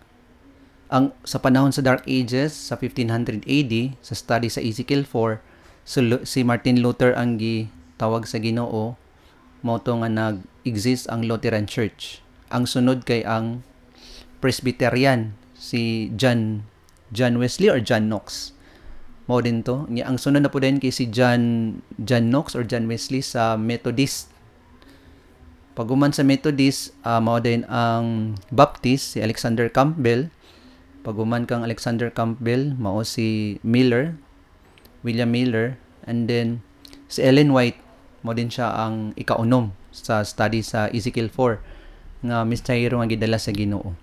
Ang 0.92 1.16
sa 1.26 1.42
panahon 1.42 1.74
sa 1.74 1.82
Dark 1.82 2.06
Ages 2.06 2.54
sa 2.54 2.78
1500 2.78 3.48
AD 3.48 3.74
sa 4.04 4.14
study 4.14 4.52
sa 4.52 4.60
Ezekiel 4.62 5.08
4 5.08 5.40
so, 5.88 6.00
si 6.28 6.44
Martin 6.44 6.84
Luther 6.84 7.16
ang 7.16 7.40
gi 7.40 7.72
tawag 7.96 8.28
sa 8.28 8.38
Ginoo 8.38 9.00
mao 9.62 9.78
to 9.82 9.94
nga 10.02 10.10
nag-exist 10.10 11.10
ang 11.10 11.26
Lutheran 11.26 11.66
Church. 11.66 12.22
Ang 12.50 12.66
sunod 12.68 13.06
kay 13.08 13.26
ang 13.26 13.66
Presbyterian 14.42 15.38
si 15.54 16.10
John 16.18 16.66
John 17.14 17.38
Wesley 17.38 17.70
or 17.70 17.78
John 17.78 18.10
Knox. 18.10 18.58
Mao 19.30 19.40
din 19.40 19.62
to. 19.62 19.86
Ang 19.88 20.18
sunod 20.18 20.42
na 20.44 20.52
po 20.52 20.58
din 20.58 20.82
kay 20.82 20.90
si 20.90 21.08
John 21.08 21.78
John 22.02 22.34
Knox 22.34 22.58
or 22.58 22.66
John 22.66 22.90
Wesley 22.90 23.22
sa 23.22 23.56
Methodist. 23.56 24.34
Paguman 25.78 26.12
sa 26.12 26.26
Methodist 26.26 26.92
uh, 27.08 27.22
mao 27.22 27.40
din 27.40 27.64
ang 27.72 28.36
Baptist 28.52 29.16
si 29.16 29.24
Alexander 29.24 29.70
Campbell. 29.70 30.34
Paguman 31.06 31.46
kang 31.46 31.64
Alexander 31.64 32.10
Campbell 32.12 32.76
mao 32.76 33.06
si 33.06 33.58
Miller 33.62 34.18
William 35.06 35.30
Miller. 35.30 35.78
And 36.06 36.26
then 36.26 36.66
si 37.06 37.22
Ellen 37.22 37.54
White 37.54 37.78
mo 38.22 38.34
din 38.34 38.50
siya 38.50 38.72
ang 38.74 39.14
ikaunom 39.18 39.74
sa 39.92 40.22
study 40.24 40.62
sa 40.62 40.88
Ezekiel 40.90 41.30
4 41.34 42.26
nga 42.26 42.46
misteryo 42.46 43.02
nga 43.02 43.10
gidala 43.10 43.42
sa 43.42 43.50
Ginoo 43.54 43.98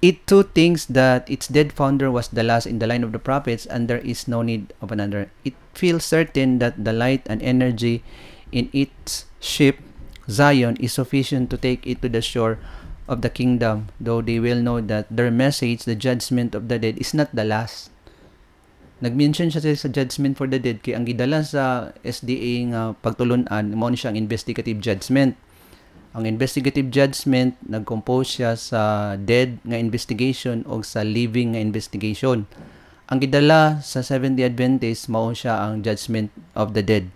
It 0.00 0.24
too 0.24 0.48
thinks 0.48 0.88
that 0.88 1.28
its 1.28 1.44
dead 1.44 1.76
founder 1.76 2.08
was 2.08 2.32
the 2.32 2.40
last 2.40 2.64
in 2.64 2.80
the 2.80 2.88
line 2.88 3.04
of 3.04 3.12
the 3.12 3.20
prophets 3.20 3.68
and 3.68 3.84
there 3.84 4.00
is 4.00 4.24
no 4.24 4.40
need 4.40 4.72
of 4.80 4.88
another. 4.88 5.28
It 5.44 5.52
feels 5.76 6.08
certain 6.08 6.56
that 6.56 6.88
the 6.88 6.96
light 6.96 7.20
and 7.28 7.44
energy 7.44 8.00
in 8.48 8.72
its 8.72 9.28
ship, 9.44 9.76
Zion, 10.24 10.80
is 10.80 10.96
sufficient 10.96 11.52
to 11.52 11.60
take 11.60 11.84
it 11.84 12.00
to 12.00 12.08
the 12.08 12.24
shore 12.24 12.56
of 13.08 13.20
the 13.20 13.28
kingdom, 13.28 13.92
though 14.00 14.24
they 14.24 14.40
will 14.40 14.62
know 14.64 14.80
that 14.80 15.04
their 15.12 15.30
message, 15.30 15.84
the 15.84 15.98
judgment 15.98 16.54
of 16.54 16.72
the 16.72 16.78
dead, 16.78 16.96
is 16.96 17.12
not 17.12 17.28
the 17.36 17.44
last. 17.44 17.90
Nag-mention 19.00 19.48
siya 19.48 19.64
sa 19.64 19.88
judgment 19.88 20.36
for 20.36 20.44
the 20.44 20.60
dead 20.60 20.84
kay 20.84 20.92
ang 20.92 21.08
gidala 21.08 21.40
sa 21.40 21.96
SDA 22.04 22.68
nga 22.68 22.82
pagtulunan 23.00 23.48
mo 23.72 23.88
ni 23.88 23.96
siyang 23.96 24.16
investigative 24.16 24.80
judgment 24.80 25.40
ang 26.10 26.26
investigative 26.26 26.90
judgment 26.90 27.54
nag-compose 27.62 28.42
siya 28.42 28.58
sa 28.58 29.14
dead 29.14 29.62
nga 29.62 29.78
investigation 29.78 30.66
o 30.66 30.82
sa 30.82 31.06
living 31.06 31.54
nga 31.54 31.62
investigation. 31.62 32.50
Ang 33.06 33.18
gidala 33.22 33.78
sa 33.82 34.02
Seventh-day 34.02 34.46
Adventist 34.46 35.06
mao 35.06 35.30
siya 35.30 35.62
ang 35.62 35.86
judgment 35.86 36.34
of 36.58 36.74
the 36.74 36.82
dead. 36.82 37.14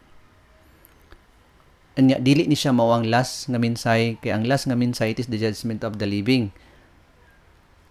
Anya 1.98 2.22
dili 2.22 2.46
ni 2.46 2.54
siya 2.54 2.74
mao 2.74 2.94
ang 2.94 3.06
last 3.06 3.50
nga 3.50 3.58
minsay 3.58 4.18
kay 4.22 4.30
ang 4.30 4.46
last 4.46 4.70
nga 4.70 4.78
minsay 4.78 5.14
it 5.14 5.22
is 5.22 5.30
the 5.30 5.38
judgment 5.42 5.82
of 5.82 5.98
the 5.98 6.06
living. 6.06 6.54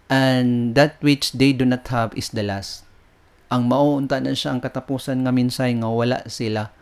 And 0.08 0.72
that 0.76 1.00
which 1.04 1.36
they 1.36 1.52
do 1.52 1.68
not 1.68 1.84
have 1.92 2.16
is 2.16 2.32
the 2.32 2.44
last. 2.44 2.83
Ang 3.54 3.70
mao 3.70 3.94
unta 3.94 4.18
na 4.18 4.34
siya 4.34 4.50
ang 4.50 4.58
katapusan 4.58 5.22
nga 5.22 5.30
minsay 5.30 5.78
nga 5.78 5.86
wala 5.86 6.26
sila 6.26 6.74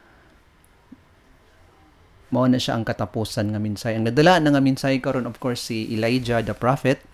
mao 2.33 2.49
na 2.49 2.57
siya 2.57 2.81
ang 2.81 2.89
katapusan 2.89 3.53
nga 3.53 3.61
minsay. 3.61 4.01
Ang 4.01 4.09
nadala 4.09 4.41
na 4.41 4.57
nga 4.57 4.65
minsay 4.65 5.05
karon 5.05 5.29
of 5.29 5.37
course 5.37 5.69
si 5.69 5.85
Elijah 5.93 6.41
the 6.41 6.57
prophet 6.57 7.05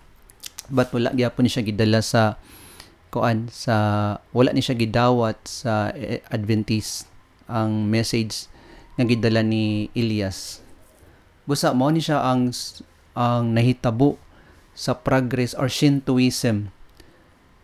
but 0.71 0.87
wala 0.95 1.11
gyapon 1.11 1.43
ni 1.43 1.51
siya 1.51 1.67
gidala 1.67 1.99
sa 1.99 2.39
kuan 3.11 3.51
sa 3.51 3.75
wala 4.31 4.55
ni 4.55 4.63
siya 4.63 4.79
gidawat 4.79 5.35
sa 5.43 5.91
Adventist 6.31 7.03
ang 7.51 7.91
message 7.91 8.47
nga 8.95 9.03
gidala 9.03 9.43
ni 9.43 9.91
Elias. 9.91 10.63
Busa 11.43 11.75
mao 11.75 11.91
ni 11.91 11.99
siya 11.99 12.23
ang 12.23 12.55
ang 13.11 13.51
nahitabo 13.51 14.15
sa 14.71 14.95
progress 14.95 15.51
or 15.51 15.67
Shintoism 15.67 16.71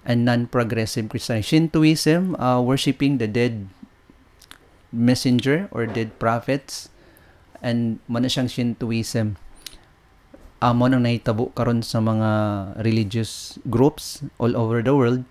and 0.06 0.24
non-progressive 0.24 1.10
Christianity. 1.10 1.46
Shintoism, 1.50 2.38
uh, 2.38 2.62
worshiping 2.62 3.18
the 3.18 3.28
dead 3.28 3.68
messenger 4.94 5.68
or 5.76 5.90
dead 5.90 6.16
prophets 6.22 6.88
and 7.60 8.00
mo 8.08 8.24
na 8.24 8.32
siyang 8.32 8.48
Shintoism 8.48 9.36
amo 10.64 10.88
nang 10.88 11.04
nahitabo 11.04 11.52
karon 11.52 11.84
sa 11.84 12.00
mga 12.00 12.30
religious 12.80 13.60
groups 13.68 14.24
all 14.40 14.56
over 14.56 14.80
the 14.80 14.96
world 14.96 15.22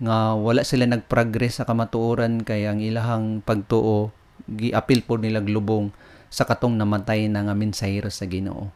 nga 0.00 0.34
wala 0.34 0.64
sila 0.64 0.88
nagprogress 0.88 1.60
sa 1.60 1.68
kamatuoran 1.68 2.42
kay 2.42 2.66
ang 2.66 2.80
ilahang 2.80 3.44
pagtuo 3.44 4.10
giapil 4.50 5.04
po 5.04 5.20
nila 5.20 5.44
glubong 5.44 5.94
sa 6.32 6.42
katong 6.42 6.74
namatay 6.74 7.30
na 7.30 7.46
nga 7.46 7.54
mensahero 7.54 8.10
sa 8.10 8.26
Ginoo. 8.26 8.74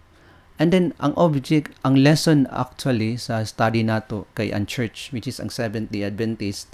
And 0.58 0.74
then 0.74 0.90
ang 0.98 1.14
object, 1.14 1.70
ang 1.86 2.02
lesson 2.02 2.50
actually 2.50 3.14
sa 3.14 3.46
study 3.46 3.86
nato 3.86 4.26
kay 4.34 4.50
ang 4.50 4.66
church 4.66 5.14
which 5.14 5.30
is 5.30 5.38
ang 5.38 5.54
Seventh-day 5.54 6.02
Adventist 6.02 6.66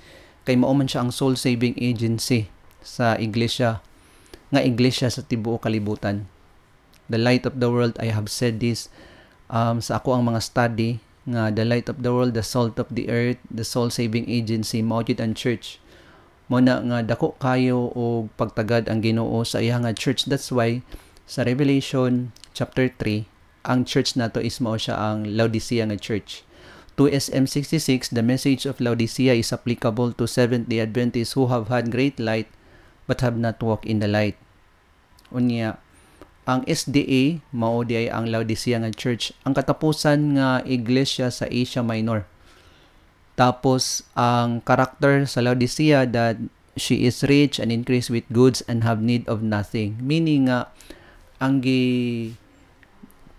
kay 0.49 0.57
mao 0.57 0.72
man 0.72 0.89
siya 0.89 1.05
ang 1.05 1.12
soul 1.12 1.37
saving 1.37 1.76
agency 1.76 2.49
sa 2.80 3.16
iglesia 3.20 3.85
nga 4.49 4.64
iglesia 4.64 5.12
sa 5.12 5.20
tibuok 5.20 5.68
kalibutan. 5.68 6.24
The 7.12 7.20
light 7.20 7.45
of 7.45 7.61
the 7.61 7.68
world 7.68 8.01
I 8.01 8.09
have 8.16 8.32
said 8.32 8.64
this 8.64 8.89
um, 9.53 9.85
sa 9.85 10.01
ako 10.01 10.16
ang 10.16 10.32
mga 10.32 10.41
study 10.41 11.05
nga 11.28 11.53
the 11.53 11.68
light 11.68 11.93
of 11.93 12.01
the 12.01 12.12
world, 12.12 12.32
the 12.32 12.45
salt 12.45 12.80
of 12.80 12.89
the 12.89 13.12
earth, 13.12 13.41
the 13.53 13.68
soul 13.68 13.93
saving 13.93 14.24
agency 14.32 14.80
mao 14.80 15.05
ang 15.05 15.37
church 15.37 15.76
mo 16.49 16.61
na 16.61 16.80
nga 16.80 17.01
dako 17.01 17.37
kayo 17.41 17.89
og 17.97 18.28
pagtagad 18.37 18.89
ang 18.89 19.01
Ginoo 19.01 19.45
sa 19.49 19.64
iya 19.64 19.80
nga 19.80 19.97
church 19.97 20.28
that's 20.28 20.53
why 20.53 20.85
sa 21.24 21.41
Revelation 21.45 22.37
chapter 22.53 22.89
3 22.89 23.34
ang 23.65 23.89
church 23.89 24.15
nato 24.15 24.39
is 24.39 24.61
mao 24.61 24.77
siya 24.77 24.95
ang 24.97 25.25
Laodicea 25.25 25.89
nga 25.89 25.97
church. 25.97 26.45
To 26.95 27.11
SM66, 27.11 28.15
the 28.15 28.23
message 28.23 28.71
of 28.71 28.79
Laodicea 28.79 29.35
is 29.35 29.51
applicable 29.51 30.15
to 30.15 30.31
Seventh-day 30.31 30.79
Adventists 30.79 31.35
who 31.35 31.51
have 31.51 31.67
had 31.67 31.91
great 31.91 32.23
light 32.23 32.47
but 33.11 33.19
have 33.25 33.35
not 33.35 33.59
walked 33.59 33.89
in 33.89 33.99
the 33.99 34.07
light. 34.07 34.39
Unya, 35.35 35.83
ang 36.47 36.62
SDA, 36.69 37.43
mao 37.51 37.83
di 37.83 38.07
ang 38.07 38.31
Laodicea 38.31 38.79
nga 38.79 38.93
church, 38.95 39.35
ang 39.43 39.57
katapusan 39.57 40.39
nga 40.39 40.62
iglesia 40.62 41.33
sa 41.33 41.49
Asia 41.51 41.83
Minor. 41.83 42.29
Tapos, 43.35 44.07
ang 44.15 44.62
karakter 44.62 45.27
sa 45.27 45.43
Laodicea 45.43 46.07
that 46.07 46.39
she 46.79 47.03
is 47.09 47.27
rich 47.27 47.59
and 47.59 47.75
increased 47.75 48.12
with 48.12 48.29
goods 48.31 48.62
and 48.71 48.87
have 48.87 49.03
need 49.03 49.27
of 49.27 49.43
nothing. 49.43 49.99
Meaning 49.99 50.47
nga, 50.47 50.71
ang 51.43 51.59
gi 51.59 52.39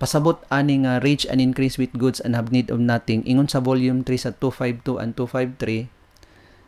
pasabot 0.05 0.37
ani 0.53 0.85
nga 0.85 1.01
rich 1.01 1.25
and 1.25 1.41
increase 1.41 1.81
with 1.81 1.89
goods 1.97 2.21
and 2.21 2.37
have 2.37 2.53
need 2.53 2.69
of 2.69 2.77
nothing. 2.77 3.25
Ingon 3.25 3.49
sa 3.49 3.57
volume 3.57 4.05
3 4.05 4.29
sa 4.29 4.31
252 4.37 5.01
and 5.01 5.17
253 5.17 5.89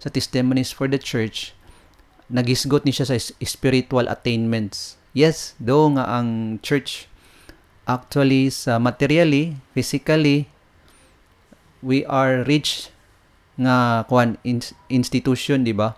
sa 0.01 0.09
testimonies 0.09 0.73
for 0.73 0.89
the 0.89 0.97
church 0.97 1.53
nagisgot 2.33 2.81
ni 2.81 2.89
siya 2.89 3.13
sa 3.13 3.17
spiritual 3.21 4.09
attainments. 4.09 4.97
Yes 5.13 5.53
do 5.61 5.93
nga 5.93 6.17
ang 6.17 6.57
church. 6.65 7.05
Actually 7.85 8.49
sa 8.49 8.81
materially 8.81 9.61
physically 9.77 10.49
we 11.85 12.01
are 12.09 12.41
rich 12.41 12.89
nga 13.61 14.01
kuan 14.09 14.41
in, 14.41 14.65
institution 14.89 15.61
di 15.61 15.77
ba? 15.77 15.93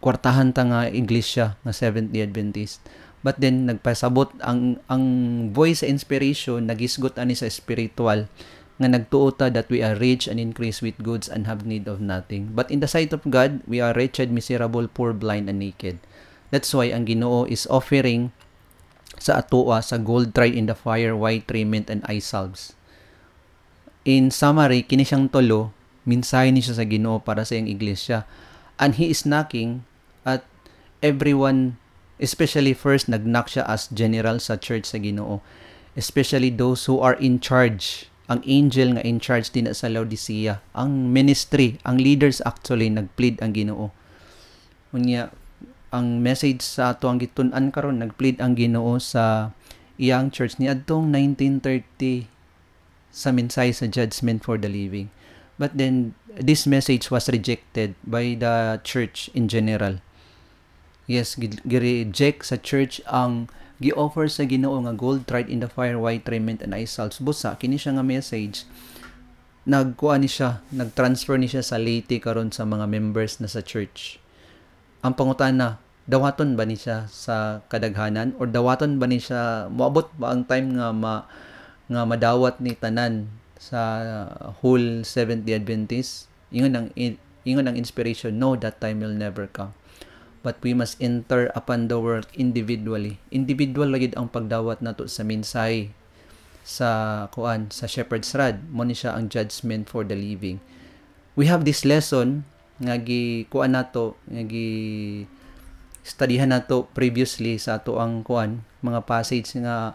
Kwartahan 0.00 0.56
ta 0.56 0.64
nga 0.64 0.88
iglesia 0.88 1.60
nga 1.60 1.72
Seventh-day 1.76 2.24
Adventist 2.24 2.80
But 3.20 3.36
then 3.40 3.68
nagpasabot 3.68 4.40
ang 4.40 4.80
ang 4.88 5.04
voice 5.52 5.84
sa 5.84 5.90
inspiration 5.92 6.64
nagisgot 6.64 7.20
ani 7.20 7.36
sa 7.36 7.52
spiritual 7.52 8.32
nga 8.80 8.88
nagtuota 8.88 9.52
that 9.52 9.68
we 9.68 9.84
are 9.84 9.92
rich 9.92 10.24
and 10.24 10.40
increase 10.40 10.80
with 10.80 10.96
goods 11.04 11.28
and 11.28 11.44
have 11.44 11.68
need 11.68 11.84
of 11.84 12.00
nothing. 12.00 12.56
But 12.56 12.72
in 12.72 12.80
the 12.80 12.88
sight 12.88 13.12
of 13.12 13.20
God, 13.28 13.60
we 13.68 13.76
are 13.76 13.92
wretched, 13.92 14.32
miserable, 14.32 14.88
poor, 14.88 15.12
blind, 15.12 15.52
and 15.52 15.60
naked. 15.60 16.00
That's 16.48 16.72
why 16.72 16.88
ang 16.88 17.04
Ginoo 17.04 17.44
is 17.44 17.68
offering 17.68 18.32
sa 19.20 19.44
atoa 19.44 19.84
sa 19.84 20.00
gold 20.00 20.32
tried 20.32 20.56
in 20.56 20.64
the 20.64 20.72
fire, 20.72 21.12
white 21.12 21.44
raiment, 21.52 21.92
and 21.92 22.00
eye 22.08 22.24
salves. 22.24 22.72
In 24.08 24.32
summary, 24.32 24.80
kini 24.80 25.04
siyang 25.04 25.28
tolo, 25.28 25.76
minsahe 26.08 26.48
ni 26.48 26.64
siya 26.64 26.80
sa 26.80 26.88
Ginoo 26.88 27.20
para 27.20 27.44
sa 27.44 27.60
iyang 27.60 27.68
iglesia. 27.68 28.24
And 28.80 28.96
He 28.96 29.12
is 29.12 29.28
knocking 29.28 29.84
at 30.24 30.48
everyone 31.04 31.76
Especially 32.20 32.76
first, 32.76 33.08
nagnak 33.08 33.48
siya 33.48 33.64
as 33.64 33.88
general 33.88 34.36
sa 34.36 34.60
church 34.60 34.84
sa 34.84 35.00
Ginoo. 35.00 35.40
Especially 35.96 36.52
those 36.52 36.84
who 36.84 37.00
are 37.00 37.16
in 37.16 37.40
charge. 37.40 38.12
Ang 38.28 38.44
angel 38.44 38.94
nga 38.94 39.02
in 39.02 39.18
charge 39.18 39.48
din 39.50 39.66
sa 39.72 39.88
Laodicea. 39.88 40.60
Ang 40.76 41.10
ministry, 41.10 41.80
ang 41.82 41.96
leaders 41.96 42.44
actually 42.44 42.92
nagplead 42.92 43.40
ang 43.40 43.56
Ginoo. 43.56 43.88
Unya, 44.92 45.32
ang 45.90 46.20
message 46.22 46.62
sa 46.62 46.94
ato 46.94 47.10
ang 47.10 47.18
gitun-an 47.18 47.72
karon 47.72 47.98
nagplead 47.98 48.38
ang 48.38 48.54
Ginoo 48.54 49.00
sa 49.00 49.56
iyang 49.96 50.28
church 50.28 50.60
ni 50.60 50.70
adtong 50.70 51.10
1930 51.10 52.30
sa 53.10 53.34
mensahe 53.34 53.74
sa 53.74 53.90
judgment 53.90 54.44
for 54.44 54.54
the 54.60 54.70
living. 54.70 55.10
But 55.58 55.74
then 55.74 56.14
this 56.30 56.68
message 56.68 57.10
was 57.10 57.26
rejected 57.26 57.98
by 58.06 58.38
the 58.38 58.78
church 58.86 59.32
in 59.34 59.50
general 59.50 59.98
Yes, 61.10 61.34
gi-reject 61.34 62.46
sa 62.46 62.54
church 62.54 63.02
ang 63.10 63.50
gi-offer 63.82 64.30
sa 64.30 64.46
Ginoo 64.46 64.78
nga 64.86 64.94
gold 64.94 65.26
tried 65.26 65.50
in 65.50 65.58
the 65.58 65.66
fire, 65.66 65.98
white 65.98 66.22
raiment 66.30 66.62
and 66.62 66.70
salves. 66.86 67.18
Busa 67.18 67.58
kini 67.58 67.74
siya 67.74 67.98
nga 67.98 68.06
message 68.06 68.62
nagkuha 69.66 70.22
ni 70.22 70.30
siya, 70.30 70.62
nag-transfer 70.70 71.36
ni 71.36 71.50
siya 71.50 71.66
sa 71.66 71.76
laity 71.82 72.22
karon 72.22 72.54
sa 72.54 72.62
mga 72.62 72.86
members 72.86 73.42
na 73.42 73.50
sa 73.50 73.60
church. 73.60 74.22
Ang 75.02 75.18
pangutana, 75.18 75.82
dawaton 76.06 76.54
ba 76.54 76.62
ni 76.62 76.78
siya 76.78 77.10
sa 77.10 77.60
kadaghanan 77.66 78.34
or 78.38 78.46
dawaton 78.46 79.02
ba 79.02 79.10
ni 79.10 79.18
siya 79.18 79.66
moabot 79.66 80.08
ba 80.16 80.32
ang 80.32 80.46
time 80.46 80.78
nga 80.78 80.90
ma 80.94 81.26
nga 81.90 82.02
madawat 82.06 82.62
ni 82.62 82.78
tanan 82.78 83.26
sa 83.58 83.80
whole 84.62 85.02
Seventh-day 85.02 85.58
Adventist? 85.58 86.30
Ingon 86.54 86.74
ang 86.74 86.86
ingon 87.44 87.66
ang 87.66 87.76
inspiration, 87.76 88.38
no, 88.38 88.54
that 88.54 88.78
time 88.78 89.02
will 89.02 89.14
never 89.14 89.50
come 89.50 89.74
but 90.40 90.56
we 90.64 90.72
must 90.72 90.96
enter 91.00 91.52
upon 91.52 91.88
the 91.92 92.00
world 92.00 92.28
individually. 92.32 93.20
Individual 93.28 93.92
lagid 93.92 94.16
ang 94.16 94.32
pagdawat 94.32 94.80
nato 94.80 95.04
sa 95.04 95.24
minsay 95.24 95.92
sa 96.64 97.26
kuan 97.32 97.72
sa 97.72 97.88
shepherd's 97.88 98.32
rod 98.36 98.60
mo 98.68 98.84
ni 98.84 98.96
siya 98.96 99.16
ang 99.16 99.28
judgment 99.28 99.88
for 99.88 100.04
the 100.04 100.16
living. 100.16 100.60
We 101.36 101.48
have 101.48 101.64
this 101.64 101.84
lesson 101.84 102.44
nga 102.80 102.96
gi 102.96 103.48
kuan 103.52 103.76
nato 103.76 104.16
nga 104.28 104.44
gi 104.44 104.68
studyhan 106.00 106.52
nato 106.52 106.88
previously 106.96 107.60
sa 107.60 107.80
ato 107.80 108.00
ang 108.00 108.24
kuan 108.24 108.64
mga 108.80 109.04
passage 109.04 109.52
nga 109.60 109.92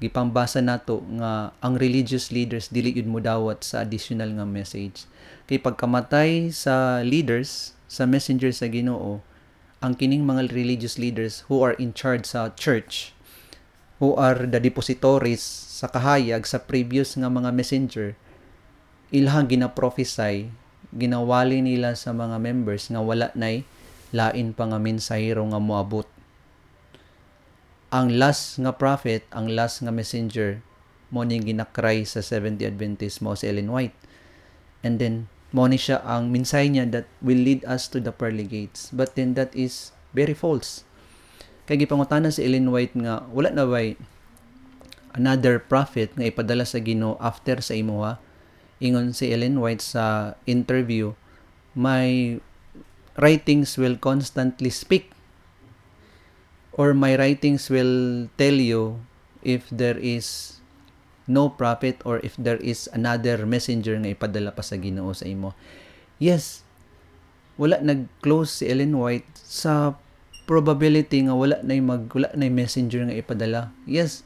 gipambasa 0.00 0.60
nato 0.60 1.04
nga 1.20 1.52
ang 1.60 1.76
religious 1.76 2.28
leaders 2.28 2.68
dili 2.68 2.92
yun 2.92 3.08
mo 3.08 3.20
dawat 3.20 3.64
sa 3.64 3.84
additional 3.84 4.32
nga 4.36 4.48
message. 4.48 5.08
Kay 5.48 5.60
pagkamatay 5.60 6.52
sa 6.52 7.00
leaders 7.00 7.76
sa 7.86 8.04
messenger 8.04 8.52
sa 8.52 8.68
Ginoo 8.68 9.20
ang 9.84 9.92
kining 9.94 10.24
mga 10.24 10.52
religious 10.52 10.96
leaders 10.96 11.44
who 11.46 11.60
are 11.60 11.76
in 11.76 11.92
charge 11.92 12.24
sa 12.24 12.48
church 12.56 13.12
who 13.96 14.12
are 14.16 14.44
the 14.44 14.60
depositories 14.60 15.40
sa 15.44 15.88
kahayag 15.88 16.44
sa 16.44 16.60
previous 16.60 17.16
nga 17.16 17.28
mga 17.32 17.52
messenger 17.52 18.16
ilhang 19.14 19.48
gina-prophesy 19.48 20.52
ginawali 20.96 21.60
nila 21.60 21.92
sa 21.96 22.12
mga 22.12 22.40
members 22.40 22.88
nga 22.88 23.00
wala 23.00 23.28
nay 23.36 23.64
lain 24.14 24.54
pa 24.54 24.70
nga 24.70 24.78
mensahero 24.78 25.42
nga 25.50 25.60
moabot. 25.60 26.06
Ang 27.90 28.18
last 28.18 28.58
nga 28.58 28.74
prophet 28.74 29.26
ang 29.30 29.50
last 29.50 29.82
nga 29.82 29.92
messenger 29.94 30.62
mo 31.10 31.22
ning 31.22 31.46
ginakry 31.46 32.02
sa 32.02 32.18
70 32.18 32.66
Adventist 32.66 33.22
mo 33.22 33.36
si 33.38 33.46
Ellen 33.46 33.70
White. 33.70 33.94
And 34.82 34.98
then 34.98 35.30
mo 35.54 35.66
ni 35.70 35.78
siya 35.78 36.02
ang 36.02 36.30
minsay 36.34 36.70
niya 36.70 36.86
that 36.90 37.06
will 37.22 37.38
lead 37.38 37.62
us 37.66 37.86
to 37.86 38.02
the 38.02 38.10
pearly 38.10 38.46
gates. 38.46 38.90
But 38.90 39.14
then 39.14 39.38
that 39.38 39.54
is 39.54 39.94
very 40.16 40.34
false. 40.34 40.82
Kay 41.66 41.82
gipangutana 41.82 42.30
si 42.30 42.46
Ellen 42.46 42.70
White 42.70 42.94
nga 42.94 43.26
wala 43.30 43.50
na 43.50 43.66
ba 43.66 43.82
another 45.16 45.58
prophet 45.58 46.14
nga 46.14 46.28
ipadala 46.28 46.62
sa 46.62 46.78
Ginoo 46.78 47.18
after 47.18 47.58
sa 47.58 47.74
imuha? 47.74 48.22
Ingon 48.78 49.16
si 49.16 49.32
Ellen 49.32 49.58
White 49.58 49.82
sa 49.82 50.36
interview, 50.44 51.16
my 51.72 52.38
writings 53.16 53.80
will 53.80 53.96
constantly 53.96 54.68
speak 54.68 55.10
or 56.76 56.92
my 56.92 57.16
writings 57.16 57.72
will 57.72 58.28
tell 58.36 58.54
you 58.54 59.00
if 59.40 59.64
there 59.72 59.96
is 59.96 60.55
no 61.26 61.50
prophet 61.52 61.98
or 62.06 62.22
if 62.22 62.38
there 62.38 62.58
is 62.62 62.90
another 62.94 63.44
messenger 63.44 63.98
nga 63.98 64.14
ipadala 64.14 64.54
pa 64.54 64.62
sa 64.62 64.78
Ginoo 64.78 65.10
sa 65.12 65.26
imo. 65.26 65.52
Yes, 66.22 66.64
wala 67.60 67.82
nag-close 67.82 68.62
si 68.62 68.64
Ellen 68.70 68.94
White 68.96 69.28
sa 69.34 69.98
probability 70.46 71.26
nga 71.26 71.34
wala 71.34 71.58
na 71.66 71.74
mag 71.82 72.06
wala 72.14 72.30
na 72.32 72.46
messenger 72.46 73.02
nga 73.04 73.18
ipadala. 73.18 73.74
Yes, 73.84 74.22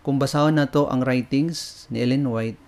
kung 0.00 0.16
basahon 0.16 0.56
na 0.56 0.66
to 0.66 0.88
ang 0.88 1.04
writings 1.04 1.84
ni 1.92 2.00
Ellen 2.00 2.32
White, 2.32 2.58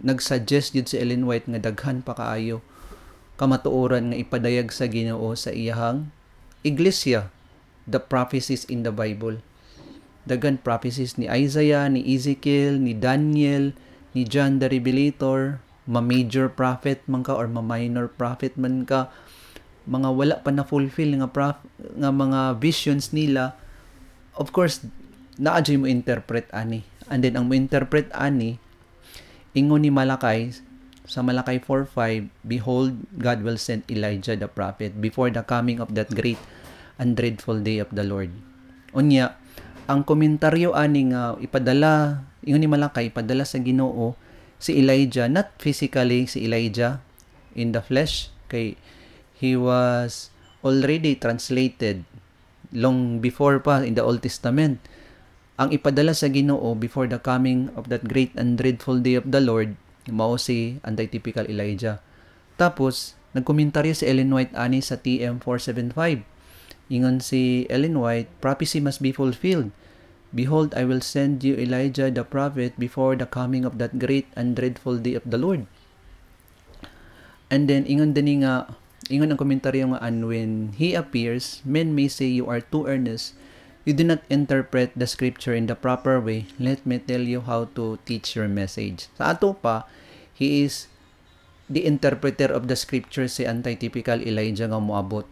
nag-suggest 0.00 0.78
yun 0.78 0.86
si 0.86 0.96
Ellen 0.96 1.26
White 1.28 1.50
nga 1.50 1.60
daghan 1.60 2.00
pa 2.00 2.16
kaayo 2.16 2.64
kamatuoran 3.36 4.12
nga 4.12 4.16
ipadayag 4.22 4.70
sa 4.70 4.86
Ginoo 4.86 5.34
sa 5.34 5.50
iyahang 5.50 6.14
iglesia 6.62 7.32
the 7.90 7.98
prophecies 7.98 8.62
in 8.70 8.86
the 8.86 8.94
Bible 8.94 9.42
dagan 10.24 10.58
prophecies 10.60 11.18
ni 11.18 11.26
Isaiah, 11.26 11.90
ni 11.90 12.02
Ezekiel, 12.06 12.78
ni 12.78 12.94
Daniel, 12.94 13.74
ni 14.14 14.22
John 14.22 14.62
the 14.62 14.70
Revelator, 14.70 15.58
ma-major 15.88 16.46
prophet 16.46 17.02
man 17.10 17.26
ka 17.26 17.34
or 17.34 17.50
ma-minor 17.50 18.06
prophet 18.06 18.54
man 18.54 18.86
ka, 18.86 19.10
mga 19.82 20.08
wala 20.14 20.36
pa 20.38 20.54
na 20.54 20.62
fulfill 20.62 21.18
nga 21.18 21.26
prof, 21.26 21.58
nga 21.98 22.10
mga 22.14 22.62
visions 22.62 23.10
nila. 23.10 23.58
Of 24.38 24.54
course 24.54 24.86
naa 25.42 25.58
jay 25.64 25.74
mo 25.74 25.90
interpret 25.90 26.46
ani. 26.54 26.86
And 27.10 27.26
then 27.26 27.34
ang 27.34 27.50
mo 27.50 27.58
interpret 27.58 28.08
ani 28.14 28.62
ingon 29.52 29.84
ni 29.84 29.90
Malakay 29.90 30.54
sa 31.02 31.20
Malakay 31.20 31.58
4:5 31.58 32.30
behold 32.46 32.94
God 33.18 33.42
will 33.42 33.58
send 33.58 33.82
Elijah 33.90 34.38
the 34.38 34.46
prophet 34.46 35.02
before 35.02 35.28
the 35.34 35.42
coming 35.42 35.82
of 35.82 35.98
that 35.98 36.08
great 36.14 36.38
and 36.96 37.18
dreadful 37.18 37.58
day 37.58 37.82
of 37.82 37.90
the 37.90 38.06
Lord. 38.06 38.30
Unya 38.94 39.34
ang 39.90 40.06
komentaryo 40.06 40.74
ani 40.74 41.10
nga 41.10 41.38
ipadala 41.42 42.22
ingon 42.42 42.62
ni 42.62 42.70
Malakay 42.70 43.10
ipadala 43.10 43.46
sa 43.46 43.58
Ginoo 43.58 44.14
si 44.62 44.78
Elijah 44.78 45.26
not 45.26 45.54
physically 45.58 46.26
si 46.26 46.46
Elijah 46.46 47.02
in 47.54 47.74
the 47.74 47.82
flesh 47.82 48.30
kay 48.46 48.78
he 49.34 49.58
was 49.58 50.30
already 50.62 51.18
translated 51.18 52.06
long 52.72 53.20
before 53.20 53.60
pa 53.60 53.84
in 53.84 53.94
the 53.94 54.02
Old 54.02 54.24
Testament. 54.24 54.80
Ang 55.60 55.74
ipadala 55.76 56.16
sa 56.16 56.32
Ginoo 56.32 56.72
before 56.74 57.06
the 57.06 57.20
coming 57.20 57.68
of 57.76 57.92
that 57.92 58.08
great 58.08 58.32
and 58.34 58.56
dreadful 58.56 58.98
day 58.98 59.14
of 59.14 59.28
the 59.28 59.38
Lord, 59.38 59.76
mao 60.08 60.40
si 60.40 60.80
anti-typical 60.82 61.46
Elijah. 61.46 62.00
Tapos, 62.56 63.14
nagkomentaryo 63.36 63.92
si 63.92 64.08
Ellen 64.08 64.32
White 64.32 64.56
ani 64.56 64.80
sa 64.80 64.96
TM 64.96 65.38
475. 65.44 66.31
Ingon 66.90 67.22
si 67.22 67.66
Ellen 67.70 68.00
White, 68.00 68.30
prophecy 68.40 68.80
must 68.80 69.02
be 69.02 69.12
fulfilled. 69.12 69.70
Behold, 70.32 70.72
I 70.72 70.88
will 70.88 71.04
send 71.04 71.44
you 71.44 71.54
Elijah 71.60 72.08
the 72.08 72.24
prophet 72.24 72.74
before 72.80 73.14
the 73.14 73.28
coming 73.28 73.68
of 73.68 73.76
that 73.76 74.00
great 74.00 74.26
and 74.32 74.56
dreadful 74.56 74.96
day 74.96 75.12
of 75.12 75.28
the 75.28 75.36
Lord. 75.36 75.68
And 77.52 77.68
then, 77.68 77.84
ingon 77.84 78.16
din 78.16 78.40
nga, 78.40 78.72
Ingon 79.10 79.34
ang 79.34 79.40
komentaryo 79.40 79.92
nga 79.92 80.00
and 80.00 80.30
when 80.30 80.72
he 80.78 80.94
appears, 80.94 81.58
men 81.66 81.90
may 81.90 82.06
say 82.06 82.30
you 82.30 82.46
are 82.46 82.62
too 82.62 82.86
earnest. 82.86 83.34
You 83.82 83.98
do 83.98 84.06
not 84.06 84.22
interpret 84.30 84.94
the 84.94 85.10
scripture 85.10 85.52
in 85.52 85.66
the 85.66 85.74
proper 85.74 86.22
way. 86.22 86.46
Let 86.62 86.86
me 86.86 87.02
tell 87.02 87.20
you 87.20 87.42
how 87.42 87.66
to 87.74 87.98
teach 88.06 88.38
your 88.38 88.46
message. 88.46 89.10
Sa 89.18 89.34
ato 89.34 89.58
pa, 89.58 89.90
he 90.30 90.62
is 90.62 90.86
the 91.66 91.82
interpreter 91.82 92.46
of 92.46 92.70
the 92.70 92.78
scripture 92.78 93.26
si 93.26 93.42
anti-typical 93.42 94.22
Elijah 94.22 94.70
nga 94.70 94.78
moabot. 94.78 95.26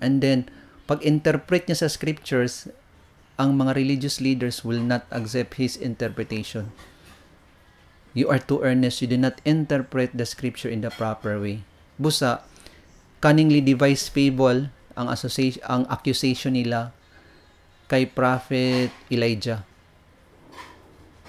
And 0.00 0.24
then, 0.24 0.48
pag-interpret 0.88 1.68
niya 1.68 1.86
sa 1.86 1.92
scriptures, 1.92 2.66
ang 3.38 3.56
mga 3.56 3.76
religious 3.76 4.20
leaders 4.20 4.64
will 4.66 4.82
not 4.82 5.04
accept 5.12 5.56
his 5.56 5.76
interpretation. 5.76 6.72
You 8.16 8.28
are 8.32 8.42
too 8.42 8.60
earnest. 8.60 9.00
You 9.00 9.08
do 9.08 9.20
not 9.20 9.38
interpret 9.46 10.12
the 10.16 10.26
scripture 10.26 10.68
in 10.68 10.82
the 10.82 10.90
proper 10.90 11.38
way. 11.38 11.62
Busa, 11.94 12.42
cunningly 13.20 13.60
devised 13.60 14.10
fable 14.10 14.72
ang 14.96 15.06
association 15.12 15.60
ang 15.68 15.84
accusation 15.92 16.56
nila 16.56 16.90
kay 17.86 18.08
prophet 18.08 18.90
Elijah 19.12 19.62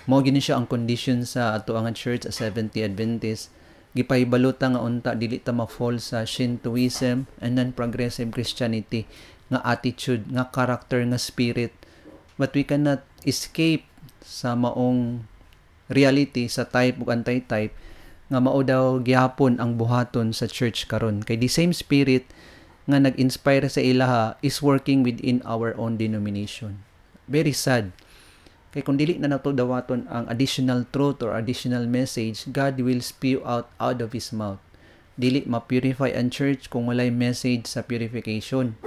mo 0.10 0.18
gini 0.24 0.42
siya 0.42 0.58
ang 0.58 0.66
condition 0.66 1.22
sa 1.28 1.54
ato 1.54 1.78
ang 1.78 1.88
church 1.94 2.26
sa 2.26 2.50
70 2.50 2.74
Adventist 2.82 3.54
gipahibalotan 3.92 4.76
nga 4.76 4.82
unta 4.82 5.12
dili 5.16 5.40
ta 5.40 5.52
ma-fall 5.52 6.00
sa 6.00 6.24
Shintoism 6.24 7.28
and 7.44 7.52
then 7.60 7.76
progressive 7.76 8.32
Christianity 8.32 9.04
nga 9.52 9.60
attitude 9.68 10.32
nga 10.32 10.48
character 10.48 11.04
nga 11.04 11.20
spirit. 11.20 11.76
But 12.40 12.56
we 12.56 12.64
cannot 12.64 13.04
escape 13.28 13.84
sa 14.24 14.56
maong 14.56 15.28
reality 15.92 16.48
sa 16.48 16.64
type 16.64 17.04
ug 17.04 17.12
anti-type 17.12 17.76
nga 18.32 18.40
mao 18.40 18.64
daw 18.64 19.04
gihapon 19.04 19.60
ang 19.60 19.76
buhaton 19.76 20.32
sa 20.32 20.48
church 20.48 20.88
karon. 20.88 21.20
Kay 21.20 21.36
the 21.36 21.52
same 21.52 21.76
spirit 21.76 22.24
nga 22.88 22.98
nag-inspire 22.98 23.68
sa 23.68 23.84
ilaha 23.84 24.40
is 24.40 24.64
working 24.64 25.04
within 25.04 25.44
our 25.44 25.76
own 25.76 26.00
denomination. 26.00 26.80
Very 27.28 27.52
sad 27.52 27.92
kay 28.72 28.82
kung 28.84 28.96
dili 28.96 29.20
na 29.20 29.32
nato 29.32 29.52
dawaton 29.52 30.08
ang 30.08 30.28
additional 30.32 30.88
truth 30.90 31.20
or 31.24 31.36
additional 31.36 31.86
message 31.88 32.48
God 32.50 32.80
will 32.80 33.04
spew 33.04 33.44
out 33.44 33.72
out 33.80 34.00
of 34.00 34.16
his 34.16 34.32
mouth 34.32 34.60
dili 35.20 35.44
ma-purify 35.44 36.16
ang 36.16 36.32
church 36.32 36.72
kung 36.72 36.88
walay 36.88 37.12
message 37.12 37.68
sa 37.68 37.84
purification 37.84 38.80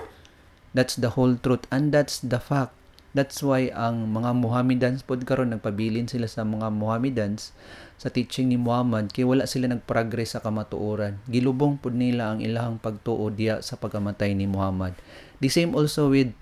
that's 0.72 0.96
the 0.96 1.14
whole 1.14 1.36
truth 1.36 1.68
and 1.68 1.92
that's 1.92 2.18
the 2.20 2.40
fact 2.40 2.74
That's 3.14 3.38
why 3.46 3.70
ang 3.70 4.10
mga 4.10 4.34
Mohammedans 4.42 5.06
pod 5.06 5.22
karon 5.22 5.54
nagpabilin 5.54 6.10
sila 6.10 6.26
sa 6.26 6.42
mga 6.42 6.66
Mohammedans 6.74 7.54
sa 7.94 8.10
teaching 8.10 8.50
ni 8.50 8.58
Muhammad 8.58 9.14
kay 9.14 9.22
wala 9.22 9.46
sila 9.46 9.70
nagprogress 9.70 10.34
sa 10.34 10.42
kamatuoran. 10.42 11.22
Gilubong 11.30 11.78
pod 11.78 11.94
nila 11.94 12.34
ang 12.34 12.42
ilahang 12.42 12.82
pagtuo 12.82 13.30
diya 13.30 13.62
sa 13.62 13.78
pagkamatay 13.78 14.34
ni 14.34 14.50
Muhammad. 14.50 14.98
The 15.38 15.46
same 15.46 15.78
also 15.78 16.10
with 16.10 16.34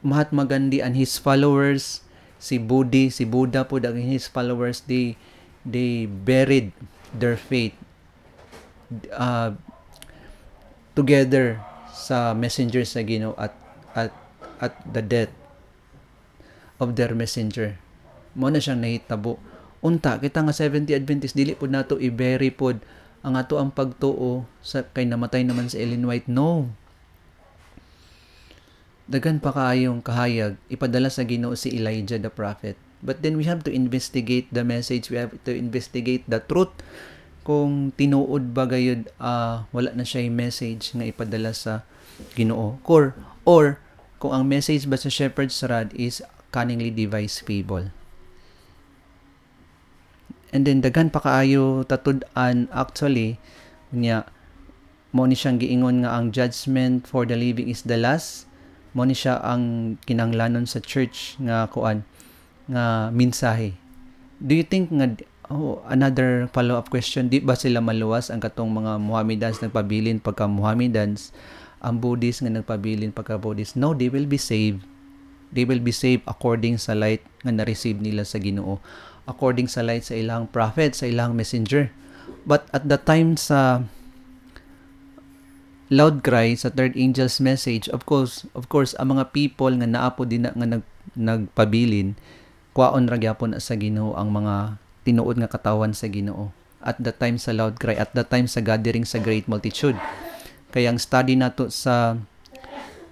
Mahatma 0.00 0.48
Gandhi 0.48 0.80
and 0.80 0.96
his 0.96 1.20
followers, 1.20 2.00
si 2.40 2.56
Buddha, 2.56 3.12
si 3.12 3.28
Buddha 3.28 3.64
po 3.68 3.76
and 3.80 4.00
his 4.00 4.26
followers, 4.26 4.84
they 4.88 5.16
they 5.64 6.08
buried 6.08 6.72
their 7.12 7.36
faith 7.36 7.76
uh, 9.12 9.52
together 10.96 11.60
sa 11.92 12.32
messengers 12.32 12.96
sa 12.96 13.04
Ginoo 13.04 13.36
at 13.36 13.52
at 13.92 14.12
at 14.60 14.74
the 14.88 15.04
death 15.04 15.32
of 16.80 16.96
their 16.96 17.12
messenger. 17.12 17.76
Mo 18.32 18.48
na 18.48 18.62
siyang 18.62 18.80
nahitabo. 18.80 19.36
Unta, 19.80 20.20
kita 20.20 20.44
nga 20.44 20.52
70 20.52 20.92
Adventist, 20.92 21.36
dili 21.36 21.56
po 21.56 21.64
nato 21.64 21.96
i-bury 21.96 22.52
pod 22.52 22.80
ang 23.20 23.36
ato 23.36 23.60
ang 23.60 23.68
pagtuo 23.68 24.48
sa 24.64 24.80
kay 24.80 25.04
namatay 25.04 25.44
naman 25.44 25.68
si 25.68 25.76
Ellen 25.76 26.08
White. 26.08 26.28
No. 26.28 26.72
Dagan 29.10 29.42
pa 29.42 29.50
kaayong 29.50 30.06
kahayag, 30.06 30.54
ipadala 30.70 31.10
sa 31.10 31.26
ginoo 31.26 31.58
si 31.58 31.74
Elijah 31.74 32.22
the 32.22 32.30
prophet. 32.30 32.78
But 33.02 33.26
then 33.26 33.34
we 33.34 33.48
have 33.50 33.66
to 33.66 33.72
investigate 33.74 34.46
the 34.54 34.62
message, 34.62 35.10
we 35.10 35.18
have 35.18 35.34
to 35.48 35.52
investigate 35.52 36.22
the 36.30 36.38
truth 36.38 36.70
kung 37.40 37.90
tinuod 37.96 38.52
ba 38.52 38.68
gayud 38.68 39.08
uh, 39.16 39.64
wala 39.72 39.90
na 39.96 40.04
siya 40.04 40.28
message 40.28 40.92
nga 40.92 41.08
ipadala 41.08 41.56
sa 41.56 41.82
Ginoo 42.36 42.76
or 42.84 43.16
or 43.48 43.80
kung 44.20 44.36
ang 44.36 44.44
message 44.44 44.84
ba 44.84 45.00
sa 45.00 45.08
shepherd's 45.08 45.56
rod 45.64 45.88
is 45.96 46.20
cunningly 46.52 46.92
devised 46.92 47.40
fable. 47.48 47.88
And 50.52 50.68
then 50.68 50.84
daghan 50.84 51.14
pa 51.14 51.24
kaayo 51.24 51.86
tatud-an 51.88 52.68
actually 52.74 53.40
nya 53.94 54.28
mo 55.14 55.24
ni 55.24 55.34
siyang 55.34 55.58
giingon 55.62 56.04
nga 56.04 56.20
ang 56.20 56.34
judgment 56.34 57.08
for 57.08 57.24
the 57.24 57.38
living 57.38 57.70
is 57.70 57.86
the 57.86 57.96
last 57.96 58.49
mo 58.92 59.06
ni 59.06 59.14
siya 59.14 59.38
ang 59.42 59.96
kinanglanon 60.04 60.66
sa 60.66 60.82
church 60.82 61.38
nga 61.42 61.70
kuan 61.70 62.02
nga 62.70 63.10
mensahe. 63.10 63.74
Do 64.40 64.56
you 64.56 64.64
think 64.64 64.90
nga 64.94 65.20
oh, 65.50 65.82
another 65.90 66.46
follow-up 66.54 66.88
question, 66.88 67.28
di 67.28 67.42
ba 67.42 67.58
sila 67.58 67.82
maluwas 67.82 68.30
ang 68.30 68.40
katong 68.40 68.70
mga 68.70 69.02
Mohammedans 69.02 69.58
nagpabilin 69.60 70.22
pagka 70.22 70.46
Mohammedans? 70.46 71.34
Ang 71.80 71.98
Buddhist 71.98 72.44
nga 72.44 72.52
nagpabilin 72.52 73.10
pagka 73.10 73.36
Buddhist? 73.36 73.74
No 73.74 73.92
they 73.92 74.08
will 74.08 74.26
be 74.26 74.38
saved. 74.38 74.86
They 75.50 75.66
will 75.66 75.82
be 75.82 75.90
saved 75.90 76.22
according 76.30 76.78
sa 76.78 76.94
light 76.94 77.26
nga 77.42 77.50
na-receive 77.50 77.98
nila 77.98 78.22
sa 78.22 78.38
Ginoo. 78.38 78.78
According 79.26 79.66
sa 79.66 79.82
light 79.82 80.06
sa 80.06 80.14
ilang 80.14 80.46
prophet 80.46 80.94
sa 80.94 81.10
ilang 81.10 81.34
messenger. 81.34 81.90
But 82.46 82.70
at 82.70 82.86
the 82.86 82.96
time 82.96 83.34
sa 83.34 83.82
loud 85.90 86.22
cry 86.22 86.54
sa 86.54 86.70
third 86.70 86.94
angel's 86.94 87.42
message. 87.42 87.90
Of 87.90 88.06
course 88.06 88.46
of 88.54 88.70
course 88.70 88.94
ang 89.02 89.18
mga 89.18 89.34
people 89.34 89.74
nga 89.74 89.90
naapo 89.90 90.22
din 90.22 90.46
nga 90.46 90.54
nag, 90.54 90.86
nagpabilin 91.18 92.14
kwaon 92.70 93.10
ra 93.10 93.18
gyapon 93.18 93.58
sa 93.58 93.74
Ginoo 93.74 94.14
ang 94.14 94.30
mga 94.30 94.78
tinuod 95.02 95.42
nga 95.42 95.50
katawan 95.50 95.90
sa 95.90 96.06
Ginoo. 96.06 96.54
At 96.80 97.02
the 97.02 97.10
time 97.12 97.36
sa 97.36 97.50
loud 97.50 97.82
cry 97.82 97.98
at 97.98 98.14
the 98.14 98.22
time 98.22 98.46
sa 98.46 98.62
gathering 98.62 99.02
sa 99.02 99.18
great 99.18 99.50
multitude. 99.50 99.98
Kaya 100.70 100.94
ang 100.94 101.02
study 101.02 101.34
nato 101.34 101.66
sa 101.68 102.16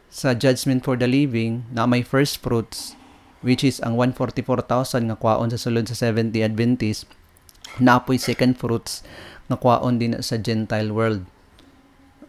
sa 0.08 0.32
judgment 0.32 0.86
for 0.86 0.94
the 0.94 1.10
living 1.10 1.66
na 1.74 1.84
may 1.84 2.00
first 2.00 2.40
fruits 2.40 2.94
which 3.42 3.66
is 3.66 3.82
ang 3.82 3.94
144,000 3.94 5.10
nga 5.10 5.18
kwaon 5.18 5.50
sa 5.50 5.60
sulod 5.60 5.84
sa 5.90 5.98
70 5.98 6.42
Adventist 6.46 7.10
na 7.82 7.98
apoy 8.00 8.16
second 8.16 8.56
fruits 8.56 9.02
nga 9.50 9.58
kwaon 9.58 9.98
din 9.98 10.14
sa 10.22 10.38
Gentile 10.38 10.94
world 10.94 11.26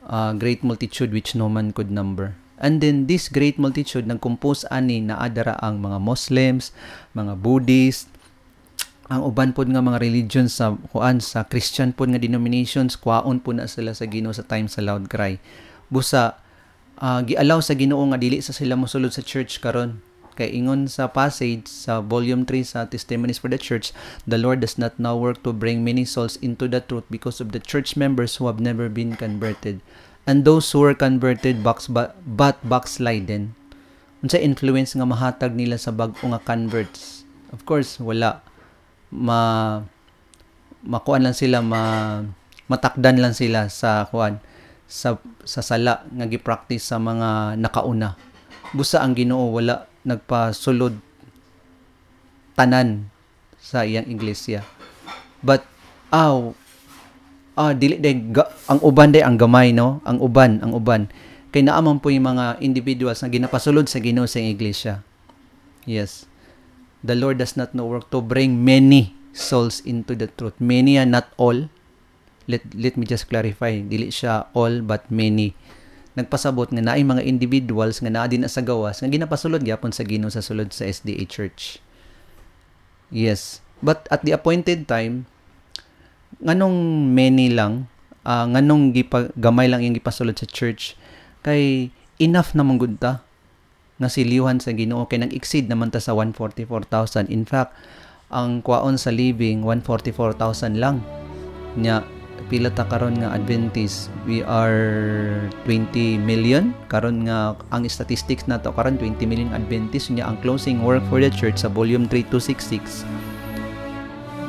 uh, 0.09 0.33
great 0.33 0.65
multitude 0.65 1.13
which 1.13 1.37
no 1.37 1.47
man 1.47 1.71
could 1.71 1.93
number. 1.93 2.33
And 2.59 2.83
then 2.83 3.07
this 3.07 3.31
great 3.31 3.55
multitude 3.55 4.03
nagcompose 4.03 4.67
ani 4.67 4.99
na 4.99 5.15
adara 5.15 5.55
ang 5.63 5.79
mga 5.79 6.03
Muslims 6.03 6.75
mga 7.15 7.39
Buddhist 7.39 8.11
ang 9.07 9.23
uban 9.25 9.55
pod 9.55 9.71
nga 9.71 9.79
mga 9.79 10.03
religions 10.03 10.59
sa 10.59 10.75
kuan 10.91 11.23
sa 11.23 11.47
Christian 11.47 11.95
pod 11.95 12.11
nga 12.11 12.19
denominations 12.19 12.99
kwaon 12.99 13.39
po 13.39 13.55
na 13.55 13.65
sila 13.65 13.95
sa 13.95 14.05
Ginoo 14.05 14.35
sa 14.35 14.43
time 14.43 14.67
sa 14.67 14.83
loud 14.83 15.07
cry. 15.07 15.39
Busa 15.87 16.37
uh, 16.99 17.23
gialaw 17.23 17.63
sa 17.63 17.79
Ginoo 17.79 18.03
nga 18.11 18.19
dili 18.19 18.43
sa 18.43 18.51
sila 18.51 18.75
mosulod 18.75 19.15
sa 19.15 19.23
church 19.23 19.63
karon 19.63 20.03
Kay 20.39 20.55
ingon 20.55 20.87
sa 20.87 21.11
passage 21.11 21.67
sa 21.67 21.99
volume 21.99 22.47
3 22.47 22.63
sa 22.63 22.79
Testimonies 22.87 23.43
for 23.43 23.51
the 23.51 23.59
Church, 23.59 23.91
the 24.23 24.39
Lord 24.39 24.63
does 24.63 24.79
not 24.79 24.95
now 24.95 25.19
work 25.19 25.43
to 25.43 25.51
bring 25.51 25.83
many 25.83 26.07
souls 26.07 26.39
into 26.39 26.71
the 26.71 26.79
truth 26.79 27.03
because 27.11 27.43
of 27.43 27.51
the 27.51 27.59
church 27.59 27.99
members 27.99 28.39
who 28.39 28.47
have 28.47 28.63
never 28.63 28.87
been 28.87 29.19
converted. 29.19 29.83
And 30.23 30.47
those 30.47 30.71
who 30.71 30.79
were 30.79 30.95
converted 30.95 31.59
box, 31.59 31.91
but, 31.91 32.15
backsliden. 32.63 33.51
Unsa 34.23 34.39
influence 34.39 34.95
nga 34.95 35.03
mahatag 35.03 35.59
nila 35.59 35.75
sa 35.75 35.91
bag-o 35.91 36.23
nga 36.31 36.39
converts? 36.39 37.27
Of 37.51 37.67
course, 37.67 37.99
wala. 37.99 38.39
Ma 39.11 39.83
makuan 40.79 41.27
lang 41.27 41.35
sila 41.35 41.59
ma 41.59 42.23
matakdan 42.71 43.19
lang 43.19 43.35
sila 43.35 43.67
sa 43.67 44.07
kuan 44.07 44.39
sa 44.87 45.19
sa 45.43 45.59
sala 45.59 46.07
nga 46.07 46.25
gi-practice 46.29 46.87
sa 46.87 46.95
mga 46.95 47.59
nakauna. 47.59 48.15
Busa 48.71 49.03
ang 49.03 49.17
Ginoo 49.17 49.51
wala 49.51 49.88
nagpasulod 50.03 50.97
tanan 52.55 53.07
sa 53.59 53.83
iyang 53.87 54.07
iglesia. 54.07 54.63
But 55.39 55.63
aw 56.11 56.51
ah 57.59 57.75
dili 57.75 57.99
day 57.99 58.15
ang 58.71 58.79
uban 58.79 59.11
day 59.11 59.23
ang 59.23 59.35
gamay 59.35 59.75
no, 59.75 60.03
ang 60.07 60.19
uban, 60.19 60.63
ang 60.63 60.71
uban. 60.75 61.11
Kay 61.49 61.65
naaman 61.65 61.97
po 61.97 62.13
yung 62.13 62.29
mga 62.29 62.61
individuals 62.61 63.25
na 63.25 63.29
ginapasulod 63.31 63.89
sa 63.89 63.97
Ginoo 63.97 64.29
sa 64.29 64.37
iglesia. 64.37 65.01
Yes. 65.89 66.29
The 67.01 67.17
Lord 67.17 67.41
does 67.41 67.57
not 67.57 67.73
know 67.73 67.89
work 67.89 68.13
to 68.13 68.21
bring 68.21 68.61
many 68.61 69.17
souls 69.33 69.81
into 69.81 70.13
the 70.13 70.29
truth. 70.29 70.53
Many 70.61 71.01
and 71.01 71.09
not 71.09 71.33
all. 71.41 71.71
Let, 72.45 72.61
let 72.77 73.01
me 73.01 73.09
just 73.09 73.25
clarify. 73.31 73.81
Dili 73.81 74.13
siya 74.13 74.53
all 74.53 74.85
but 74.85 75.09
many. 75.09 75.57
Nagpasabot 76.17 76.69
nga 76.73 76.81
naay 76.81 77.05
mga 77.05 77.21
individuals 77.21 78.01
nga 78.01 78.09
naa 78.09 78.25
din 78.25 78.45
sa 78.49 78.65
gawas 78.65 79.01
nga 79.01 79.09
ginapasulod 79.09 79.61
gyapon 79.61 79.93
sa 79.93 80.01
Ginoo 80.05 80.33
sa 80.33 80.41
sulod 80.41 80.73
sa 80.73 80.89
SDA 80.89 81.25
Church. 81.29 81.77
Yes. 83.13 83.61
But 83.79 84.09
at 84.11 84.25
the 84.25 84.33
appointed 84.35 84.85
time, 84.89 85.29
nganong 86.43 87.09
many 87.13 87.51
lang, 87.51 87.87
ah, 88.23 88.45
nganong 88.45 88.93
gipa, 88.93 89.31
gamay 89.39 89.71
lang 89.71 89.81
yung 89.85 89.95
gipasulod 89.95 90.35
sa 90.37 90.45
church, 90.45 90.93
kay 91.41 91.93
enough 92.19 92.51
naman 92.53 92.77
gud 92.77 92.99
ta 92.99 93.23
nga 93.99 94.07
siliwan 94.07 94.63
sa 94.63 94.71
Ginoo 94.71 95.07
kay 95.07 95.19
nag-exceed 95.19 95.67
naman 95.67 95.91
ta 95.91 95.99
sa 95.99 96.15
144,000. 96.15 97.27
In 97.27 97.43
fact, 97.43 97.75
ang 98.31 98.63
kwaon 98.63 98.95
sa 98.95 99.11
living 99.11 99.65
144,000 99.65 100.79
lang. 100.79 101.03
Nya 101.75 102.05
pila 102.47 102.71
ta 102.71 102.87
karon 102.87 103.19
nga 103.19 103.35
Adventist, 103.35 104.07
we 104.23 104.39
are 104.47 105.43
20 105.67 106.21
million 106.23 106.71
karon 106.87 107.27
nga 107.27 107.59
ang 107.75 107.83
statistics 107.91 108.47
nato 108.47 108.71
karon 108.71 108.95
20 108.95 109.19
million 109.27 109.51
Adventist 109.51 110.13
nya 110.15 110.29
ang 110.29 110.39
closing 110.39 110.79
work 110.79 111.03
for 111.11 111.19
the 111.19 111.27
church 111.27 111.59
sa 111.61 111.67
volume 111.67 112.07
3266 112.07 113.03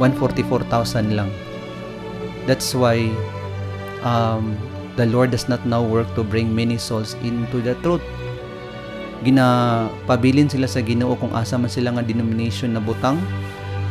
144,000 0.01 1.13
lang. 1.13 1.29
That's 2.49 2.73
why 2.73 3.13
um, 4.01 4.57
the 4.97 5.05
Lord 5.05 5.31
does 5.31 5.47
not 5.47 5.61
now 5.69 5.85
work 5.85 6.09
to 6.17 6.25
bring 6.25 6.57
many 6.57 6.81
souls 6.81 7.15
into 7.21 7.61
the 7.61 7.77
truth. 7.85 8.03
Ginapabilin 9.21 10.49
sila 10.49 10.65
sa 10.65 10.81
Ginoo 10.81 11.13
kung 11.21 11.37
asa 11.37 11.61
man 11.61 11.69
sila 11.69 11.93
nga 11.93 12.01
denomination 12.01 12.73
na 12.73 12.81
butang. 12.81 13.21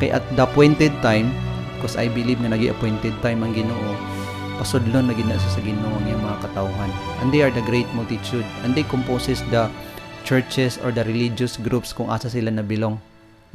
Kay 0.01 0.09
at 0.09 0.25
the 0.33 0.41
appointed 0.41 0.89
time, 1.05 1.29
because 1.79 1.95
I 1.95 2.11
believe 2.11 2.43
nga 2.43 2.51
nagi 2.51 2.67
appointed 2.67 3.15
time 3.23 3.47
ang 3.47 3.55
Ginoo, 3.55 3.95
pasudlon 4.59 5.07
na 5.07 5.15
gina 5.15 5.39
sa 5.39 5.63
Ginoo 5.63 5.95
ang 5.95 6.19
mga 6.19 6.43
katawhan. 6.43 6.91
And 7.23 7.31
they 7.31 7.39
are 7.39 7.55
the 7.55 7.63
great 7.63 7.87
multitude. 7.95 8.43
And 8.67 8.75
they 8.75 8.83
composes 8.83 9.39
the 9.47 9.71
churches 10.27 10.75
or 10.83 10.91
the 10.91 11.07
religious 11.07 11.55
groups 11.55 11.95
kung 11.95 12.11
asa 12.11 12.27
sila 12.27 12.51
nabilong. 12.51 12.99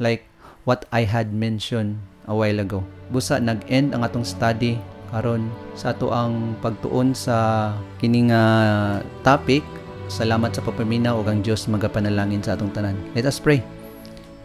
Like 0.01 0.25
what 0.65 0.89
I 0.89 1.05
had 1.05 1.29
mentioned 1.29 2.01
a 2.25 2.33
while 2.33 2.57
ago. 2.57 2.81
Busa 3.13 3.37
nag-end 3.37 3.93
ang 3.93 4.01
atong 4.01 4.25
study 4.25 4.81
karon 5.13 5.53
sa 5.77 5.93
ato 5.93 6.09
ang 6.09 6.57
pagtuon 6.65 7.13
sa 7.13 7.69
kining 8.01 8.33
ah, 8.33 9.05
topic. 9.21 9.61
Salamat 10.09 10.53
sa 10.57 10.65
papaminaw 10.65 11.21
ug 11.21 11.29
ang 11.29 11.39
Dios 11.45 11.69
magapanalangin 11.69 12.41
sa 12.41 12.57
atong 12.57 12.73
tanan. 12.73 12.97
Let 13.13 13.29
us 13.29 13.37
pray. 13.37 13.84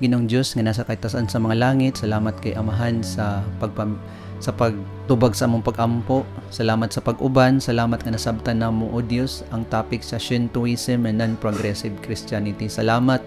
Ginong 0.01 0.33
Dios 0.33 0.57
nga 0.57 0.65
nasa 0.65 0.81
kaitasan 0.81 1.29
sa 1.29 1.37
mga 1.37 1.61
langit, 1.61 2.01
salamat 2.01 2.33
kay 2.41 2.57
Amahan 2.57 3.05
sa 3.05 3.45
pagpam 3.61 4.01
sa 4.41 4.49
pagtubag 4.57 5.37
sa 5.37 5.45
among 5.45 5.61
pag-ampo. 5.61 6.25
Salamat 6.49 6.89
sa 6.89 7.05
pag-uban, 7.05 7.61
salamat 7.61 8.01
nga 8.01 8.17
nasabtan 8.17 8.65
namo 8.65 8.89
o 8.89 9.05
Dios 9.05 9.45
ang 9.53 9.69
topic 9.69 10.01
sa 10.01 10.17
Shintoism 10.17 11.05
and 11.05 11.21
non-progressive 11.21 11.93
Christianity. 12.01 12.65
Salamat 12.73 13.21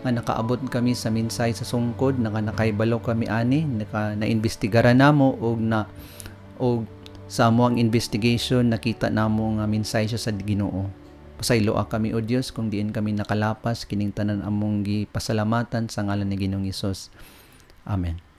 nga 0.00 0.10
nakaabot 0.16 0.64
kami 0.72 0.96
sa 0.96 1.12
minsay 1.12 1.52
sa 1.52 1.68
sungkod, 1.68 2.16
nga 2.16 2.40
nakaibalo 2.40 3.04
kami 3.04 3.28
ani, 3.28 3.68
naka 3.68 4.16
naimbestigaran 4.16 5.04
namo 5.04 5.36
og 5.36 5.60
na 5.60 5.84
og 6.56 6.88
sa 7.28 7.52
amo 7.52 7.68
ang 7.68 7.76
investigation 7.76 8.64
nakita 8.64 9.12
namo 9.12 9.60
nga 9.60 9.68
minsay 9.68 10.08
siya 10.08 10.16
sa 10.16 10.32
Ginoo. 10.32 11.03
Pasayloa 11.34 11.90
kami 11.90 12.14
o 12.14 12.22
Dios 12.22 12.54
kung 12.54 12.70
diin 12.70 12.94
kami 12.94 13.14
nakalapas 13.14 13.84
kining 13.84 14.14
tanan 14.14 14.42
among 14.46 14.86
gipasalamatan 14.86 15.90
sa 15.90 16.06
ngalan 16.06 16.30
ni 16.30 16.36
Ginoong 16.38 16.66
Hesus. 16.66 17.10
Amen. 17.84 18.33